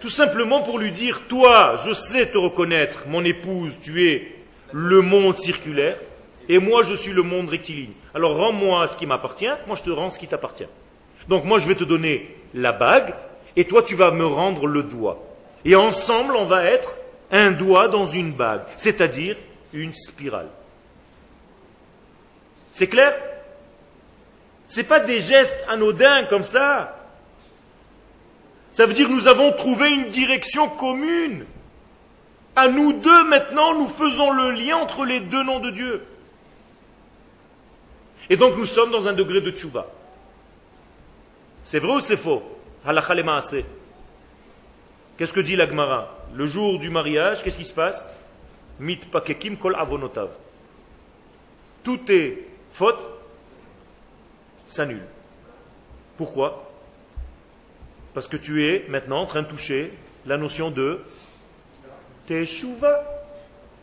Tout 0.00 0.10
simplement 0.10 0.62
pour 0.62 0.78
lui 0.78 0.92
dire, 0.92 1.22
toi, 1.26 1.74
je 1.84 1.92
sais 1.92 2.26
te 2.26 2.38
reconnaître, 2.38 3.04
mon 3.08 3.24
épouse, 3.24 3.78
tu 3.82 4.08
es 4.08 4.41
le 4.72 5.00
monde 5.00 5.36
circulaire, 5.36 5.98
et 6.48 6.58
moi 6.58 6.82
je 6.82 6.94
suis 6.94 7.12
le 7.12 7.22
monde 7.22 7.48
rectiligne. 7.48 7.92
Alors 8.14 8.36
rends-moi 8.36 8.88
ce 8.88 8.96
qui 8.96 9.06
m'appartient, 9.06 9.52
moi 9.66 9.76
je 9.76 9.82
te 9.82 9.90
rends 9.90 10.10
ce 10.10 10.18
qui 10.18 10.26
t'appartient. 10.26 10.66
Donc 11.28 11.44
moi 11.44 11.58
je 11.58 11.66
vais 11.66 11.74
te 11.74 11.84
donner 11.84 12.36
la 12.54 12.72
bague, 12.72 13.14
et 13.56 13.64
toi 13.64 13.82
tu 13.82 13.94
vas 13.94 14.10
me 14.10 14.26
rendre 14.26 14.66
le 14.66 14.82
doigt. 14.82 15.22
Et 15.64 15.76
ensemble 15.76 16.36
on 16.36 16.46
va 16.46 16.64
être 16.64 16.96
un 17.30 17.52
doigt 17.52 17.88
dans 17.88 18.06
une 18.06 18.32
bague, 18.32 18.62
c'est-à-dire 18.76 19.36
une 19.72 19.94
spirale. 19.94 20.48
C'est 22.72 22.88
clair? 22.88 23.14
Ce 24.68 24.78
n'est 24.78 24.86
pas 24.86 25.00
des 25.00 25.20
gestes 25.20 25.64
anodins 25.68 26.24
comme 26.24 26.42
ça. 26.42 26.98
Ça 28.70 28.86
veut 28.86 28.94
dire 28.94 29.06
que 29.06 29.12
nous 29.12 29.28
avons 29.28 29.52
trouvé 29.52 29.92
une 29.92 30.08
direction 30.08 30.68
commune. 30.68 31.44
À 32.54 32.68
nous 32.68 32.92
deux 32.92 33.24
maintenant, 33.24 33.74
nous 33.74 33.88
faisons 33.88 34.30
le 34.30 34.50
lien 34.50 34.76
entre 34.76 35.04
les 35.04 35.20
deux 35.20 35.42
noms 35.42 35.60
de 35.60 35.70
Dieu. 35.70 36.04
Et 38.28 38.36
donc 38.36 38.56
nous 38.56 38.66
sommes 38.66 38.90
dans 38.90 39.08
un 39.08 39.12
degré 39.12 39.40
de 39.40 39.50
tchouva. 39.50 39.86
C'est 41.64 41.78
vrai 41.78 41.96
ou 41.96 42.00
c'est 42.00 42.16
faux? 42.16 42.42
Qu'est-ce 45.16 45.32
que 45.32 45.40
dit 45.40 45.56
l'Agmara 45.56 46.18
Le 46.34 46.46
jour 46.46 46.78
du 46.78 46.90
mariage, 46.90 47.42
qu'est-ce 47.42 47.58
qui 47.58 47.64
se 47.64 47.72
passe? 47.72 48.04
Mit 48.80 49.00
pakekim 49.10 49.56
kol 49.56 49.76
avonotav. 49.76 50.30
Tout 51.84 52.00
est 52.10 52.46
faute 52.72 53.08
s'annule. 54.66 55.04
Pourquoi? 56.16 56.70
Parce 58.14 58.28
que 58.28 58.36
tu 58.36 58.66
es 58.66 58.84
maintenant 58.88 59.20
en 59.20 59.26
train 59.26 59.42
de 59.42 59.48
toucher 59.48 59.92
la 60.26 60.36
notion 60.36 60.70
de 60.70 61.00
teshuva. 62.26 63.02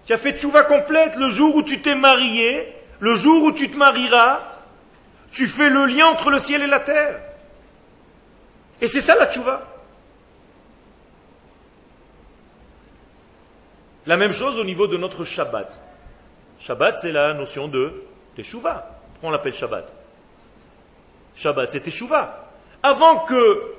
Tu 0.06 0.14
as 0.14 0.18
fait 0.18 0.38
tchouva 0.38 0.64
complète 0.64 1.16
le 1.16 1.30
jour 1.30 1.56
où 1.56 1.64
tu 1.64 1.82
t'es 1.82 1.96
marié 1.96 2.76
le 3.00 3.16
jour 3.16 3.44
où 3.44 3.52
tu 3.52 3.70
te 3.70 3.78
marieras, 3.78 4.42
tu 5.32 5.48
fais 5.48 5.70
le 5.70 5.86
lien 5.86 6.08
entre 6.08 6.30
le 6.30 6.40
ciel 6.40 6.62
et 6.62 6.68
la 6.68 6.80
terre. 6.80 7.22
Et 8.82 8.88
c'est 8.88 9.02
ça 9.02 9.16
la 9.16 9.28
tchouva. 9.28 9.66
La 14.06 14.18
même 14.18 14.34
chose 14.34 14.58
au 14.58 14.64
niveau 14.64 14.88
de 14.88 14.98
notre 14.98 15.24
Shabbat. 15.24 15.82
Shabbat, 16.60 16.98
c'est 17.00 17.12
la 17.12 17.34
notion 17.34 17.68
de 17.68 18.04
Teshuvah. 18.36 19.00
Pourquoi 19.14 19.30
on 19.30 19.32
l'appelle 19.32 19.54
Shabbat? 19.54 19.94
Shabbat, 21.36 21.72
c'est 21.72 21.82
Teshuvah. 21.82 22.50
Avant 22.82 23.20
que 23.20 23.76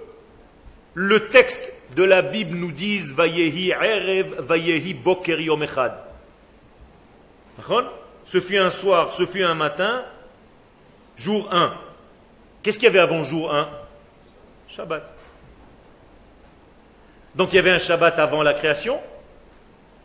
le 0.94 1.28
texte 1.28 1.72
de 1.94 2.04
la 2.04 2.22
Bible 2.22 2.56
nous 2.56 2.72
dise 2.72 3.12
Vayehi 3.12 3.70
Erev, 3.70 4.40
Vayehi 4.40 4.94
Boker 4.94 5.40
Yom 5.40 5.62
Echad. 5.62 6.00
Ce 8.24 8.40
fut 8.40 8.58
un 8.58 8.70
soir, 8.70 9.12
ce 9.12 9.26
fut 9.26 9.42
un 9.42 9.54
matin, 9.54 10.04
jour 11.16 11.48
1. 11.52 11.74
Qu'est-ce 12.62 12.78
qu'il 12.78 12.86
y 12.86 12.88
avait 12.88 13.00
avant 13.00 13.22
jour 13.22 13.52
1 13.52 13.68
Shabbat. 14.68 15.12
Donc 17.34 17.52
il 17.52 17.56
y 17.56 17.58
avait 17.58 17.72
un 17.72 17.78
Shabbat 17.78 18.18
avant 18.18 18.42
la 18.42 18.54
création, 18.54 19.00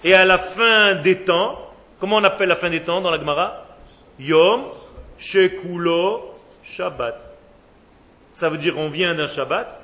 et 0.03 0.13
à 0.13 0.25
la 0.25 0.37
fin 0.37 0.95
des 0.95 1.19
temps, 1.19 1.71
comment 1.99 2.17
on 2.17 2.23
appelle 2.23 2.49
la 2.49 2.55
fin 2.55 2.69
des 2.69 2.81
temps 2.81 2.99
dans 2.99 3.11
la 3.11 3.19
Gemara? 3.19 3.65
Yom 4.19 4.63
Shekulo 5.17 6.33
Shabbat. 6.63 7.25
Ça 8.33 8.49
veut 8.49 8.57
dire 8.57 8.77
on 8.77 8.89
vient 8.89 9.13
d'un 9.13 9.27
Shabbat 9.27 9.79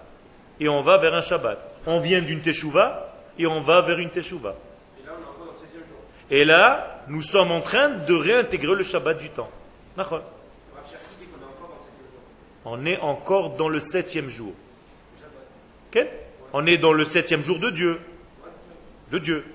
et 0.59 0.67
on 0.67 0.81
va 0.81 0.97
vers 0.97 1.13
un 1.13 1.21
Shabbat. 1.21 1.70
On 1.85 1.99
vient 1.99 2.21
d'une 2.21 2.41
Teshuvah 2.41 3.15
et 3.37 3.47
on 3.47 3.61
va 3.61 3.81
vers 3.81 3.99
une 3.99 4.09
Teshuvah. 4.09 4.55
Et 6.29 6.45
là, 6.45 7.01
nous 7.07 7.21
sommes 7.21 7.51
en 7.51 7.61
train 7.61 7.89
de 7.89 8.13
réintégrer 8.13 8.75
le 8.75 8.83
Shabbat 8.83 9.17
du 9.17 9.29
temps. 9.29 9.49
On 12.63 12.85
est 12.85 12.99
encore 12.99 13.51
dans 13.51 13.67
le 13.67 13.79
septième 13.79 14.29
jour. 14.29 14.53
On 16.53 16.65
est 16.65 16.77
dans 16.77 16.93
le 16.93 17.05
septième 17.05 17.41
jour 17.41 17.59
de 17.59 17.69
Dieu. 17.69 17.99
De 19.11 19.17
Dieu. 19.19 19.45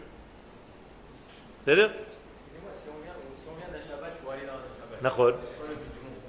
C'est-à-dire? 1.65 1.91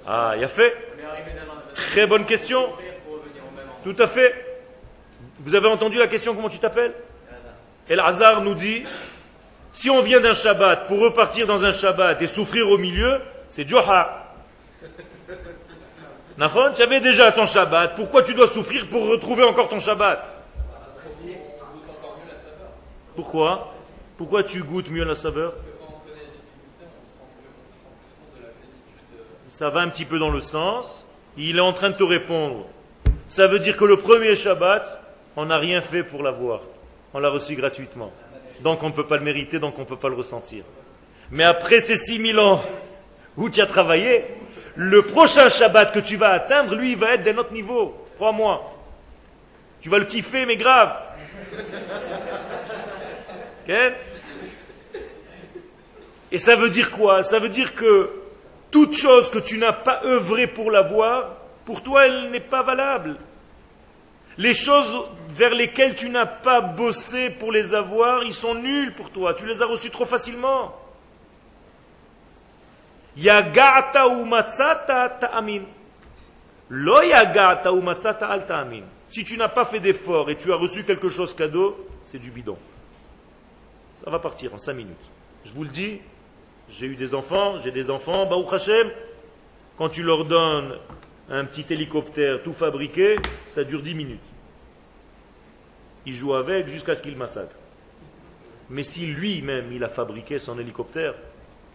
Ah, 0.06 0.34
il 0.36 0.44
a 0.44 0.48
fait. 0.48 0.74
Très 1.74 2.06
bonne 2.06 2.24
question. 2.24 2.66
Tout 3.84 3.96
à 3.98 4.06
fait. 4.06 4.47
Vous 5.40 5.54
avez 5.54 5.68
entendu 5.68 5.98
la 5.98 6.08
question 6.08 6.34
comment 6.34 6.48
tu 6.48 6.58
t'appelles? 6.58 6.94
El 7.88 8.00
Hazar 8.00 8.42
nous 8.42 8.54
dit 8.54 8.82
si 9.72 9.90
on 9.90 10.02
vient 10.02 10.20
d'un 10.20 10.32
Shabbat 10.32 10.88
pour 10.88 11.00
repartir 11.00 11.46
dans 11.46 11.64
un 11.64 11.72
Shabbat 11.72 12.20
et 12.20 12.26
souffrir 12.26 12.68
au 12.68 12.78
milieu, 12.78 13.20
c'est 13.48 13.68
Joha. 13.68 14.34
Nahon, 16.38 16.72
tu 16.74 16.82
avais 16.82 17.00
déjà 17.00 17.30
ton 17.32 17.46
Shabbat, 17.46 17.94
pourquoi 17.94 18.22
tu 18.22 18.34
dois 18.34 18.46
souffrir 18.46 18.88
pour 18.88 19.08
retrouver 19.08 19.44
encore 19.44 19.68
ton 19.68 19.78
Shabbat? 19.78 20.28
Pourquoi? 23.14 23.74
Pourquoi 24.16 24.42
tu 24.42 24.62
goûtes 24.62 24.90
mieux 24.90 25.04
la 25.04 25.16
saveur? 25.16 25.54
Ça 29.48 29.70
va 29.70 29.80
un 29.80 29.88
petit 29.88 30.04
peu 30.04 30.18
dans 30.18 30.30
le 30.30 30.40
sens. 30.40 31.04
Il 31.36 31.56
est 31.58 31.60
en 31.60 31.72
train 31.72 31.90
de 31.90 31.96
te 31.96 32.04
répondre. 32.04 32.66
Ça 33.26 33.46
veut 33.46 33.58
dire 33.58 33.76
que 33.76 33.84
le 33.84 33.96
premier 33.96 34.36
Shabbat, 34.36 35.00
on 35.38 35.46
n'a 35.46 35.56
rien 35.56 35.80
fait 35.80 36.02
pour 36.02 36.24
l'avoir. 36.24 36.62
On 37.14 37.20
l'a 37.20 37.28
reçu 37.28 37.54
gratuitement. 37.54 38.10
Donc 38.60 38.82
on 38.82 38.88
ne 38.88 38.92
peut 38.92 39.06
pas 39.06 39.16
le 39.16 39.22
mériter, 39.22 39.60
donc 39.60 39.78
on 39.78 39.82
ne 39.82 39.86
peut 39.86 39.96
pas 39.96 40.08
le 40.08 40.16
ressentir. 40.16 40.64
Mais 41.30 41.44
après 41.44 41.78
ces 41.78 41.94
6000 41.94 42.40
ans 42.40 42.60
où 43.36 43.48
tu 43.48 43.60
as 43.60 43.66
travaillé, 43.66 44.24
le 44.74 45.02
prochain 45.02 45.48
Shabbat 45.48 45.92
que 45.92 46.00
tu 46.00 46.16
vas 46.16 46.30
atteindre, 46.30 46.74
lui, 46.74 46.96
va 46.96 47.14
être 47.14 47.22
d'un 47.22 47.38
autre 47.38 47.52
niveau. 47.52 48.04
Crois-moi. 48.16 48.68
Tu 49.80 49.88
vas 49.88 49.98
le 49.98 50.06
kiffer, 50.06 50.44
mais 50.44 50.56
grave. 50.56 50.92
Et 56.32 56.38
ça 56.38 56.56
veut 56.56 56.70
dire 56.70 56.90
quoi? 56.90 57.22
Ça 57.22 57.38
veut 57.38 57.48
dire 57.48 57.74
que 57.74 58.10
toute 58.72 58.96
chose 58.96 59.30
que 59.30 59.38
tu 59.38 59.58
n'as 59.58 59.72
pas 59.72 60.00
œuvré 60.04 60.48
pour 60.48 60.72
l'avoir, 60.72 61.36
pour 61.64 61.80
toi, 61.84 62.06
elle 62.06 62.32
n'est 62.32 62.40
pas 62.40 62.64
valable. 62.64 63.18
Les 64.38 64.54
choses 64.54 65.04
vers 65.30 65.54
lesquelles 65.54 65.94
tu 65.94 66.08
n'as 66.08 66.26
pas 66.26 66.60
bossé 66.60 67.30
pour 67.30 67.52
les 67.52 67.74
avoir, 67.74 68.22
ils 68.22 68.32
sont 68.32 68.54
nuls 68.54 68.94
pour 68.94 69.10
toi. 69.10 69.34
Tu 69.34 69.44
les 69.46 69.62
as 69.62 69.66
reçus 69.66 69.90
trop 69.90 70.06
facilement. 70.06 70.74
Lo 76.70 77.02
yagata. 77.02 77.70
Si 79.08 79.24
tu 79.24 79.36
n'as 79.36 79.48
pas 79.48 79.64
fait 79.64 79.80
d'effort 79.80 80.30
et 80.30 80.36
tu 80.36 80.52
as 80.52 80.56
reçu 80.56 80.84
quelque 80.84 81.08
chose 81.08 81.34
cadeau, 81.34 81.88
c'est 82.04 82.18
du 82.18 82.30
bidon. 82.30 82.56
Ça 83.96 84.10
va 84.10 84.20
partir 84.20 84.54
en 84.54 84.58
cinq 84.58 84.74
minutes. 84.74 84.96
Je 85.44 85.52
vous 85.52 85.64
le 85.64 85.70
dis, 85.70 86.00
j'ai 86.68 86.86
eu 86.86 86.94
des 86.94 87.14
enfants, 87.14 87.56
j'ai 87.58 87.72
des 87.72 87.90
enfants, 87.90 88.26
Baruch 88.26 88.52
Hashem, 88.52 88.90
quand 89.76 89.88
tu 89.88 90.02
leur 90.02 90.24
donnes 90.24 90.78
un 91.30 91.44
petit 91.44 91.64
hélicoptère 91.70 92.42
tout 92.42 92.52
fabriqué, 92.52 93.16
ça 93.46 93.64
dure 93.64 93.82
dix 93.82 93.94
minutes. 93.94 94.20
Il 96.06 96.14
joue 96.14 96.34
avec 96.34 96.68
jusqu'à 96.68 96.94
ce 96.94 97.02
qu'il 97.02 97.16
massacre. 97.16 97.54
Mais 98.70 98.82
si 98.82 99.06
lui-même, 99.06 99.72
il 99.72 99.84
a 99.84 99.88
fabriqué 99.88 100.38
son 100.38 100.58
hélicoptère, 100.58 101.14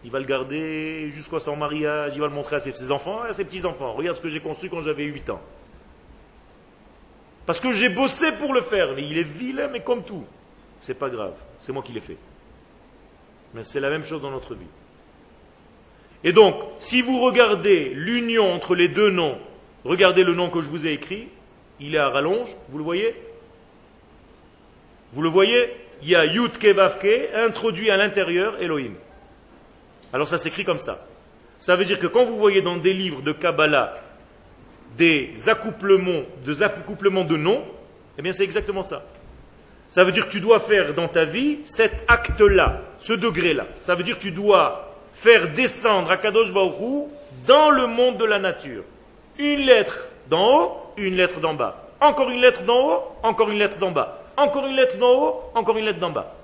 il 0.04 0.10
va 0.10 0.18
le 0.18 0.26
garder 0.26 1.08
jusqu'à 1.08 1.40
son 1.40 1.56
mariage, 1.56 2.12
il 2.14 2.20
va 2.20 2.26
le 2.26 2.32
montrer 2.32 2.56
à 2.56 2.60
ses, 2.60 2.90
enfants 2.90 3.24
et 3.24 3.30
à 3.30 3.32
ses 3.32 3.44
petits-enfants. 3.44 3.94
Regarde 3.94 4.16
ce 4.16 4.22
que 4.22 4.28
j'ai 4.28 4.40
construit 4.40 4.68
quand 4.68 4.82
j'avais 4.82 5.04
8 5.04 5.30
ans. 5.30 5.40
Parce 7.46 7.60
que 7.60 7.72
j'ai 7.72 7.88
bossé 7.88 8.32
pour 8.32 8.52
le 8.52 8.60
faire. 8.60 8.94
Mais 8.94 9.06
il 9.06 9.18
est 9.18 9.22
vilain, 9.22 9.68
mais 9.68 9.80
comme 9.80 10.04
tout. 10.04 10.24
C'est 10.80 10.94
pas 10.94 11.08
grave, 11.08 11.34
c'est 11.58 11.72
moi 11.72 11.82
qui 11.82 11.92
l'ai 11.92 12.00
fait. 12.00 12.18
Mais 13.54 13.64
c'est 13.64 13.80
la 13.80 13.88
même 13.88 14.04
chose 14.04 14.20
dans 14.20 14.30
notre 14.30 14.54
vie. 14.54 14.66
Et 16.24 16.32
donc, 16.32 16.56
si 16.78 17.02
vous 17.02 17.20
regardez 17.20 17.92
l'union 17.94 18.52
entre 18.52 18.74
les 18.74 18.88
deux 18.88 19.10
noms, 19.10 19.36
regardez 19.84 20.24
le 20.24 20.34
nom 20.34 20.48
que 20.48 20.62
je 20.62 20.68
vous 20.68 20.86
ai 20.86 20.92
écrit, 20.92 21.28
il 21.80 21.94
est 21.94 21.98
à 21.98 22.08
rallonge, 22.08 22.56
vous 22.70 22.78
le 22.78 22.84
voyez 22.84 23.14
Vous 25.12 25.20
le 25.20 25.28
voyez 25.28 25.70
Il 26.02 26.08
y 26.08 26.16
a 26.16 26.24
Yud 26.24 26.56
Kevavke 26.56 27.30
introduit 27.34 27.90
à 27.90 27.98
l'intérieur 27.98 28.60
Elohim. 28.60 28.94
Alors 30.14 30.26
ça 30.26 30.38
s'écrit 30.38 30.64
comme 30.64 30.78
ça. 30.78 31.06
Ça 31.58 31.76
veut 31.76 31.84
dire 31.84 31.98
que 31.98 32.06
quand 32.06 32.24
vous 32.24 32.38
voyez 32.38 32.62
dans 32.62 32.78
des 32.78 32.94
livres 32.94 33.20
de 33.20 33.32
Kabbalah 33.32 33.94
des 34.96 35.34
accouplements, 35.48 36.22
des 36.44 36.62
accouplements 36.62 37.24
de 37.24 37.36
noms, 37.36 37.64
eh 38.16 38.22
bien 38.22 38.32
c'est 38.32 38.44
exactement 38.44 38.82
ça. 38.82 39.04
Ça 39.90 40.04
veut 40.04 40.12
dire 40.12 40.26
que 40.26 40.32
tu 40.32 40.40
dois 40.40 40.60
faire 40.60 40.94
dans 40.94 41.08
ta 41.08 41.24
vie 41.24 41.58
cet 41.64 42.04
acte-là, 42.08 42.82
ce 42.98 43.12
degré-là. 43.12 43.66
Ça 43.80 43.94
veut 43.94 44.04
dire 44.04 44.16
que 44.16 44.22
tu 44.22 44.30
dois 44.30 44.93
faire 45.14 45.52
descendre 45.52 46.10
Akadosh 46.10 46.52
Baruch 46.52 47.08
dans 47.46 47.70
le 47.70 47.86
monde 47.86 48.16
de 48.16 48.24
la 48.24 48.38
nature. 48.38 48.84
Une 49.38 49.60
lettre 49.60 50.08
d'en 50.28 50.62
haut, 50.62 50.76
une 50.96 51.14
lettre 51.14 51.40
d'en 51.40 51.54
bas. 51.54 51.88
Encore 52.00 52.30
une 52.30 52.40
lettre 52.40 52.62
d'en 52.64 52.88
haut, 52.88 53.02
encore 53.22 53.50
une 53.50 53.58
lettre 53.58 53.78
d'en 53.78 53.90
bas. 53.90 54.22
Encore 54.36 54.66
une 54.66 54.76
lettre 54.76 54.98
d'en 54.98 55.12
haut, 55.12 55.40
encore 55.54 55.76
une 55.76 55.84
lettre 55.84 55.98
d'en 55.98 56.10
bas. 56.10 56.34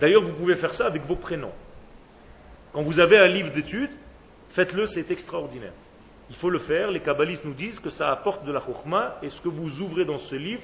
D'ailleurs, 0.00 0.22
vous 0.22 0.32
pouvez 0.32 0.56
faire 0.56 0.74
ça 0.74 0.86
avec 0.86 1.04
vos 1.06 1.16
prénoms. 1.16 1.52
Quand 2.72 2.82
vous 2.82 3.00
avez 3.00 3.18
un 3.18 3.26
livre 3.26 3.50
d'études, 3.50 3.92
faites-le, 4.50 4.86
c'est 4.86 5.10
extraordinaire. 5.10 5.72
Il 6.28 6.36
faut 6.36 6.50
le 6.50 6.58
faire. 6.58 6.90
Les 6.90 7.00
kabbalistes 7.00 7.44
nous 7.44 7.54
disent 7.54 7.80
que 7.80 7.90
ça 7.90 8.10
apporte 8.10 8.44
de 8.44 8.52
la 8.52 8.60
chokhmah 8.60 9.18
et 9.22 9.30
ce 9.30 9.40
que 9.40 9.48
vous 9.48 9.80
ouvrez 9.80 10.04
dans 10.04 10.18
ce 10.18 10.34
livre, 10.34 10.62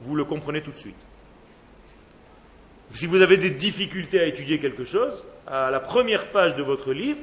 vous 0.00 0.14
le 0.14 0.24
comprenez 0.24 0.62
tout 0.62 0.72
de 0.72 0.78
suite. 0.78 1.05
Si 2.94 3.06
vous 3.06 3.20
avez 3.20 3.36
des 3.36 3.50
difficultés 3.50 4.20
à 4.20 4.26
étudier 4.26 4.58
quelque 4.58 4.84
chose, 4.84 5.26
à 5.46 5.70
la 5.70 5.80
première 5.80 6.26
page 6.26 6.54
de 6.54 6.62
votre 6.62 6.92
livre, 6.92 7.18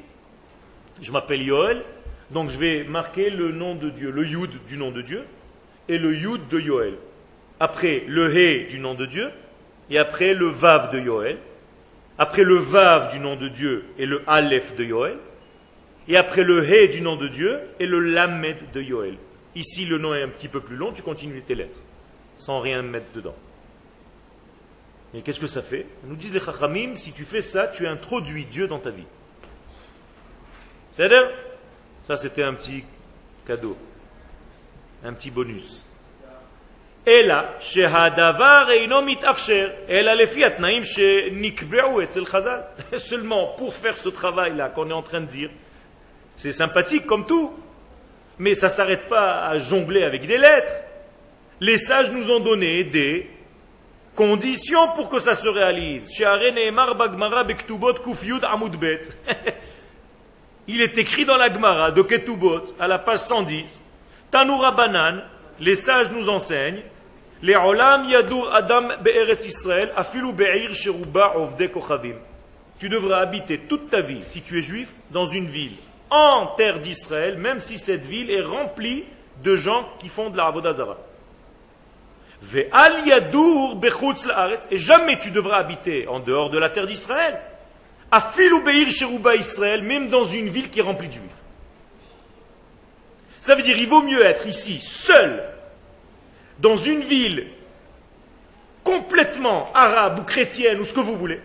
je 1.01 1.11
m'appelle 1.11 1.41
Yoel, 1.41 1.81
donc 2.31 2.49
je 2.49 2.57
vais 2.57 2.83
marquer 2.83 3.29
le 3.29 3.51
nom 3.51 3.75
de 3.75 3.89
Dieu, 3.89 4.11
le 4.11 4.25
Yud 4.25 4.51
du 4.67 4.77
nom 4.77 4.91
de 4.91 5.01
Dieu, 5.01 5.23
et 5.89 5.97
le 5.97 6.13
Yud 6.13 6.47
de 6.49 6.59
Yoel. 6.59 6.93
Après 7.59 8.03
le 8.07 8.35
He 8.35 8.67
du 8.67 8.79
nom 8.79 8.93
de 8.93 9.05
Dieu, 9.05 9.29
et 9.89 9.97
après 9.97 10.33
le 10.33 10.47
Vav 10.47 10.91
de 10.91 10.99
Yoel, 10.99 11.37
après 12.17 12.43
le 12.43 12.57
Vav 12.57 13.11
du 13.11 13.19
nom 13.19 13.35
de 13.35 13.47
Dieu 13.47 13.85
et 13.97 14.05
le 14.05 14.21
Aleph 14.27 14.75
de 14.75 14.83
Yoel, 14.83 15.17
et 16.07 16.17
après 16.17 16.43
le 16.43 16.63
He 16.63 16.87
du 16.89 17.01
nom 17.01 17.15
de 17.15 17.27
Dieu 17.27 17.59
et 17.79 17.85
le 17.85 17.99
Lamed 17.99 18.57
de 18.73 18.81
Yoel. 18.81 19.15
Ici, 19.55 19.85
le 19.85 19.97
nom 19.97 20.13
est 20.13 20.23
un 20.23 20.29
petit 20.29 20.47
peu 20.47 20.59
plus 20.59 20.75
long, 20.75 20.91
tu 20.91 21.01
continues 21.01 21.41
tes 21.41 21.55
lettres, 21.55 21.79
sans 22.37 22.59
rien 22.59 22.81
mettre 22.81 23.11
dedans. 23.13 23.35
Et 25.13 25.21
qu'est-ce 25.21 25.39
que 25.39 25.47
ça 25.47 25.61
fait 25.61 25.85
Nous 26.05 26.15
disent 26.15 26.33
les 26.33 26.39
Chachamim, 26.39 26.95
si 26.95 27.11
tu 27.11 27.23
fais 27.23 27.41
ça, 27.41 27.67
tu 27.67 27.87
introduis 27.87 28.45
Dieu 28.45 28.67
dans 28.67 28.79
ta 28.79 28.89
vie. 28.89 29.05
C'est-à-dire 30.93 31.29
Ça, 32.03 32.17
c'était 32.17 32.43
un 32.43 32.53
petit 32.53 32.83
cadeau, 33.45 33.77
un 35.03 35.13
petit 35.13 35.31
bonus. 35.31 35.83
Seulement, 42.97 43.47
pour 43.57 43.73
faire 43.75 43.95
ce 43.95 44.09
travail-là 44.09 44.69
qu'on 44.69 44.89
est 44.89 44.93
en 44.93 45.01
train 45.01 45.19
de 45.19 45.25
dire, 45.25 45.49
c'est 46.37 46.53
sympathique 46.53 47.05
comme 47.05 47.25
tout, 47.25 47.53
mais 48.39 48.55
ça 48.55 48.67
ne 48.67 48.71
s'arrête 48.71 49.07
pas 49.07 49.45
à 49.45 49.57
jongler 49.57 50.03
avec 50.03 50.25
des 50.25 50.37
lettres. 50.37 50.73
Les 51.59 51.77
sages 51.77 52.09
nous 52.09 52.31
ont 52.31 52.39
donné 52.39 52.83
des 52.85 53.29
Condition 54.15 54.89
pour 54.95 55.09
que 55.09 55.19
ça 55.19 55.33
se 55.33 55.47
réalise. 55.47 56.07
Il 60.67 60.81
est 60.81 60.97
écrit 60.97 61.25
dans 61.25 61.35
la 61.37 61.51
Gemara 61.51 61.91
de 61.91 62.01
Ketubot, 62.03 62.61
à 62.79 62.87
la 62.87 62.99
page 62.99 63.19
110, 63.19 63.81
Tanura 64.29 64.71
Banan, 64.71 65.21
les 65.59 65.75
sages 65.75 66.11
nous 66.11 66.29
enseignent, 66.29 66.83
les 67.41 67.55
olam 67.55 68.05
yadur 68.05 68.53
adam 68.53 68.87
be'eretz 69.01 69.45
Israël, 69.45 69.91
afilu 69.95 70.31
be'ir 70.31 70.73
sheruba 70.73 71.33
kochavim. 71.73 72.15
Tu 72.79 72.89
devras 72.89 73.19
habiter 73.19 73.57
toute 73.59 73.89
ta 73.89 74.01
vie, 74.01 74.21
si 74.27 74.41
tu 74.41 74.59
es 74.59 74.61
juif, 74.61 74.89
dans 75.11 75.25
une 75.25 75.47
ville 75.47 75.75
en 76.09 76.47
terre 76.55 76.79
d'Israël, 76.79 77.37
même 77.37 77.59
si 77.59 77.77
cette 77.79 78.05
ville 78.05 78.29
est 78.29 78.43
remplie 78.43 79.03
de 79.43 79.55
gens 79.55 79.89
qui 79.99 80.07
font 80.07 80.29
de 80.29 80.37
la 80.37 80.45
Avodazara. 80.45 80.97
Et 84.71 84.77
jamais 84.77 85.17
tu 85.17 85.31
devras 85.31 85.57
habiter 85.57 86.07
en 86.07 86.19
dehors 86.19 86.49
de 86.49 86.57
la 86.57 86.69
terre 86.69 86.87
d'Israël. 86.87 87.39
À 88.11 88.31
Beir 88.37 88.89
Sheruba 88.89 89.35
Israël, 89.35 89.81
même 89.81 90.09
dans 90.09 90.25
une 90.25 90.49
ville 90.49 90.69
qui 90.69 90.79
est 90.79 90.83
remplie 90.83 91.07
de 91.07 91.13
juifs. 91.13 91.23
Ça 93.39 93.55
veut 93.55 93.63
dire 93.63 93.77
il 93.77 93.89
vaut 93.89 94.01
mieux 94.01 94.23
être 94.23 94.47
ici, 94.47 94.79
seul, 94.79 95.43
dans 96.59 96.75
une 96.75 97.01
ville 97.01 97.47
complètement 98.83 99.71
arabe 99.73 100.19
ou 100.19 100.23
chrétienne 100.23 100.79
ou 100.79 100.85
ce 100.85 100.93
que 100.93 100.99
vous 100.99 101.17
voulez, 101.17 101.41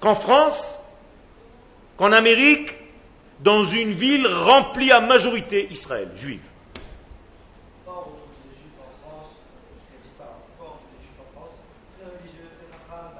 qu'en 0.00 0.14
France, 0.14 0.78
qu'en 1.96 2.12
Amérique, 2.12 2.74
dans 3.40 3.62
une 3.62 3.92
ville 3.92 4.26
remplie 4.26 4.90
à 4.90 5.00
majorité 5.00 5.68
Israël, 5.70 6.08
juive. 6.16 6.40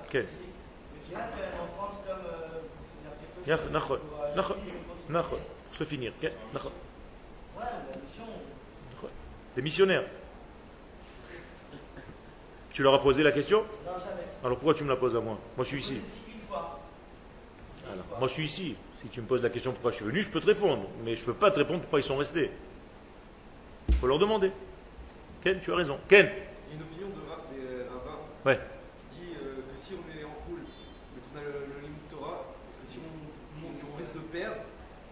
כן. 0.09 0.23
יפה, 3.47 3.69
נכון, 3.71 3.99
נכון, 4.35 4.57
נכון, 5.09 5.39
se 5.71 5.83
finir, 5.85 6.11
כן, 6.21 6.31
נכון. 6.53 6.71
Des 9.55 9.61
missionnaires. 9.61 10.05
Tu 12.71 12.81
leur 12.81 12.93
as 12.95 12.99
posé 13.01 13.21
la 13.21 13.31
question 13.31 13.59
Non, 13.85 13.91
jamais. 13.99 14.23
Alors 14.43 14.57
pourquoi 14.57 14.73
tu 14.73 14.83
me 14.83 14.89
la 14.89 14.95
poses 14.95 15.15
à 15.15 15.19
moi 15.19 15.37
Moi 15.55 15.63
je 15.63 15.69
suis 15.69 15.77
ici. 15.79 16.01
Une 16.27 16.41
fois. 16.47 16.79
Alors, 17.91 18.05
moi 18.19 18.27
je 18.27 18.33
suis 18.33 18.45
ici. 18.45 18.75
Si 19.01 19.07
tu 19.09 19.21
me 19.21 19.27
poses 19.27 19.43
la 19.43 19.49
question 19.51 19.71
pourquoi 19.71 19.91
je 19.91 19.97
suis 19.97 20.05
venu, 20.05 20.23
je 20.23 20.29
peux 20.29 20.39
te 20.41 20.47
répondre. 20.47 20.87
Mais 21.03 21.15
je 21.15 21.21
ne 21.21 21.25
peux 21.27 21.33
pas 21.35 21.51
te 21.51 21.59
répondre 21.59 21.81
pourquoi 21.81 21.99
ils 21.99 22.03
sont 22.11 22.17
restés. 22.17 22.49
Il 23.89 23.95
faut 23.95 24.07
leur 24.07 24.17
demander. 24.17 24.51
Ken, 25.43 25.59
tu 25.59 25.71
as 25.71 25.75
raison. 25.75 25.99
Ken 26.07 26.25
Il 26.25 26.31
y 26.31 26.71
a 26.71 26.75
une 26.77 26.81
opinion 26.81 27.09
de 27.09 27.29
Ra- 27.29 27.41
des 27.51 27.83
rabbins 27.83 28.19
Ouais. 28.45 28.59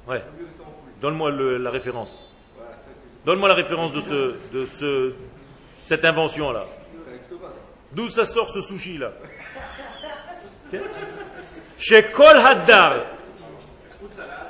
Ouais. 0.07 0.23
Donne-moi 1.01 1.31
le- 1.31 1.59
la 1.59 1.71
référence. 1.71 2.23
Donne-moi 3.25 3.49
la 3.49 3.55
référence 3.55 3.93
de, 3.93 4.01
ce, 4.01 4.35
de 4.53 4.65
ce, 4.67 5.13
cette 5.85 6.05
invention-là. 6.05 6.65
D'où 7.93 8.09
ça 8.09 8.25
sort 8.27 8.49
ce 8.51 8.61
sushi-là 8.61 9.13
Chez 11.79 12.03
Kol 12.05 12.37
Haddar. 12.37 12.97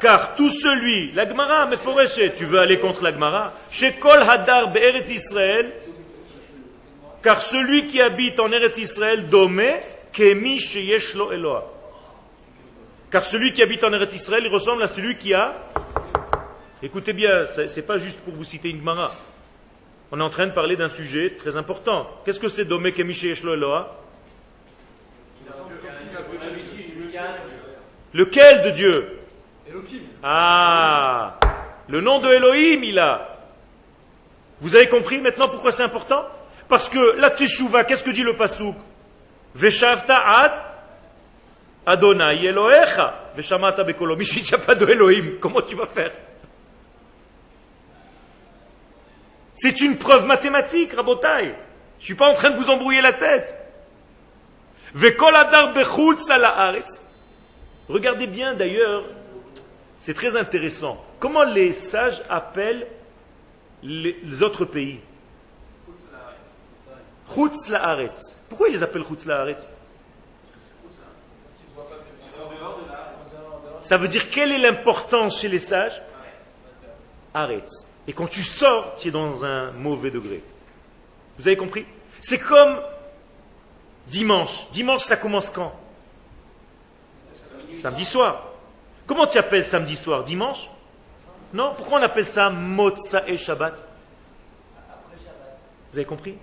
Car 0.00 0.34
tout 0.34 0.50
celui, 0.50 1.12
la 1.12 1.26
Gemara, 1.28 1.66
mais 1.66 1.78
Foreshe, 1.78 2.20
tu 2.36 2.44
veux 2.44 2.58
aller 2.58 2.78
contre 2.78 3.02
la 3.02 3.12
Gemara? 3.12 3.54
Chez 3.70 3.94
Kol 3.94 4.20
Haddar 4.20 4.70
Be'eretz 4.70 5.10
Israël, 5.10 5.72
car 7.22 7.40
celui 7.40 7.86
qui 7.86 8.00
habite 8.02 8.38
en 8.38 8.52
Eretz 8.52 8.76
Israël, 8.78 9.28
Domé, 9.30 9.70
Kemi 10.12 10.60
Sheyesh 10.60 11.14
Lo 11.14 11.32
Eloah. 11.32 11.64
Car 13.10 13.24
celui 13.24 13.52
qui 13.52 13.62
habite 13.62 13.84
en 13.84 13.92
Eretz 13.92 14.14
Israël, 14.14 14.42
il 14.44 14.52
ressemble 14.52 14.82
à 14.82 14.88
celui 14.88 15.16
qui 15.16 15.32
a. 15.32 15.54
Écoutez 16.82 17.12
bien, 17.12 17.44
c'est 17.46 17.68
c'est 17.68 17.82
pas 17.82 17.98
juste 17.98 18.20
pour 18.20 18.34
vous 18.34 18.44
citer 18.44 18.68
une 18.68 18.78
Gemara. 18.78 19.12
On 20.12 20.20
est 20.20 20.22
en 20.22 20.30
train 20.30 20.46
de 20.46 20.52
parler 20.52 20.76
d'un 20.76 20.88
sujet 20.88 21.36
très 21.38 21.56
important. 21.56 22.08
Qu'est-ce 22.24 22.40
que 22.40 22.48
c'est 22.48 22.64
Domé 22.64 22.92
Kemi 22.92 23.14
Sheyesh 23.14 23.42
Lo 23.42 23.54
Eloah 23.54 24.02
Lequel 28.12 28.62
de 28.62 28.70
Dieu? 28.70 29.18
Elohim, 29.68 30.02
Ah 30.22 31.38
Le 31.88 32.00
nom 32.00 32.18
de 32.18 32.28
Elohim, 32.28 32.82
il 32.84 32.98
a. 32.98 33.28
Vous 34.60 34.74
avez 34.74 34.88
compris 34.88 35.20
maintenant 35.20 35.48
pourquoi 35.48 35.70
c'est 35.70 35.82
important? 35.82 36.24
Parce 36.68 36.88
que 36.88 37.16
la 37.18 37.30
Teshuvah, 37.30 37.84
qu'est-ce 37.84 38.02
que 38.04 38.10
dit 38.10 38.22
le 38.22 38.34
Pasuk? 38.36 38.74
Veshavta 39.54 40.16
Adonai 41.86 42.44
Elohecha. 42.44 43.30
Veshamata 43.36 43.84
bekolo. 43.84 44.16
Pas 44.66 44.74
de 44.74 44.86
Elohim. 44.86 45.38
Comment 45.40 45.62
tu 45.62 45.76
vas 45.76 45.86
faire? 45.86 46.12
C'est 49.54 49.80
une 49.80 49.96
preuve 49.96 50.26
mathématique, 50.26 50.92
Rabotai. 50.92 51.54
Je 51.98 52.02
ne 52.02 52.04
suis 52.04 52.14
pas 52.14 52.28
en 52.28 52.34
train 52.34 52.50
de 52.50 52.56
vous 52.56 52.68
embrouiller 52.68 53.00
la 53.00 53.14
tête. 53.14 53.56
Regardez 57.88 58.26
bien 58.26 58.54
d'ailleurs, 58.54 59.04
c'est 59.98 60.14
très 60.14 60.36
intéressant. 60.36 61.02
Comment 61.18 61.44
les 61.44 61.72
sages 61.72 62.22
appellent 62.28 62.86
les, 63.82 64.42
autres 64.42 64.64
pays? 64.64 65.00
Chutz. 67.34 67.72
Pourquoi 68.48 68.68
ils 68.68 68.72
les 68.72 68.82
appellent 68.82 69.04
Chutz 69.04 69.26
Ça 73.86 73.98
veut 73.98 74.08
dire 74.08 74.30
quelle 74.30 74.50
est 74.50 74.58
l'importance 74.58 75.40
chez 75.40 75.48
les 75.48 75.60
sages? 75.60 76.02
Aretz. 77.32 77.92
Et 78.08 78.12
quand 78.12 78.26
tu 78.26 78.42
sors, 78.42 78.96
tu 78.96 79.06
es 79.06 79.10
dans 79.12 79.44
un 79.44 79.70
mauvais 79.70 80.10
degré. 80.10 80.42
Vous 81.38 81.46
avez 81.46 81.56
compris? 81.56 81.86
C'est 82.20 82.38
comme 82.38 82.80
dimanche. 84.08 84.68
Dimanche, 84.72 85.02
ça 85.02 85.16
commence 85.16 85.50
quand? 85.50 85.72
Samedi 87.80 88.04
soir. 88.04 88.54
Comment 89.06 89.28
tu 89.28 89.38
appelles 89.38 89.64
samedi 89.64 89.94
soir? 89.94 90.24
Dimanche? 90.24 90.68
Non 91.54 91.72
Pourquoi 91.76 92.00
on 92.00 92.02
appelle 92.02 92.26
ça 92.26 92.50
Motza 92.50 93.22
et 93.28 93.38
Shabbat? 93.38 93.84
Vous 95.92 95.98
avez 95.98 96.06
compris? 96.06 96.36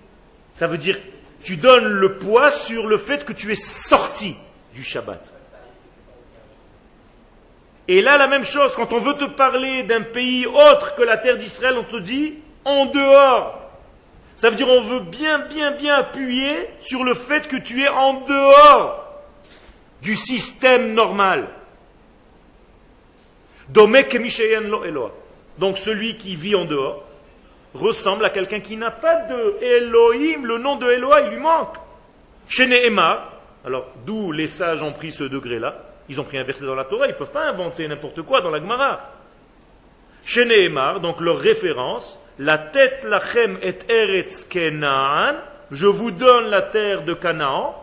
Ça 0.54 0.66
veut 0.66 0.78
dire, 0.78 0.96
tu 1.42 1.58
donnes 1.58 1.88
le 1.88 2.16
poids 2.16 2.50
sur 2.50 2.86
le 2.86 2.96
fait 2.96 3.26
que 3.26 3.34
tu 3.34 3.52
es 3.52 3.56
sorti 3.56 4.34
du 4.72 4.82
Shabbat. 4.82 5.43
Et 7.86 8.00
là, 8.00 8.16
la 8.16 8.26
même 8.26 8.44
chose, 8.44 8.74
quand 8.76 8.92
on 8.92 9.00
veut 9.00 9.14
te 9.14 9.24
parler 9.24 9.82
d'un 9.82 10.00
pays 10.00 10.46
autre 10.46 10.94
que 10.94 11.02
la 11.02 11.18
terre 11.18 11.36
d'Israël, 11.36 11.76
on 11.78 11.84
te 11.84 11.96
dit 11.96 12.34
en 12.64 12.86
dehors. 12.86 13.60
Ça 14.36 14.50
veut 14.50 14.56
dire 14.56 14.68
on 14.68 14.82
veut 14.82 15.00
bien, 15.00 15.40
bien, 15.40 15.72
bien 15.72 15.96
appuyer 15.96 16.70
sur 16.80 17.04
le 17.04 17.14
fait 17.14 17.46
que 17.46 17.56
tu 17.56 17.82
es 17.82 17.88
en 17.88 18.14
dehors 18.14 19.04
du 20.02 20.16
système 20.16 20.94
normal. 20.94 21.48
Donc 25.58 25.78
celui 25.78 26.16
qui 26.16 26.36
vit 26.36 26.54
en 26.54 26.64
dehors 26.64 27.04
ressemble 27.74 28.24
à 28.24 28.30
quelqu'un 28.30 28.60
qui 28.60 28.76
n'a 28.76 28.90
pas 28.90 29.22
de 29.22 29.56
Elohim, 29.62 30.46
le 30.46 30.58
nom 30.58 30.76
de 30.76 30.90
Eloah, 30.90 31.22
il 31.22 31.30
lui 31.30 31.38
manque. 31.38 31.76
Chez 32.48 32.68
alors 33.64 33.86
d'où 34.04 34.32
les 34.32 34.46
sages 34.46 34.82
ont 34.82 34.92
pris 34.92 35.10
ce 35.10 35.24
degré-là, 35.24 35.82
ils 36.08 36.20
ont 36.20 36.24
pris 36.24 36.38
un 36.38 36.44
verset 36.44 36.66
dans 36.66 36.74
la 36.74 36.84
Torah, 36.84 37.06
ils 37.06 37.12
ne 37.12 37.16
peuvent 37.16 37.30
pas 37.30 37.48
inventer 37.48 37.86
n'importe 37.88 38.22
quoi 38.22 38.40
dans 38.40 38.50
la 38.50 38.58
Gemara. 38.58 39.10
Chez 40.24 40.44
Nehemar, 40.44 41.00
donc 41.00 41.20
leur 41.20 41.38
référence, 41.38 42.18
la 42.38 42.58
tête 42.58 43.04
lachem 43.04 43.58
et 43.62 43.76
eretz 43.88 44.44
Kenaan, 44.44 45.36
je 45.70 45.86
vous 45.86 46.10
donne 46.10 46.46
la 46.46 46.62
terre 46.62 47.02
de 47.02 47.14
Canaan, 47.14 47.74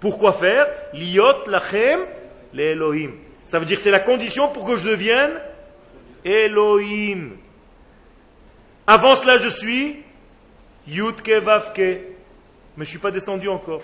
pourquoi 0.00 0.32
faire? 0.32 0.66
Liot 0.92 1.46
lachem 1.46 2.00
les 2.52 2.72
Elohim. 2.72 3.12
Ça 3.44 3.58
veut 3.58 3.64
dire 3.64 3.76
que 3.76 3.82
c'est 3.82 3.90
la 3.90 4.00
condition 4.00 4.48
pour 4.48 4.64
que 4.64 4.76
je 4.76 4.88
devienne 4.88 5.32
Elohim. 6.24 7.36
Avant 8.86 9.14
cela, 9.14 9.36
je 9.36 9.48
suis 9.48 10.02
Yudke 10.86 11.30
Vavke. 11.42 11.78
Mais 11.78 12.04
je 12.76 12.80
ne 12.80 12.84
suis 12.84 12.98
pas 12.98 13.10
descendu 13.10 13.48
encore. 13.48 13.82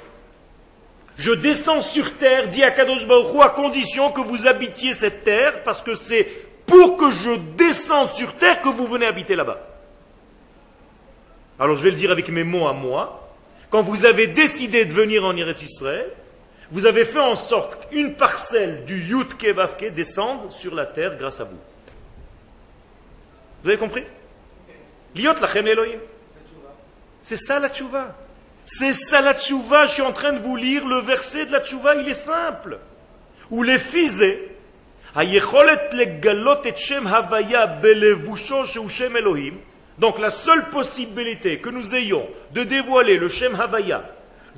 Je 1.17 1.33
descends 1.33 1.83
sur 1.83 2.17
terre, 2.17 2.49
dit 2.49 2.65
Akadosh 2.65 3.07
Baruch 3.07 3.41
à 3.43 3.51
condition 3.51 4.11
que 4.11 4.21
vous 4.21 4.47
habitiez 4.47 4.95
cette 4.95 5.25
terre, 5.25 5.63
parce 5.63 5.83
que 5.83 5.95
c'est 5.95 6.25
pour 6.67 6.97
que 6.97 7.11
je 7.11 7.33
descende 7.57 8.11
sur 8.11 8.35
terre 8.35 8.61
que 8.63 8.69
vous 8.69 8.87
venez 8.87 9.07
habiter 9.07 9.37
là-bas. 9.37 9.61
Alors 11.59 11.77
je 11.77 11.83
vais 11.83 11.91
le 11.91 11.97
dire 11.97 12.11
avec 12.11 12.29
mes 12.29 12.45
mots 12.45 12.67
à 12.67 12.73
moi. 12.73 13.31
Quand 13.71 13.83
vous 13.83 14.05
avez 14.05 14.27
décidé 14.27 14.85
de 14.85 14.93
venir 14.93 15.25
en 15.25 15.37
Eretz 15.37 15.63
Israël, 15.63 16.11
vous 16.71 16.87
avez 16.87 17.05
fait 17.05 17.21
en 17.21 17.37
sorte 17.37 17.89
qu'une 17.89 18.15
parcelle 18.15 18.85
du 18.85 18.99
Yud 18.99 19.37
Kevavke 19.37 19.93
descende 19.93 20.51
sur 20.51 20.75
la 20.75 20.87
terre 20.87 21.17
grâce 21.19 21.41
à 21.41 21.45
vous. 21.45 21.59
Vous 23.63 23.69
avez 23.69 23.79
compris? 23.79 24.05
Liot. 25.15 25.35
C'est 27.23 27.37
ça 27.37 27.59
la 27.59 27.69
tchouva. 27.69 28.15
C'est 28.65 28.93
ça 28.93 29.21
la 29.21 29.35
tchouva, 29.35 29.87
je 29.87 29.93
suis 29.93 30.03
en 30.03 30.13
train 30.13 30.33
de 30.33 30.39
vous 30.39 30.57
lire 30.57 30.87
le 30.87 30.99
verset 30.99 31.47
de 31.47 31.53
la 31.53 31.61
tchouva, 31.61 31.97
il 31.97 32.09
est 32.09 32.15
simple. 32.15 32.79
Ou 33.51 33.63
les 33.63 33.79
fisés, 33.79 34.49
donc 39.99 40.19
la 40.19 40.31
seule 40.31 40.71
possibilité 40.71 41.59
que 41.59 41.69
nous 41.69 41.95
ayons 41.95 42.27
de 42.53 42.63
dévoiler 42.63 43.19
le 43.19 43.29
Shem 43.29 43.55
Havaya 43.61 44.03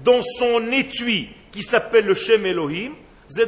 dans 0.04 0.22
son 0.22 0.70
étui 0.70 1.30
qui 1.50 1.62
s'appelle 1.62 2.06
le 2.06 2.14
Shem 2.14 2.46
Elohim, 2.46 2.92
ce 3.26 3.40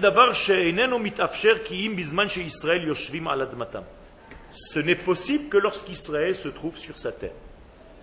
n'est 4.78 4.96
possible 4.96 5.48
que 5.48 5.58
lorsqu'Israël 5.58 6.34
se 6.34 6.48
trouve 6.48 6.76
sur 6.76 6.98
sa 6.98 7.12
terre. 7.12 7.30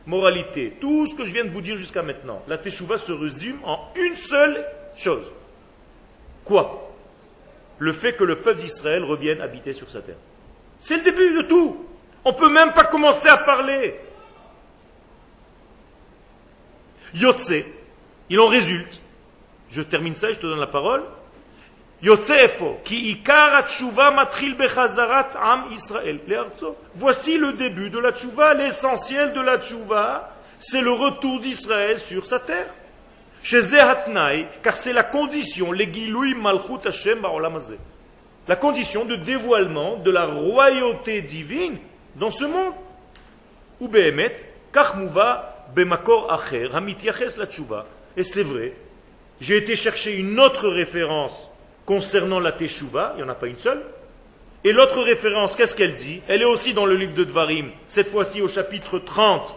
Moralité, 0.06 0.78
tout 0.82 1.06
ce 1.08 1.16
que 1.16 1.26
je 1.26 1.34
viens 1.34 1.46
de 1.46 1.50
vous 1.50 1.62
dire 1.62 1.78
jusqu'à 1.78 2.04
maintenant, 2.04 2.42
la 2.48 2.58
Teshuvah 2.58 2.98
se 2.98 3.14
résume 3.14 3.60
en 3.64 3.80
une 3.96 4.18
seule 4.18 4.66
chose. 4.98 5.32
Quoi? 6.44 6.92
Le 7.80 7.94
fait 7.94 8.14
que 8.14 8.24
le 8.24 8.42
peuple 8.42 8.60
d'Israël 8.60 9.04
revienne 9.04 9.42
habiter 9.42 9.72
sur 9.72 9.90
sa 9.90 10.02
terre. 10.02 10.18
C'est 10.80 10.98
le 10.98 11.04
début 11.04 11.34
de 11.36 11.42
tout. 11.44 11.86
On 12.26 12.32
ne 12.32 12.38
peut 12.38 12.50
même 12.50 12.74
pas 12.74 12.84
commencer 12.84 13.30
à 13.30 13.38
parler. 13.38 13.96
Yotze, 17.14 17.64
il 18.30 18.40
en 18.40 18.48
résulte, 18.48 19.00
je 19.70 19.82
termine 19.82 20.16
ça 20.16 20.30
et 20.30 20.34
je 20.34 20.40
te 20.40 20.48
donne 20.48 20.60
la 20.60 20.68
parole, 20.68 21.04
Voici 26.96 27.38
le 27.38 27.54
début 27.54 27.90
de 27.90 27.98
la 27.98 28.12
tchouva, 28.12 28.54
l'essentiel 28.54 29.32
de 29.32 29.40
la 29.40 29.58
tchouva, 29.58 30.36
c'est 30.60 30.82
le 30.82 30.92
retour 30.92 31.40
d'Israël 31.40 31.98
sur 31.98 32.26
sa 32.26 32.40
terre. 32.40 32.68
Chez 33.42 33.62
Zehatnaï, 33.62 34.48
car 34.62 34.76
c'est 34.76 34.92
la 34.92 35.04
condition, 35.04 35.72
malchut 35.72 36.86
Hashem 36.86 37.22
La 38.50 38.56
condition 38.58 39.06
de 39.06 39.16
dévoilement 39.16 39.96
de 39.96 40.12
la 40.12 40.26
royauté 40.26 41.22
divine 41.22 41.78
dans 42.18 42.32
ce 42.32 42.44
monde. 42.44 42.74
Ou 43.80 43.88
behemet, 43.88 44.34
bemakor 45.74 46.34
acher, 46.34 46.70
hamitiaches 46.74 47.38
la. 47.38 47.46
Et 48.18 48.24
c'est 48.26 48.44
vrai, 48.44 48.74
j'ai 49.40 49.56
été 49.56 49.78
chercher 49.78 50.18
une 50.18 50.38
autre 50.42 50.68
référence 50.68 51.53
concernant 51.86 52.40
la 52.40 52.52
Teshuvah, 52.52 53.14
il 53.16 53.18
n'y 53.18 53.24
en 53.24 53.30
a 53.30 53.36
pas 53.36 53.48
une 53.48 53.58
seule. 53.58 53.84
Et 54.64 54.72
l'autre 54.72 55.02
référence, 55.02 55.56
qu'est-ce 55.56 55.76
qu'elle 55.76 55.96
dit? 55.96 56.22
Elle 56.28 56.42
est 56.42 56.46
aussi 56.46 56.74
dans 56.74 56.86
le 56.86 56.96
livre 56.96 57.14
de 57.14 57.24
Dvarim, 57.24 57.72
cette 57.88 58.10
fois-ci 58.10 58.42
au 58.42 58.48
chapitre 58.48 59.00
30, 59.00 59.56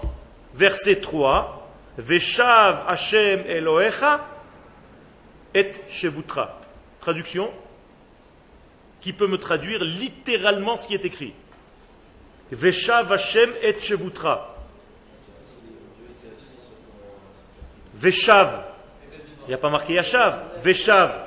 verset 0.55 0.97
3. 0.97 1.57
Veshav 1.99 2.85
Hashem 2.89 3.45
Elohecha 3.47 4.27
et 5.55 5.73
Shevutra. 5.89 6.61
Traduction 7.01 7.51
Qui 9.01 9.13
peut 9.13 9.27
me 9.27 9.39
traduire 9.39 9.83
littéralement 9.83 10.77
ce 10.77 10.89
qui 10.89 10.95
est 10.95 11.05
écrit 11.05 11.33
Veshav 12.53 13.13
Hashem 13.13 13.51
et 13.63 13.79
Shevutra. 13.79 14.57
Veshav. 17.95 18.65
Il 19.45 19.49
n'y 19.49 19.55
a 19.55 19.59
pas 19.59 19.71
marqué 19.71 19.95
Yashav. 19.95 20.63
Veshav. 20.63 21.26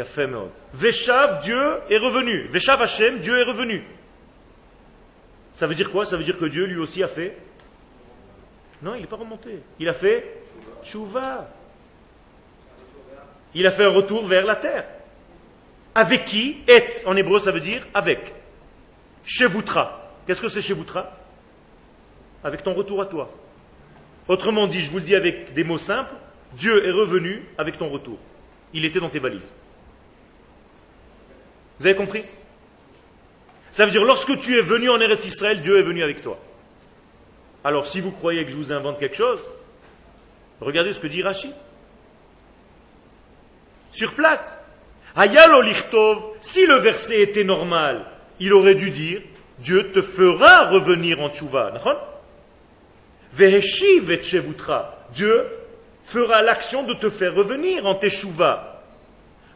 A 0.00 0.04
fait 0.04 0.28
Veshav, 0.72 1.42
Dieu 1.42 1.58
est 1.90 1.98
revenu. 1.98 2.46
Veshav 2.48 2.80
Hashem, 2.80 3.18
Dieu 3.18 3.38
est 3.38 3.44
revenu. 3.44 3.84
Ça 5.52 5.66
veut 5.66 5.74
dire 5.74 5.90
quoi? 5.90 6.06
Ça 6.06 6.16
veut 6.16 6.24
dire 6.24 6.38
que 6.38 6.46
Dieu 6.46 6.64
lui 6.64 6.78
aussi 6.78 7.02
a 7.02 7.08
fait? 7.08 7.36
Non, 8.82 8.94
il 8.94 9.02
n'est 9.02 9.06
pas 9.06 9.16
remonté. 9.16 9.60
Il 9.78 9.88
a 9.88 9.94
fait 9.94 10.42
Chouva. 10.82 11.48
Il 13.54 13.66
a 13.66 13.70
fait 13.70 13.84
un 13.84 13.90
retour 13.90 14.26
vers 14.26 14.46
la 14.46 14.56
terre. 14.56 14.86
Avec 15.94 16.24
qui? 16.24 16.58
Et 16.68 16.84
en 17.04 17.16
hébreu, 17.16 17.40
ça 17.40 17.50
veut 17.50 17.60
dire 17.60 17.86
avec. 17.92 18.32
Chevoutra. 19.24 20.14
Qu'est-ce 20.26 20.40
que 20.40 20.48
c'est 20.48 20.62
Chevoutra 20.62 21.16
Avec 22.42 22.62
ton 22.62 22.72
retour 22.72 23.02
à 23.02 23.06
toi. 23.06 23.30
Autrement 24.28 24.66
dit, 24.66 24.80
je 24.80 24.90
vous 24.90 24.98
le 24.98 25.04
dis 25.04 25.16
avec 25.16 25.52
des 25.52 25.64
mots 25.64 25.78
simples, 25.78 26.14
Dieu 26.54 26.86
est 26.86 26.92
revenu 26.92 27.44
avec 27.58 27.76
ton 27.76 27.88
retour. 27.88 28.18
Il 28.72 28.84
était 28.84 29.00
dans 29.00 29.08
tes 29.08 29.18
valises. 29.18 29.50
Vous 31.80 31.86
avez 31.86 31.96
compris? 31.96 32.22
Ça 33.70 33.86
veut 33.86 33.90
dire, 33.90 34.04
lorsque 34.04 34.38
tu 34.40 34.58
es 34.58 34.62
venu 34.62 34.90
en 34.90 35.00
Eretz 35.00 35.24
Israël, 35.24 35.62
Dieu 35.62 35.78
est 35.78 35.82
venu 35.82 36.02
avec 36.02 36.20
toi. 36.20 36.38
Alors, 37.64 37.86
si 37.86 38.00
vous 38.00 38.10
croyez 38.10 38.44
que 38.44 38.50
je 38.50 38.56
vous 38.56 38.70
invente 38.70 38.98
quelque 38.98 39.16
chose, 39.16 39.42
regardez 40.60 40.92
ce 40.92 41.00
que 41.00 41.06
dit 41.06 41.22
Rachid. 41.22 41.52
Sur 43.92 44.12
place. 44.12 44.58
Hayal 45.16 45.50
si 46.40 46.66
le 46.66 46.76
verset 46.76 47.22
était 47.22 47.44
normal, 47.44 48.04
il 48.38 48.52
aurait 48.52 48.74
dû 48.74 48.90
dire 48.90 49.22
Dieu 49.58 49.90
te 49.90 50.02
fera 50.02 50.68
revenir 50.68 51.20
en 51.20 51.30
tchouva. 51.30 51.72
Dieu 55.12 55.46
fera 56.04 56.42
l'action 56.42 56.82
de 56.82 56.94
te 56.94 57.08
faire 57.08 57.34
revenir 57.34 57.86
en 57.86 57.94
teshuva. 57.94 58.69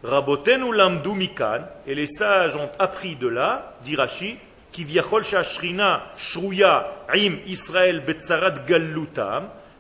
Rabotenu 0.05 0.71
lamdu 0.73 1.15
mikan, 1.15 1.63
et 1.87 1.95
les 1.95 2.07
sages 2.07 2.57
ont 2.57 2.69
appris 2.79 3.17
de 3.17 3.27
là, 3.27 3.75
dit 3.83 3.97
Rashi, 3.97 4.37
qui 4.71 4.87
shrina 5.43 6.03
shruya 6.17 6.93
Israël 7.47 8.05
betzarat 8.05 8.51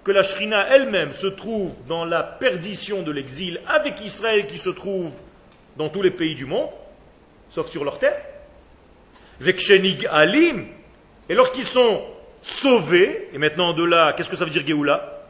que 0.04 0.12
la 0.12 0.22
shrina 0.22 0.66
elle-même 0.68 1.12
se 1.12 1.26
trouve 1.26 1.74
dans 1.88 2.06
la 2.06 2.22
perdition 2.22 3.02
de 3.02 3.10
l'exil 3.10 3.60
avec 3.66 4.00
Israël 4.00 4.46
qui 4.46 4.56
se 4.56 4.70
trouve 4.70 5.12
dans 5.76 5.90
tous 5.90 6.00
les 6.00 6.10
pays 6.10 6.34
du 6.34 6.46
monde, 6.46 6.70
sauf 7.50 7.68
sur 7.68 7.84
leur 7.84 7.98
terre. 7.98 8.22
Vekshenig 9.40 10.06
alim, 10.10 10.66
et 11.28 11.34
lorsqu'ils 11.34 11.64
sont 11.64 12.02
sauvés, 12.40 13.28
et 13.32 13.38
maintenant 13.38 13.74
de 13.74 13.84
là, 13.84 14.14
qu'est-ce 14.14 14.30
que 14.30 14.36
ça 14.36 14.44
veut 14.44 14.50
dire 14.50 14.66
Géoula? 14.66 15.22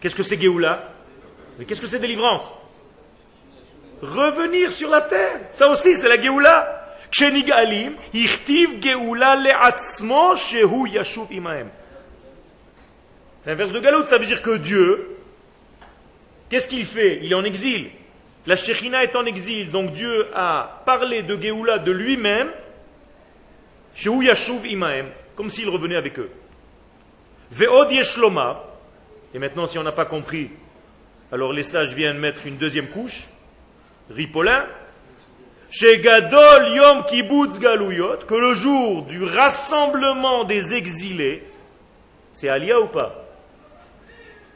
Qu'est-ce 0.00 0.16
que 0.16 0.22
c'est 0.22 0.40
Géoula? 0.40 0.97
Mais 1.58 1.64
qu'est-ce 1.64 1.80
que 1.80 1.86
c'est 1.86 1.98
délivrance? 1.98 2.52
Revenir 4.00 4.70
sur 4.70 4.88
la 4.90 5.00
terre. 5.00 5.40
Ça 5.52 5.68
aussi, 5.68 5.94
c'est 5.94 6.08
la 6.08 6.20
Géoula. 6.20 6.74
L'inverse 13.46 13.72
de 13.72 13.80
Galout, 13.80 14.06
ça 14.06 14.18
veut 14.18 14.26
dire 14.26 14.42
que 14.42 14.56
Dieu, 14.56 15.16
qu'est-ce 16.48 16.68
qu'il 16.68 16.84
fait? 16.84 17.18
Il 17.22 17.32
est 17.32 17.34
en 17.34 17.44
exil. 17.44 17.90
La 18.46 18.56
Shekhinah 18.56 19.04
est 19.04 19.16
en 19.16 19.26
exil, 19.26 19.70
donc 19.70 19.92
Dieu 19.92 20.28
a 20.34 20.82
parlé 20.86 21.22
de 21.22 21.40
Géoula 21.40 21.78
de 21.78 21.90
lui-même, 21.92 22.50
Shehu 23.94 24.24
Yashuv 24.24 24.66
Imaem, 24.66 25.08
comme 25.34 25.50
s'il 25.50 25.68
revenait 25.68 25.96
avec 25.96 26.18
eux. 26.18 26.30
Ve'od 27.50 27.90
Yeshloma, 27.90 28.64
et 29.34 29.38
maintenant 29.38 29.66
si 29.66 29.78
on 29.78 29.82
n'a 29.82 29.92
pas 29.92 30.04
compris 30.04 30.50
alors 31.30 31.52
les 31.52 31.62
sages 31.62 31.94
viennent 31.94 32.18
mettre 32.18 32.46
une 32.46 32.56
deuxième 32.56 32.88
couche, 32.88 33.28
ripolin, 34.10 34.66
chez 35.70 35.98
Gadol 35.98 36.68
Yom 36.74 37.04
Kibbutz 37.04 37.58
Galuyot, 37.58 38.18
que 38.26 38.34
le 38.34 38.54
jour 38.54 39.02
du 39.02 39.22
rassemblement 39.22 40.44
des 40.44 40.72
exilés, 40.72 41.46
c'est 42.32 42.48
Alia 42.48 42.80
ou 42.80 42.86
pas? 42.86 43.24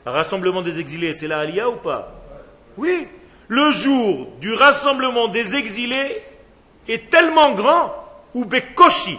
Le 0.07 0.13
rassemblement 0.13 0.63
des 0.63 0.81
exilés, 0.81 1.13
c'est 1.13 1.29
la 1.29 1.41
Alia 1.41 1.69
ou 1.69 1.77
pas? 1.77 2.15
Oui. 2.79 3.07
Le 3.49 3.71
jour 3.71 4.29
du 4.41 4.55
rassemblement 4.55 5.29
des 5.29 5.55
exilés 5.55 6.17
est 6.89 7.11
tellement 7.11 7.53
grand, 7.53 7.95
ou 8.35 8.47
Bekoshi, 8.47 9.19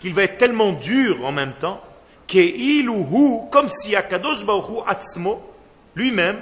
qu'il 0.00 0.12
va 0.12 0.24
être 0.24 0.38
tellement 0.38 0.72
dur 0.72 1.24
en 1.24 1.30
même 1.30 1.52
temps, 1.52 1.80
que 2.26 3.50
comme 3.50 3.68
si 3.68 3.94
Akadosh 3.94 4.44
Baruch 4.44 4.82
Atzmo, 4.88 5.40
lui-même, 5.94 6.40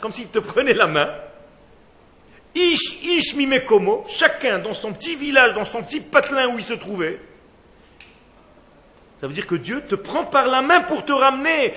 comme 0.00 0.12
s'il 0.12 0.28
te 0.28 0.38
prenait 0.38 0.74
la 0.74 0.86
main. 0.86 1.14
Ish, 2.54 3.02
ish 3.02 3.34
mimekomo, 3.34 4.04
chacun 4.08 4.58
dans 4.58 4.74
son 4.74 4.92
petit 4.92 5.16
village, 5.16 5.54
dans 5.54 5.64
son 5.64 5.82
petit 5.82 6.00
patelin 6.00 6.48
où 6.48 6.58
il 6.58 6.64
se 6.64 6.74
trouvait. 6.74 7.18
Ça 9.20 9.28
veut 9.28 9.34
dire 9.34 9.46
que 9.46 9.54
Dieu 9.54 9.82
te 9.88 9.94
prend 9.94 10.24
par 10.24 10.48
la 10.48 10.62
main 10.62 10.80
pour 10.80 11.04
te 11.04 11.12
ramener. 11.12 11.72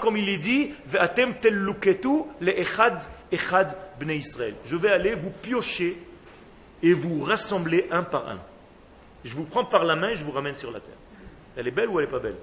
comme 0.00 0.16
il 0.16 0.28
est 0.28 0.38
dit, 0.38 0.70
Je 4.64 4.76
vais 4.76 4.90
aller 4.90 5.14
vous 5.16 5.30
piocher 5.30 5.96
et 6.82 6.92
vous 6.92 7.20
rassembler 7.22 7.88
un 7.90 8.04
par 8.04 8.28
un. 8.28 8.38
Je 9.24 9.34
vous 9.34 9.44
prends 9.44 9.64
par 9.64 9.84
la 9.84 9.96
main 9.96 10.10
et 10.10 10.14
je 10.14 10.24
vous 10.24 10.30
ramène 10.30 10.54
sur 10.54 10.70
la 10.70 10.78
terre. 10.78 10.94
Elle 11.56 11.66
est 11.66 11.72
belle 11.72 11.88
ou 11.88 11.98
elle 11.98 12.06
n'est 12.06 12.12
pas 12.12 12.20
belle? 12.20 12.36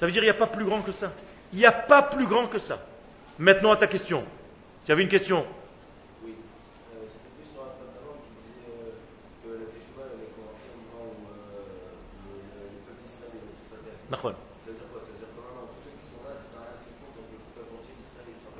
Ça 0.00 0.06
veut 0.06 0.12
dire 0.12 0.22
qu'il 0.22 0.30
n'y 0.30 0.34
a 0.34 0.46
pas 0.46 0.46
plus 0.46 0.64
grand 0.64 0.80
que 0.80 0.92
ça. 0.92 1.12
Il 1.52 1.58
n'y 1.58 1.66
a 1.66 1.72
pas 1.72 2.02
plus 2.02 2.26
grand 2.26 2.46
que 2.46 2.58
ça. 2.58 2.78
Maintenant 3.38 3.70
à 3.70 3.76
ta 3.76 3.86
question. 3.86 4.24
Tu 4.86 4.92
avais 4.92 5.02
une 5.02 5.10
question 5.10 5.44
Oui. 6.24 6.34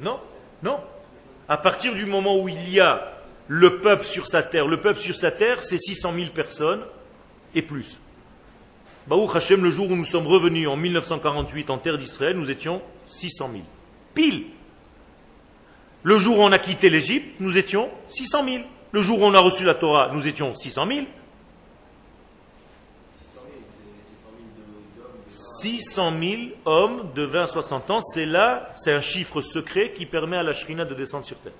Non, 0.03 0.20
non. 0.62 0.78
À 1.49 1.57
partir 1.57 1.95
du 1.95 2.05
moment 2.05 2.38
où 2.38 2.51
il 2.51 2.68
y 2.68 2.80
a 2.80 3.14
le 3.49 3.80
peuple 3.80 4.05
sur 4.05 4.26
sa 4.26 4.43
terre, 4.43 4.66
le 4.66 4.78
peuple 4.78 5.01
sur 5.01 5.16
sa 5.16 5.30
terre, 5.30 5.62
c'est 5.62 5.78
600 5.78 6.12
000 6.12 6.30
personnes 6.34 6.84
et 7.55 7.62
plus. 7.62 7.99
Baruch 9.11 9.34
Hashem, 9.34 9.64
le 9.64 9.70
jour 9.70 9.90
où 9.90 9.96
nous 9.96 10.04
sommes 10.04 10.28
revenus 10.28 10.68
en 10.68 10.76
1948 10.76 11.68
en 11.70 11.78
terre 11.78 11.98
d'Israël, 11.98 12.36
nous 12.36 12.48
étions 12.48 12.80
600 13.08 13.50
000. 13.50 13.64
Pile. 14.14 14.44
Le 16.04 16.16
jour 16.16 16.38
où 16.38 16.42
on 16.42 16.52
a 16.52 16.61
quitté 16.61 16.88
l'Égypte, 16.90 17.40
nous 17.40 17.58
étions 17.58 17.90
600 18.06 18.44
000. 18.44 18.64
Le 18.92 19.02
jour 19.02 19.20
où 19.20 19.24
on 19.24 19.34
a 19.34 19.40
reçu 19.40 19.64
la 19.64 19.74
Torah, 19.74 20.11
nous 20.12 20.28
étions 20.28 20.54
600 20.54 20.86
000. 20.86 21.00
600 23.18 23.40
000, 23.42 23.52
c'est 23.66 24.14
600 24.14 24.28
000 24.38 24.48
de- 24.56 25.02
d'hommes, 25.02 25.24
de 25.26 25.32
600 25.32 26.12
000 26.20 26.42
hommes 26.64 27.12
de 27.12 27.22
20 27.24 27.42
à 27.42 27.46
60 27.48 27.90
ans, 27.90 28.00
c'est 28.00 28.26
là, 28.26 28.70
c'est 28.76 28.92
un 28.92 29.00
chiffre 29.00 29.40
secret 29.40 29.90
qui 29.92 30.06
permet 30.06 30.36
à 30.36 30.44
la 30.44 30.52
Shrina 30.54 30.84
de 30.84 30.94
descendre 30.94 31.24
sur 31.24 31.36
terre. 31.38 31.52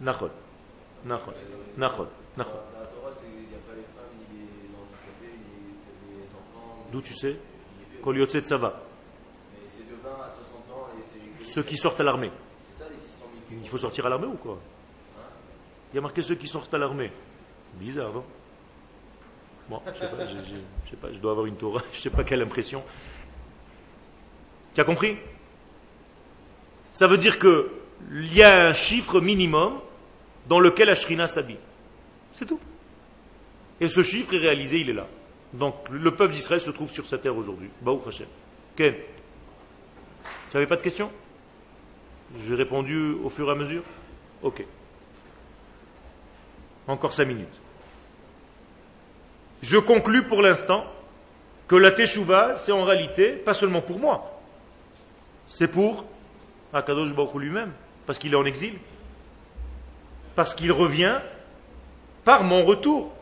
Nachon. 0.00 0.30
Nachon. 1.04 1.32
Nachon. 1.76 2.06
Nachon. 2.36 2.50
Dans 2.52 2.80
la 2.80 2.86
Torah, 2.86 3.12
c'est- 3.18 3.24
il 3.32 3.48
n'y 3.48 3.54
a 3.54 3.58
pas 3.66 3.72
les 3.74 3.80
femmes, 3.96 4.12
ni 4.30 4.40
les 4.44 4.68
handicapés, 4.76 5.32
ni 5.40 6.20
les 6.20 6.28
enfants. 6.36 6.75
ni- 6.75 6.75
D'où 6.92 7.00
tu 7.00 7.14
sais 7.14 7.36
Koliotse 8.02 8.38
Tsava. 8.38 8.82
Mais 9.52 9.68
c'est 9.68 9.88
de 9.88 9.96
20 10.02 10.10
à 10.10 10.28
60 10.28 10.70
ans 10.72 10.88
et 10.98 11.02
c'est. 11.04 11.44
Ceux 11.44 11.62
qui 11.62 11.76
sortent 11.76 12.00
à 12.00 12.04
l'armée. 12.04 12.30
C'est 12.60 12.84
ça 12.84 12.88
les 12.90 12.98
600 12.98 13.26
000 13.48 13.60
qui 13.60 13.64
Il 13.64 13.68
faut 13.68 13.78
sortir 13.78 14.06
à 14.06 14.08
l'armée 14.08 14.26
ou 14.26 14.36
quoi? 14.36 14.58
Il 15.92 15.96
y 15.96 15.98
a 15.98 16.02
marqué 16.02 16.22
ceux 16.22 16.34
qui 16.34 16.48
sortent 16.48 16.72
à 16.74 16.78
l'armée. 16.78 17.10
Bizarre, 17.74 18.12
non 18.12 18.24
Bon, 19.68 19.80
je 19.86 19.94
sais 19.94 20.06
pas, 20.06 20.26
je, 20.26 20.90
sais 20.90 20.96
pas, 20.96 21.12
je 21.12 21.18
dois 21.18 21.32
avoir 21.32 21.46
une 21.46 21.56
Torah, 21.56 21.82
je 21.92 21.98
sais 21.98 22.10
pas 22.10 22.22
quelle 22.22 22.42
impression. 22.42 22.84
Tu 24.74 24.80
as 24.80 24.84
compris? 24.84 25.16
Ça 26.94 27.08
veut 27.08 27.18
dire 27.18 27.38
que 27.38 27.72
il 28.12 28.32
y 28.32 28.42
a 28.42 28.68
un 28.68 28.72
chiffre 28.72 29.20
minimum 29.20 29.80
dans 30.48 30.60
lequel 30.60 30.88
Ashrina 30.90 31.26
s'habille. 31.26 31.58
C'est 32.32 32.46
tout. 32.46 32.60
Et 33.80 33.88
ce 33.88 34.02
chiffre 34.02 34.34
est 34.34 34.38
réalisé, 34.38 34.80
il 34.80 34.90
est 34.90 34.94
là. 34.94 35.06
Donc 35.52 35.74
le 35.90 36.14
peuple 36.14 36.34
d'Israël 36.34 36.60
se 36.60 36.70
trouve 36.70 36.90
sur 36.90 37.06
sa 37.06 37.18
terre 37.18 37.36
aujourd'hui. 37.36 37.70
Baruch 37.80 38.06
Hashem. 38.06 38.26
Ken 38.76 38.94
Tu 40.50 40.56
n'avais 40.56 40.66
pas 40.66 40.76
de 40.76 40.82
questions? 40.82 41.10
J'ai 42.36 42.54
répondu 42.54 43.12
au 43.22 43.28
fur 43.28 43.48
et 43.48 43.52
à 43.52 43.54
mesure? 43.54 43.82
Ok. 44.42 44.64
Encore 46.88 47.12
cinq 47.12 47.26
minutes. 47.26 47.60
Je 49.62 49.78
conclus 49.78 50.24
pour 50.24 50.42
l'instant 50.42 50.84
que 51.66 51.76
la 51.76 51.90
Teshuvah, 51.90 52.56
c'est 52.56 52.72
en 52.72 52.84
réalité 52.84 53.32
pas 53.32 53.54
seulement 53.54 53.80
pour 53.80 53.98
moi, 53.98 54.40
c'est 55.48 55.68
pour 55.68 56.04
Akadosh 56.72 57.14
Baruch 57.14 57.34
lui-même, 57.34 57.72
parce 58.06 58.18
qu'il 58.18 58.32
est 58.32 58.36
en 58.36 58.44
exil, 58.44 58.74
parce 60.34 60.54
qu'il 60.54 60.70
revient 60.70 61.20
par 62.24 62.44
mon 62.44 62.64
retour, 62.64 63.12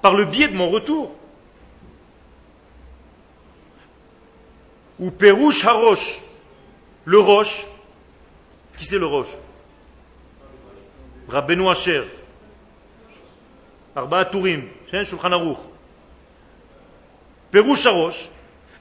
par 0.00 0.14
le 0.14 0.24
biais 0.24 0.48
de 0.48 0.56
mon 0.56 0.70
retour. 0.70 1.14
Ou 4.98 5.10
Perouche 5.10 5.64
Harosh, 5.64 6.20
le 7.04 7.18
roche, 7.18 7.66
qui 8.76 8.84
c'est 8.84 8.98
le 8.98 9.06
roche? 9.06 9.36
Rabbeinu 11.28 11.68
Asher, 11.68 12.04
Arba 13.96 14.24
Turim, 14.24 14.68
Shulchan 14.90 15.32
Aruch. 15.32 15.58
Perouche 17.50 17.86
Harosh, 17.86 18.30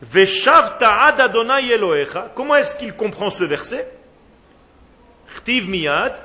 Veshavta 0.01 1.03
ad 1.03 1.20
Adonai 1.20 1.72
Elohecha. 1.72 2.32
Comment 2.36 2.55
est-ce 2.55 2.76
qu'il 2.76 2.93
comprend 2.93 3.30
ce 3.30 3.45
verset? 3.45 3.89
Chtiv 5.36 5.70
miyad, 5.70 6.22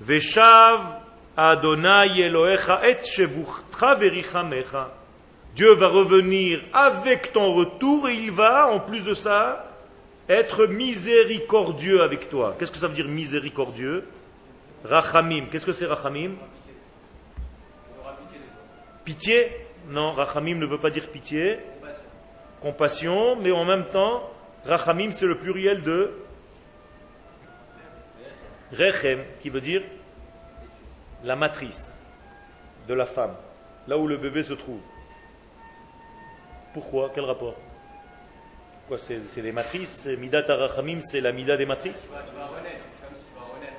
Veshav 0.00 1.00
Adonai 1.36 2.20
Elohecha 2.20 2.80
et 2.86 3.00
verichamecha. 3.98 4.92
Dieu 5.56 5.72
va 5.72 5.88
revenir 5.88 6.60
avec 6.74 7.32
ton 7.32 7.54
retour 7.54 8.10
et 8.10 8.14
il 8.14 8.30
va, 8.30 8.68
en 8.68 8.78
plus 8.78 9.00
de 9.00 9.14
ça, 9.14 9.72
être 10.28 10.66
miséricordieux 10.66 12.02
avec 12.02 12.28
toi. 12.28 12.54
Qu'est-ce 12.58 12.70
que 12.70 12.76
ça 12.76 12.88
veut 12.88 12.94
dire 12.94 13.08
miséricordieux? 13.08 14.06
Rachamim. 14.84 15.46
Qu'est-ce 15.50 15.64
que 15.64 15.72
c'est 15.72 15.86
Rachamim? 15.86 16.32
Pitié? 19.02 19.50
Non, 19.88 20.12
Rachamim 20.12 20.56
ne 20.56 20.66
veut 20.66 20.76
pas 20.76 20.90
dire 20.90 21.08
pitié. 21.08 21.58
Compassion, 22.60 23.36
mais 23.36 23.50
en 23.50 23.64
même 23.64 23.86
temps, 23.86 24.30
Rachamim 24.66 25.10
c'est 25.10 25.26
le 25.26 25.36
pluriel 25.36 25.82
de 25.82 26.10
Rechem, 28.76 29.20
qui 29.40 29.48
veut 29.48 29.62
dire 29.62 29.82
la 31.24 31.34
matrice 31.34 31.96
de 32.88 32.92
la 32.92 33.06
femme, 33.06 33.34
là 33.88 33.96
où 33.96 34.06
le 34.06 34.18
bébé 34.18 34.42
se 34.42 34.52
trouve. 34.52 34.80
Pourquoi? 36.76 37.10
Quel 37.14 37.24
rapport? 37.24 37.54
Quoi, 38.86 38.98
c'est, 38.98 39.40
des 39.40 39.50
matrices? 39.50 40.02
C'est 40.02 40.14
Midat 40.18 40.44
Arachamim, 40.46 41.00
c'est 41.00 41.22
la 41.22 41.32
Mida 41.32 41.56
des 41.56 41.64
matrices? 41.64 42.06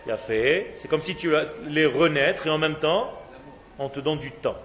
Il 0.03 0.11
a 0.11 0.17
fait. 0.17 0.71
C'est 0.73 0.87
comme 0.87 1.01
si 1.01 1.15
tu 1.15 1.31
les 1.67 1.85
renaître 1.85 2.47
et 2.47 2.49
en 2.49 2.57
même 2.57 2.79
temps, 2.79 3.13
on 3.77 3.87
te 3.87 3.99
donne 3.99 4.17
du 4.17 4.31
temps. 4.31 4.57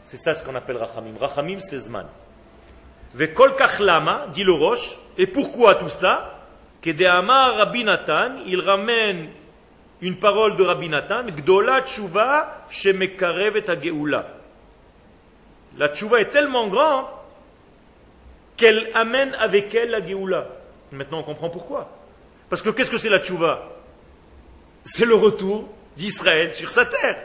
C'est 0.00 0.16
ça 0.16 0.32
ce 0.36 0.44
qu'on 0.44 0.54
appelle 0.54 0.76
Rachamim. 0.76 1.14
Rachamim, 1.20 1.58
c'est 1.58 1.78
Zman. 1.78 2.06
Vekol 3.14 3.56
kachlama, 3.56 4.28
dit 4.32 4.44
le 4.44 4.52
Roche. 4.52 5.00
Et 5.18 5.26
pourquoi 5.26 5.74
tout 5.74 5.88
ça? 5.88 6.46
Kedeama 6.80 7.54
Rabbi 7.54 7.82
Nathan, 7.82 8.44
il 8.46 8.60
ramène 8.60 9.28
une 10.02 10.20
parole 10.20 10.54
de 10.54 10.62
Rabbi 10.62 10.88
Nathan, 10.88 11.24
Gdola 11.24 11.82
tshuva 11.82 12.66
shemekarevet 12.68 13.68
hageula. 13.68 14.36
La 15.76 15.88
tshuva 15.88 16.20
est 16.20 16.30
tellement 16.30 16.68
grande 16.68 17.06
qu'elle 18.60 18.90
amène 18.92 19.34
avec 19.40 19.74
elle 19.74 19.90
la 19.90 20.06
Géoula. 20.06 20.46
Maintenant, 20.92 21.20
on 21.20 21.22
comprend 21.22 21.48
pourquoi. 21.48 21.90
Parce 22.50 22.60
que 22.60 22.68
qu'est-ce 22.68 22.90
que 22.90 22.98
c'est 22.98 23.08
la 23.08 23.18
tchouva? 23.18 23.70
C'est 24.84 25.06
le 25.06 25.14
retour 25.14 25.68
d'Israël 25.96 26.52
sur 26.52 26.70
sa 26.70 26.84
terre. 26.84 27.16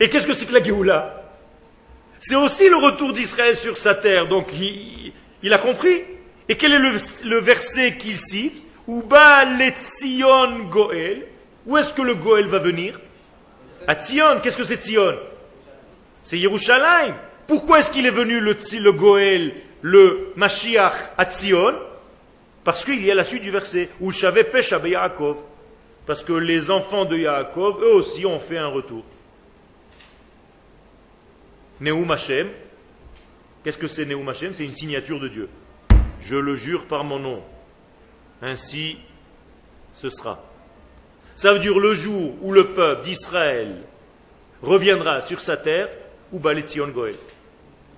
Et 0.00 0.08
qu'est-ce 0.08 0.26
que 0.26 0.32
c'est 0.32 0.46
que 0.46 0.52
la 0.52 0.62
Géoula? 0.62 1.22
C'est 2.20 2.34
aussi 2.34 2.68
le 2.68 2.76
retour 2.76 3.12
d'Israël 3.12 3.56
sur 3.56 3.76
sa 3.76 3.94
terre. 3.94 4.26
Donc, 4.26 4.48
il, 5.42 5.52
a 5.52 5.58
compris. 5.58 6.02
Et 6.48 6.56
quel 6.56 6.72
est 6.72 6.78
le, 7.24 7.38
verset 7.38 7.96
qu'il 7.96 8.18
cite? 8.18 8.64
Uba 8.88 9.44
letzion 9.44 10.64
goel. 10.64 11.26
Où 11.64 11.76
est-ce 11.76 11.92
que 11.92 12.02
le 12.02 12.16
goel 12.16 12.48
va 12.48 12.58
venir? 12.58 13.00
À 13.86 13.94
Tzion. 13.94 14.40
Qu'est-ce 14.42 14.56
que 14.56 14.64
c'est 14.64 14.82
Tzion? 14.82 15.16
C'est 16.24 16.38
Yerushalayim. 16.38 17.14
Pourquoi 17.46 17.78
est-ce 17.78 17.90
qu'il 17.90 18.06
est 18.06 18.10
venu 18.10 18.40
le, 18.40 18.56
le 18.80 18.92
goel? 18.92 19.54
Le 19.84 20.32
Mashiach 20.34 21.12
à 21.18 21.26
parce 22.64 22.86
qu'il 22.86 23.04
y 23.04 23.10
a 23.10 23.14
la 23.14 23.22
suite 23.22 23.42
du 23.42 23.50
verset, 23.50 23.90
où 24.00 24.10
Shavé 24.10 24.42
Pesha 24.44 24.78
Yaakov, 24.78 25.36
parce 26.06 26.24
que 26.24 26.32
les 26.32 26.70
enfants 26.70 27.04
de 27.04 27.18
Yaakov, 27.18 27.82
eux 27.82 27.92
aussi, 27.92 28.24
ont 28.24 28.40
fait 28.40 28.56
un 28.56 28.68
retour. 28.68 29.04
Neum 31.82 32.10
Hashem, 32.10 32.48
qu'est-ce 33.62 33.76
que 33.76 33.86
c'est 33.86 34.06
Neum 34.06 34.26
Hashem 34.26 34.54
C'est 34.54 34.64
une 34.64 34.74
signature 34.74 35.20
de 35.20 35.28
Dieu. 35.28 35.50
Je 36.18 36.36
le 36.36 36.54
jure 36.54 36.86
par 36.86 37.04
mon 37.04 37.18
nom. 37.18 37.42
Ainsi, 38.40 38.96
ce 39.92 40.08
sera. 40.08 40.42
Ça 41.34 41.52
veut 41.52 41.58
dire 41.58 41.78
le 41.78 41.92
jour 41.92 42.32
où 42.40 42.52
le 42.52 42.68
peuple 42.68 43.02
d'Israël 43.02 43.82
reviendra 44.62 45.20
sur 45.20 45.42
sa 45.42 45.58
terre, 45.58 45.90
ou 46.32 46.38
Baletzion 46.38 46.88
Goel. 46.88 47.16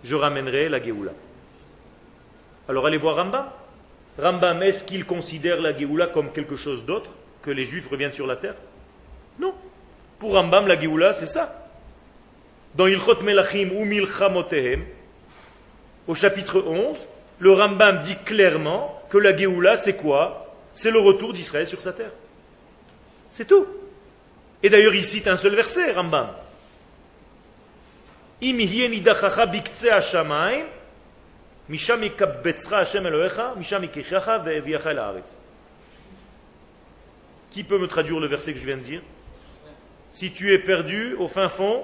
Je 0.02 0.16
ramènerai 0.16 0.68
la 0.68 0.82
Géoula. 0.82 1.12
Alors 2.68 2.86
allez 2.86 2.98
voir 2.98 3.16
Rambam. 3.16 3.46
Rambam, 4.18 4.62
est-ce 4.62 4.84
qu'il 4.84 5.04
considère 5.04 5.60
la 5.60 5.76
Géoula 5.76 6.06
comme 6.06 6.32
quelque 6.32 6.56
chose 6.56 6.84
d'autre 6.84 7.10
que 7.42 7.50
les 7.50 7.64
Juifs 7.64 7.88
reviennent 7.88 8.12
sur 8.12 8.26
la 8.26 8.36
terre? 8.36 8.54
Non. 9.38 9.54
Pour 10.18 10.34
Rambam, 10.34 10.66
la 10.66 10.80
Géoula, 10.80 11.12
c'est 11.12 11.26
ça. 11.26 11.68
Dans 12.74 12.86
Ilchot 12.86 13.22
Melachim 13.22 13.70
ou 13.74 13.84
Milchamotehem, 13.84 14.84
au 16.06 16.14
chapitre 16.14 16.62
11, 16.66 16.98
le 17.38 17.52
Rambam 17.52 17.98
dit 17.98 18.16
clairement 18.24 19.02
que 19.10 19.18
la 19.18 19.36
Géoula, 19.36 19.76
c'est 19.76 19.96
quoi? 19.96 20.54
C'est 20.74 20.90
le 20.90 20.98
retour 20.98 21.32
d'Israël 21.32 21.68
sur 21.68 21.80
sa 21.80 21.92
terre. 21.92 22.12
C'est 23.30 23.46
tout. 23.46 23.66
Et 24.62 24.70
d'ailleurs, 24.70 24.94
il 24.94 25.04
cite 25.04 25.28
un 25.28 25.36
seul 25.36 25.54
verset, 25.54 25.92
Rambam. 25.92 26.28
משם 31.69 32.03
יקבצך 32.03 32.73
השם 32.73 33.07
אלוהיך, 33.07 33.41
משם 33.57 33.83
יקיחך 33.83 34.31
והביאך 34.45 34.87
אל 34.87 34.99
הארץ. 34.99 35.35
Qui 37.51 37.63
peut 37.63 37.77
me 37.77 37.87
traduire 37.87 38.19
le 38.19 38.27
verset 38.27 38.53
que 38.53 38.59
je 38.59 38.65
viens 38.65 38.77
de 38.77 38.83
dire 38.83 39.01
Si 40.11 40.31
tu 40.31 40.53
es 40.53 40.59
perdu 40.59 41.15
au 41.15 41.27
fin 41.27 41.49
fond 41.49 41.83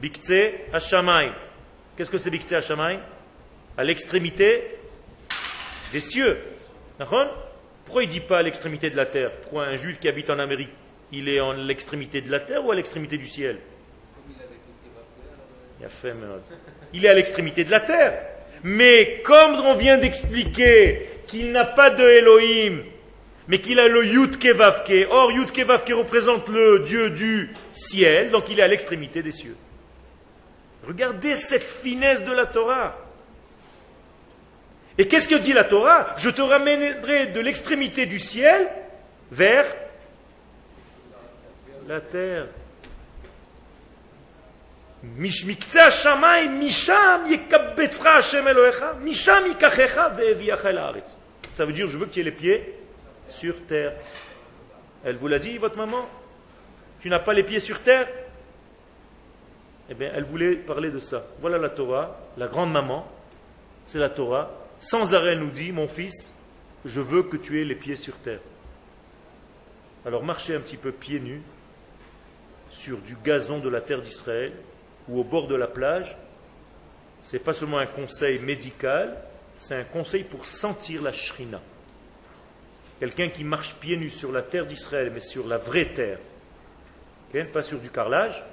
Biktse 0.00 0.32
Hashamayim. 0.72 1.32
Qu'est-ce 1.96 2.10
que 2.10 2.18
c'est 2.18 2.30
Biktse 2.30 2.52
Hashamayim 2.52 3.00
À 3.76 3.84
l'extrémité 3.84 4.64
des 5.92 6.00
cieux. 6.00 6.36
D'accord 6.98 7.26
Pourquoi 7.84 8.02
il 8.02 8.08
ne 8.08 8.12
dit 8.12 8.20
pas 8.20 8.38
à 8.38 8.42
l'extrémité 8.42 8.90
de 8.90 8.96
la 8.96 9.06
terre 9.06 9.30
Pourquoi 9.42 9.66
un 9.66 9.76
juif 9.76 10.00
qui 10.00 10.08
habite 10.08 10.28
en 10.30 10.40
Amérique, 10.40 10.70
il 11.12 11.28
est 11.28 11.40
en 11.40 11.52
l'extrémité 11.52 12.20
de 12.20 12.30
la 12.30 12.40
terre 12.40 12.64
ou 12.64 12.72
à 12.72 12.74
l'extrémité 12.74 13.16
du 13.16 13.26
ciel 13.26 13.58
Il 16.93 17.05
est 17.05 17.09
à 17.09 17.13
l'extrémité 17.13 17.63
de 17.63 17.71
la 17.71 17.79
terre. 17.79 18.13
Mais 18.63 19.21
comme 19.23 19.55
on 19.65 19.75
vient 19.75 19.97
d'expliquer 19.97 21.07
qu'il 21.27 21.51
n'a 21.51 21.65
pas 21.65 21.89
de 21.89 22.03
Elohim, 22.03 22.83
mais 23.47 23.59
qu'il 23.59 23.79
a 23.79 23.87
le 23.87 24.05
Yud 24.05 24.39
Kevavke, 24.39 25.07
or 25.09 25.31
Yud 25.31 25.51
Kevavke 25.51 25.93
représente 25.93 26.49
le 26.49 26.79
Dieu 26.79 27.09
du 27.09 27.53
ciel, 27.71 28.29
donc 28.29 28.49
il 28.49 28.59
est 28.59 28.63
à 28.63 28.67
l'extrémité 28.67 29.21
des 29.21 29.31
cieux. 29.31 29.55
Regardez 30.85 31.35
cette 31.35 31.63
finesse 31.63 32.23
de 32.23 32.31
la 32.31 32.45
Torah. 32.45 32.97
Et 34.97 35.07
qu'est-ce 35.07 35.27
que 35.27 35.35
dit 35.35 35.53
la 35.53 35.63
Torah? 35.63 36.15
Je 36.17 36.29
te 36.29 36.41
ramènerai 36.41 37.27
de 37.27 37.39
l'extrémité 37.39 38.05
du 38.05 38.19
ciel 38.19 38.67
vers 39.31 39.65
la 41.87 42.01
terre. 42.01 42.47
Ça 51.53 51.65
veut 51.65 51.73
dire, 51.73 51.87
je 51.87 51.97
veux 51.97 52.05
que 52.05 52.13
tu 52.13 52.19
aies 52.19 52.23
les 52.23 52.31
pieds 52.31 52.73
sur 53.29 53.55
terre. 53.65 53.93
Elle 55.03 55.17
vous 55.17 55.27
l'a 55.27 55.39
dit, 55.39 55.57
votre 55.57 55.77
maman? 55.77 56.07
Tu 56.99 57.09
n'as 57.09 57.19
pas 57.19 57.33
les 57.33 57.43
pieds 57.43 57.59
sur 57.59 57.79
terre? 57.81 58.07
Eh 59.89 59.93
bien, 59.93 60.11
elle 60.13 60.23
voulait 60.23 60.55
parler 60.55 60.89
de 60.89 60.99
ça. 60.99 61.25
Voilà 61.39 61.57
la 61.57 61.69
Torah, 61.69 62.19
la 62.37 62.47
grande 62.47 62.71
maman, 62.71 63.07
c'est 63.85 63.99
la 63.99 64.09
Torah. 64.09 64.51
Sans 64.79 65.13
arrêt, 65.13 65.35
nous 65.35 65.49
dit, 65.49 65.71
mon 65.71 65.87
fils, 65.87 66.33
je 66.85 67.01
veux 67.01 67.23
que 67.23 67.37
tu 67.37 67.61
aies 67.61 67.65
les 67.65 67.75
pieds 67.75 67.95
sur 67.95 68.15
terre. 68.17 68.39
Alors 70.05 70.23
marchez 70.23 70.55
un 70.55 70.59
petit 70.59 70.77
peu 70.77 70.91
pieds 70.91 71.19
nus 71.19 71.41
sur 72.69 72.99
du 72.99 73.15
gazon 73.23 73.59
de 73.59 73.69
la 73.69 73.81
terre 73.81 74.01
d'Israël 74.01 74.53
ou 75.09 75.19
au 75.19 75.23
bord 75.23 75.47
de 75.47 75.55
la 75.55 75.67
plage, 75.67 76.17
ce 77.21 77.33
n'est 77.33 77.43
pas 77.43 77.53
seulement 77.53 77.77
un 77.77 77.87
conseil 77.87 78.39
médical, 78.39 79.17
c'est 79.57 79.75
un 79.75 79.83
conseil 79.83 80.23
pour 80.23 80.45
sentir 80.45 81.01
la 81.01 81.11
shrina. 81.11 81.61
Quelqu'un 82.99 83.29
qui 83.29 83.43
marche 83.43 83.75
pieds 83.75 83.97
nus 83.97 84.09
sur 84.09 84.31
la 84.31 84.41
terre 84.41 84.65
d'Israël, 84.65 85.11
mais 85.13 85.19
sur 85.19 85.47
la 85.47 85.57
vraie 85.57 85.93
terre, 85.93 86.19
pas 87.53 87.61
sur 87.61 87.79
du 87.79 87.89
carrelage, 87.89 88.43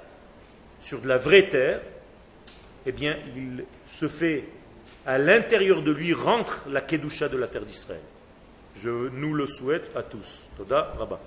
sur 0.81 1.01
de 1.01 1.07
la 1.07 1.17
vraie 1.17 1.47
terre, 1.49 1.81
eh 2.85 2.91
bien, 2.91 3.17
il 3.35 3.65
se 3.89 4.07
fait 4.07 4.45
à 5.05 5.17
l'intérieur 5.17 5.81
de 5.81 5.91
lui 5.91 6.13
rentre 6.13 6.65
la 6.69 6.81
kedusha 6.81 7.29
de 7.29 7.37
la 7.37 7.47
terre 7.47 7.65
d'Israël. 7.65 8.01
Je 8.75 8.89
nous 8.89 9.33
le 9.33 9.47
souhaite 9.47 9.91
à 9.95 10.03
tous. 10.03 10.43
Toda 10.57 10.93
Rabba. 10.97 11.19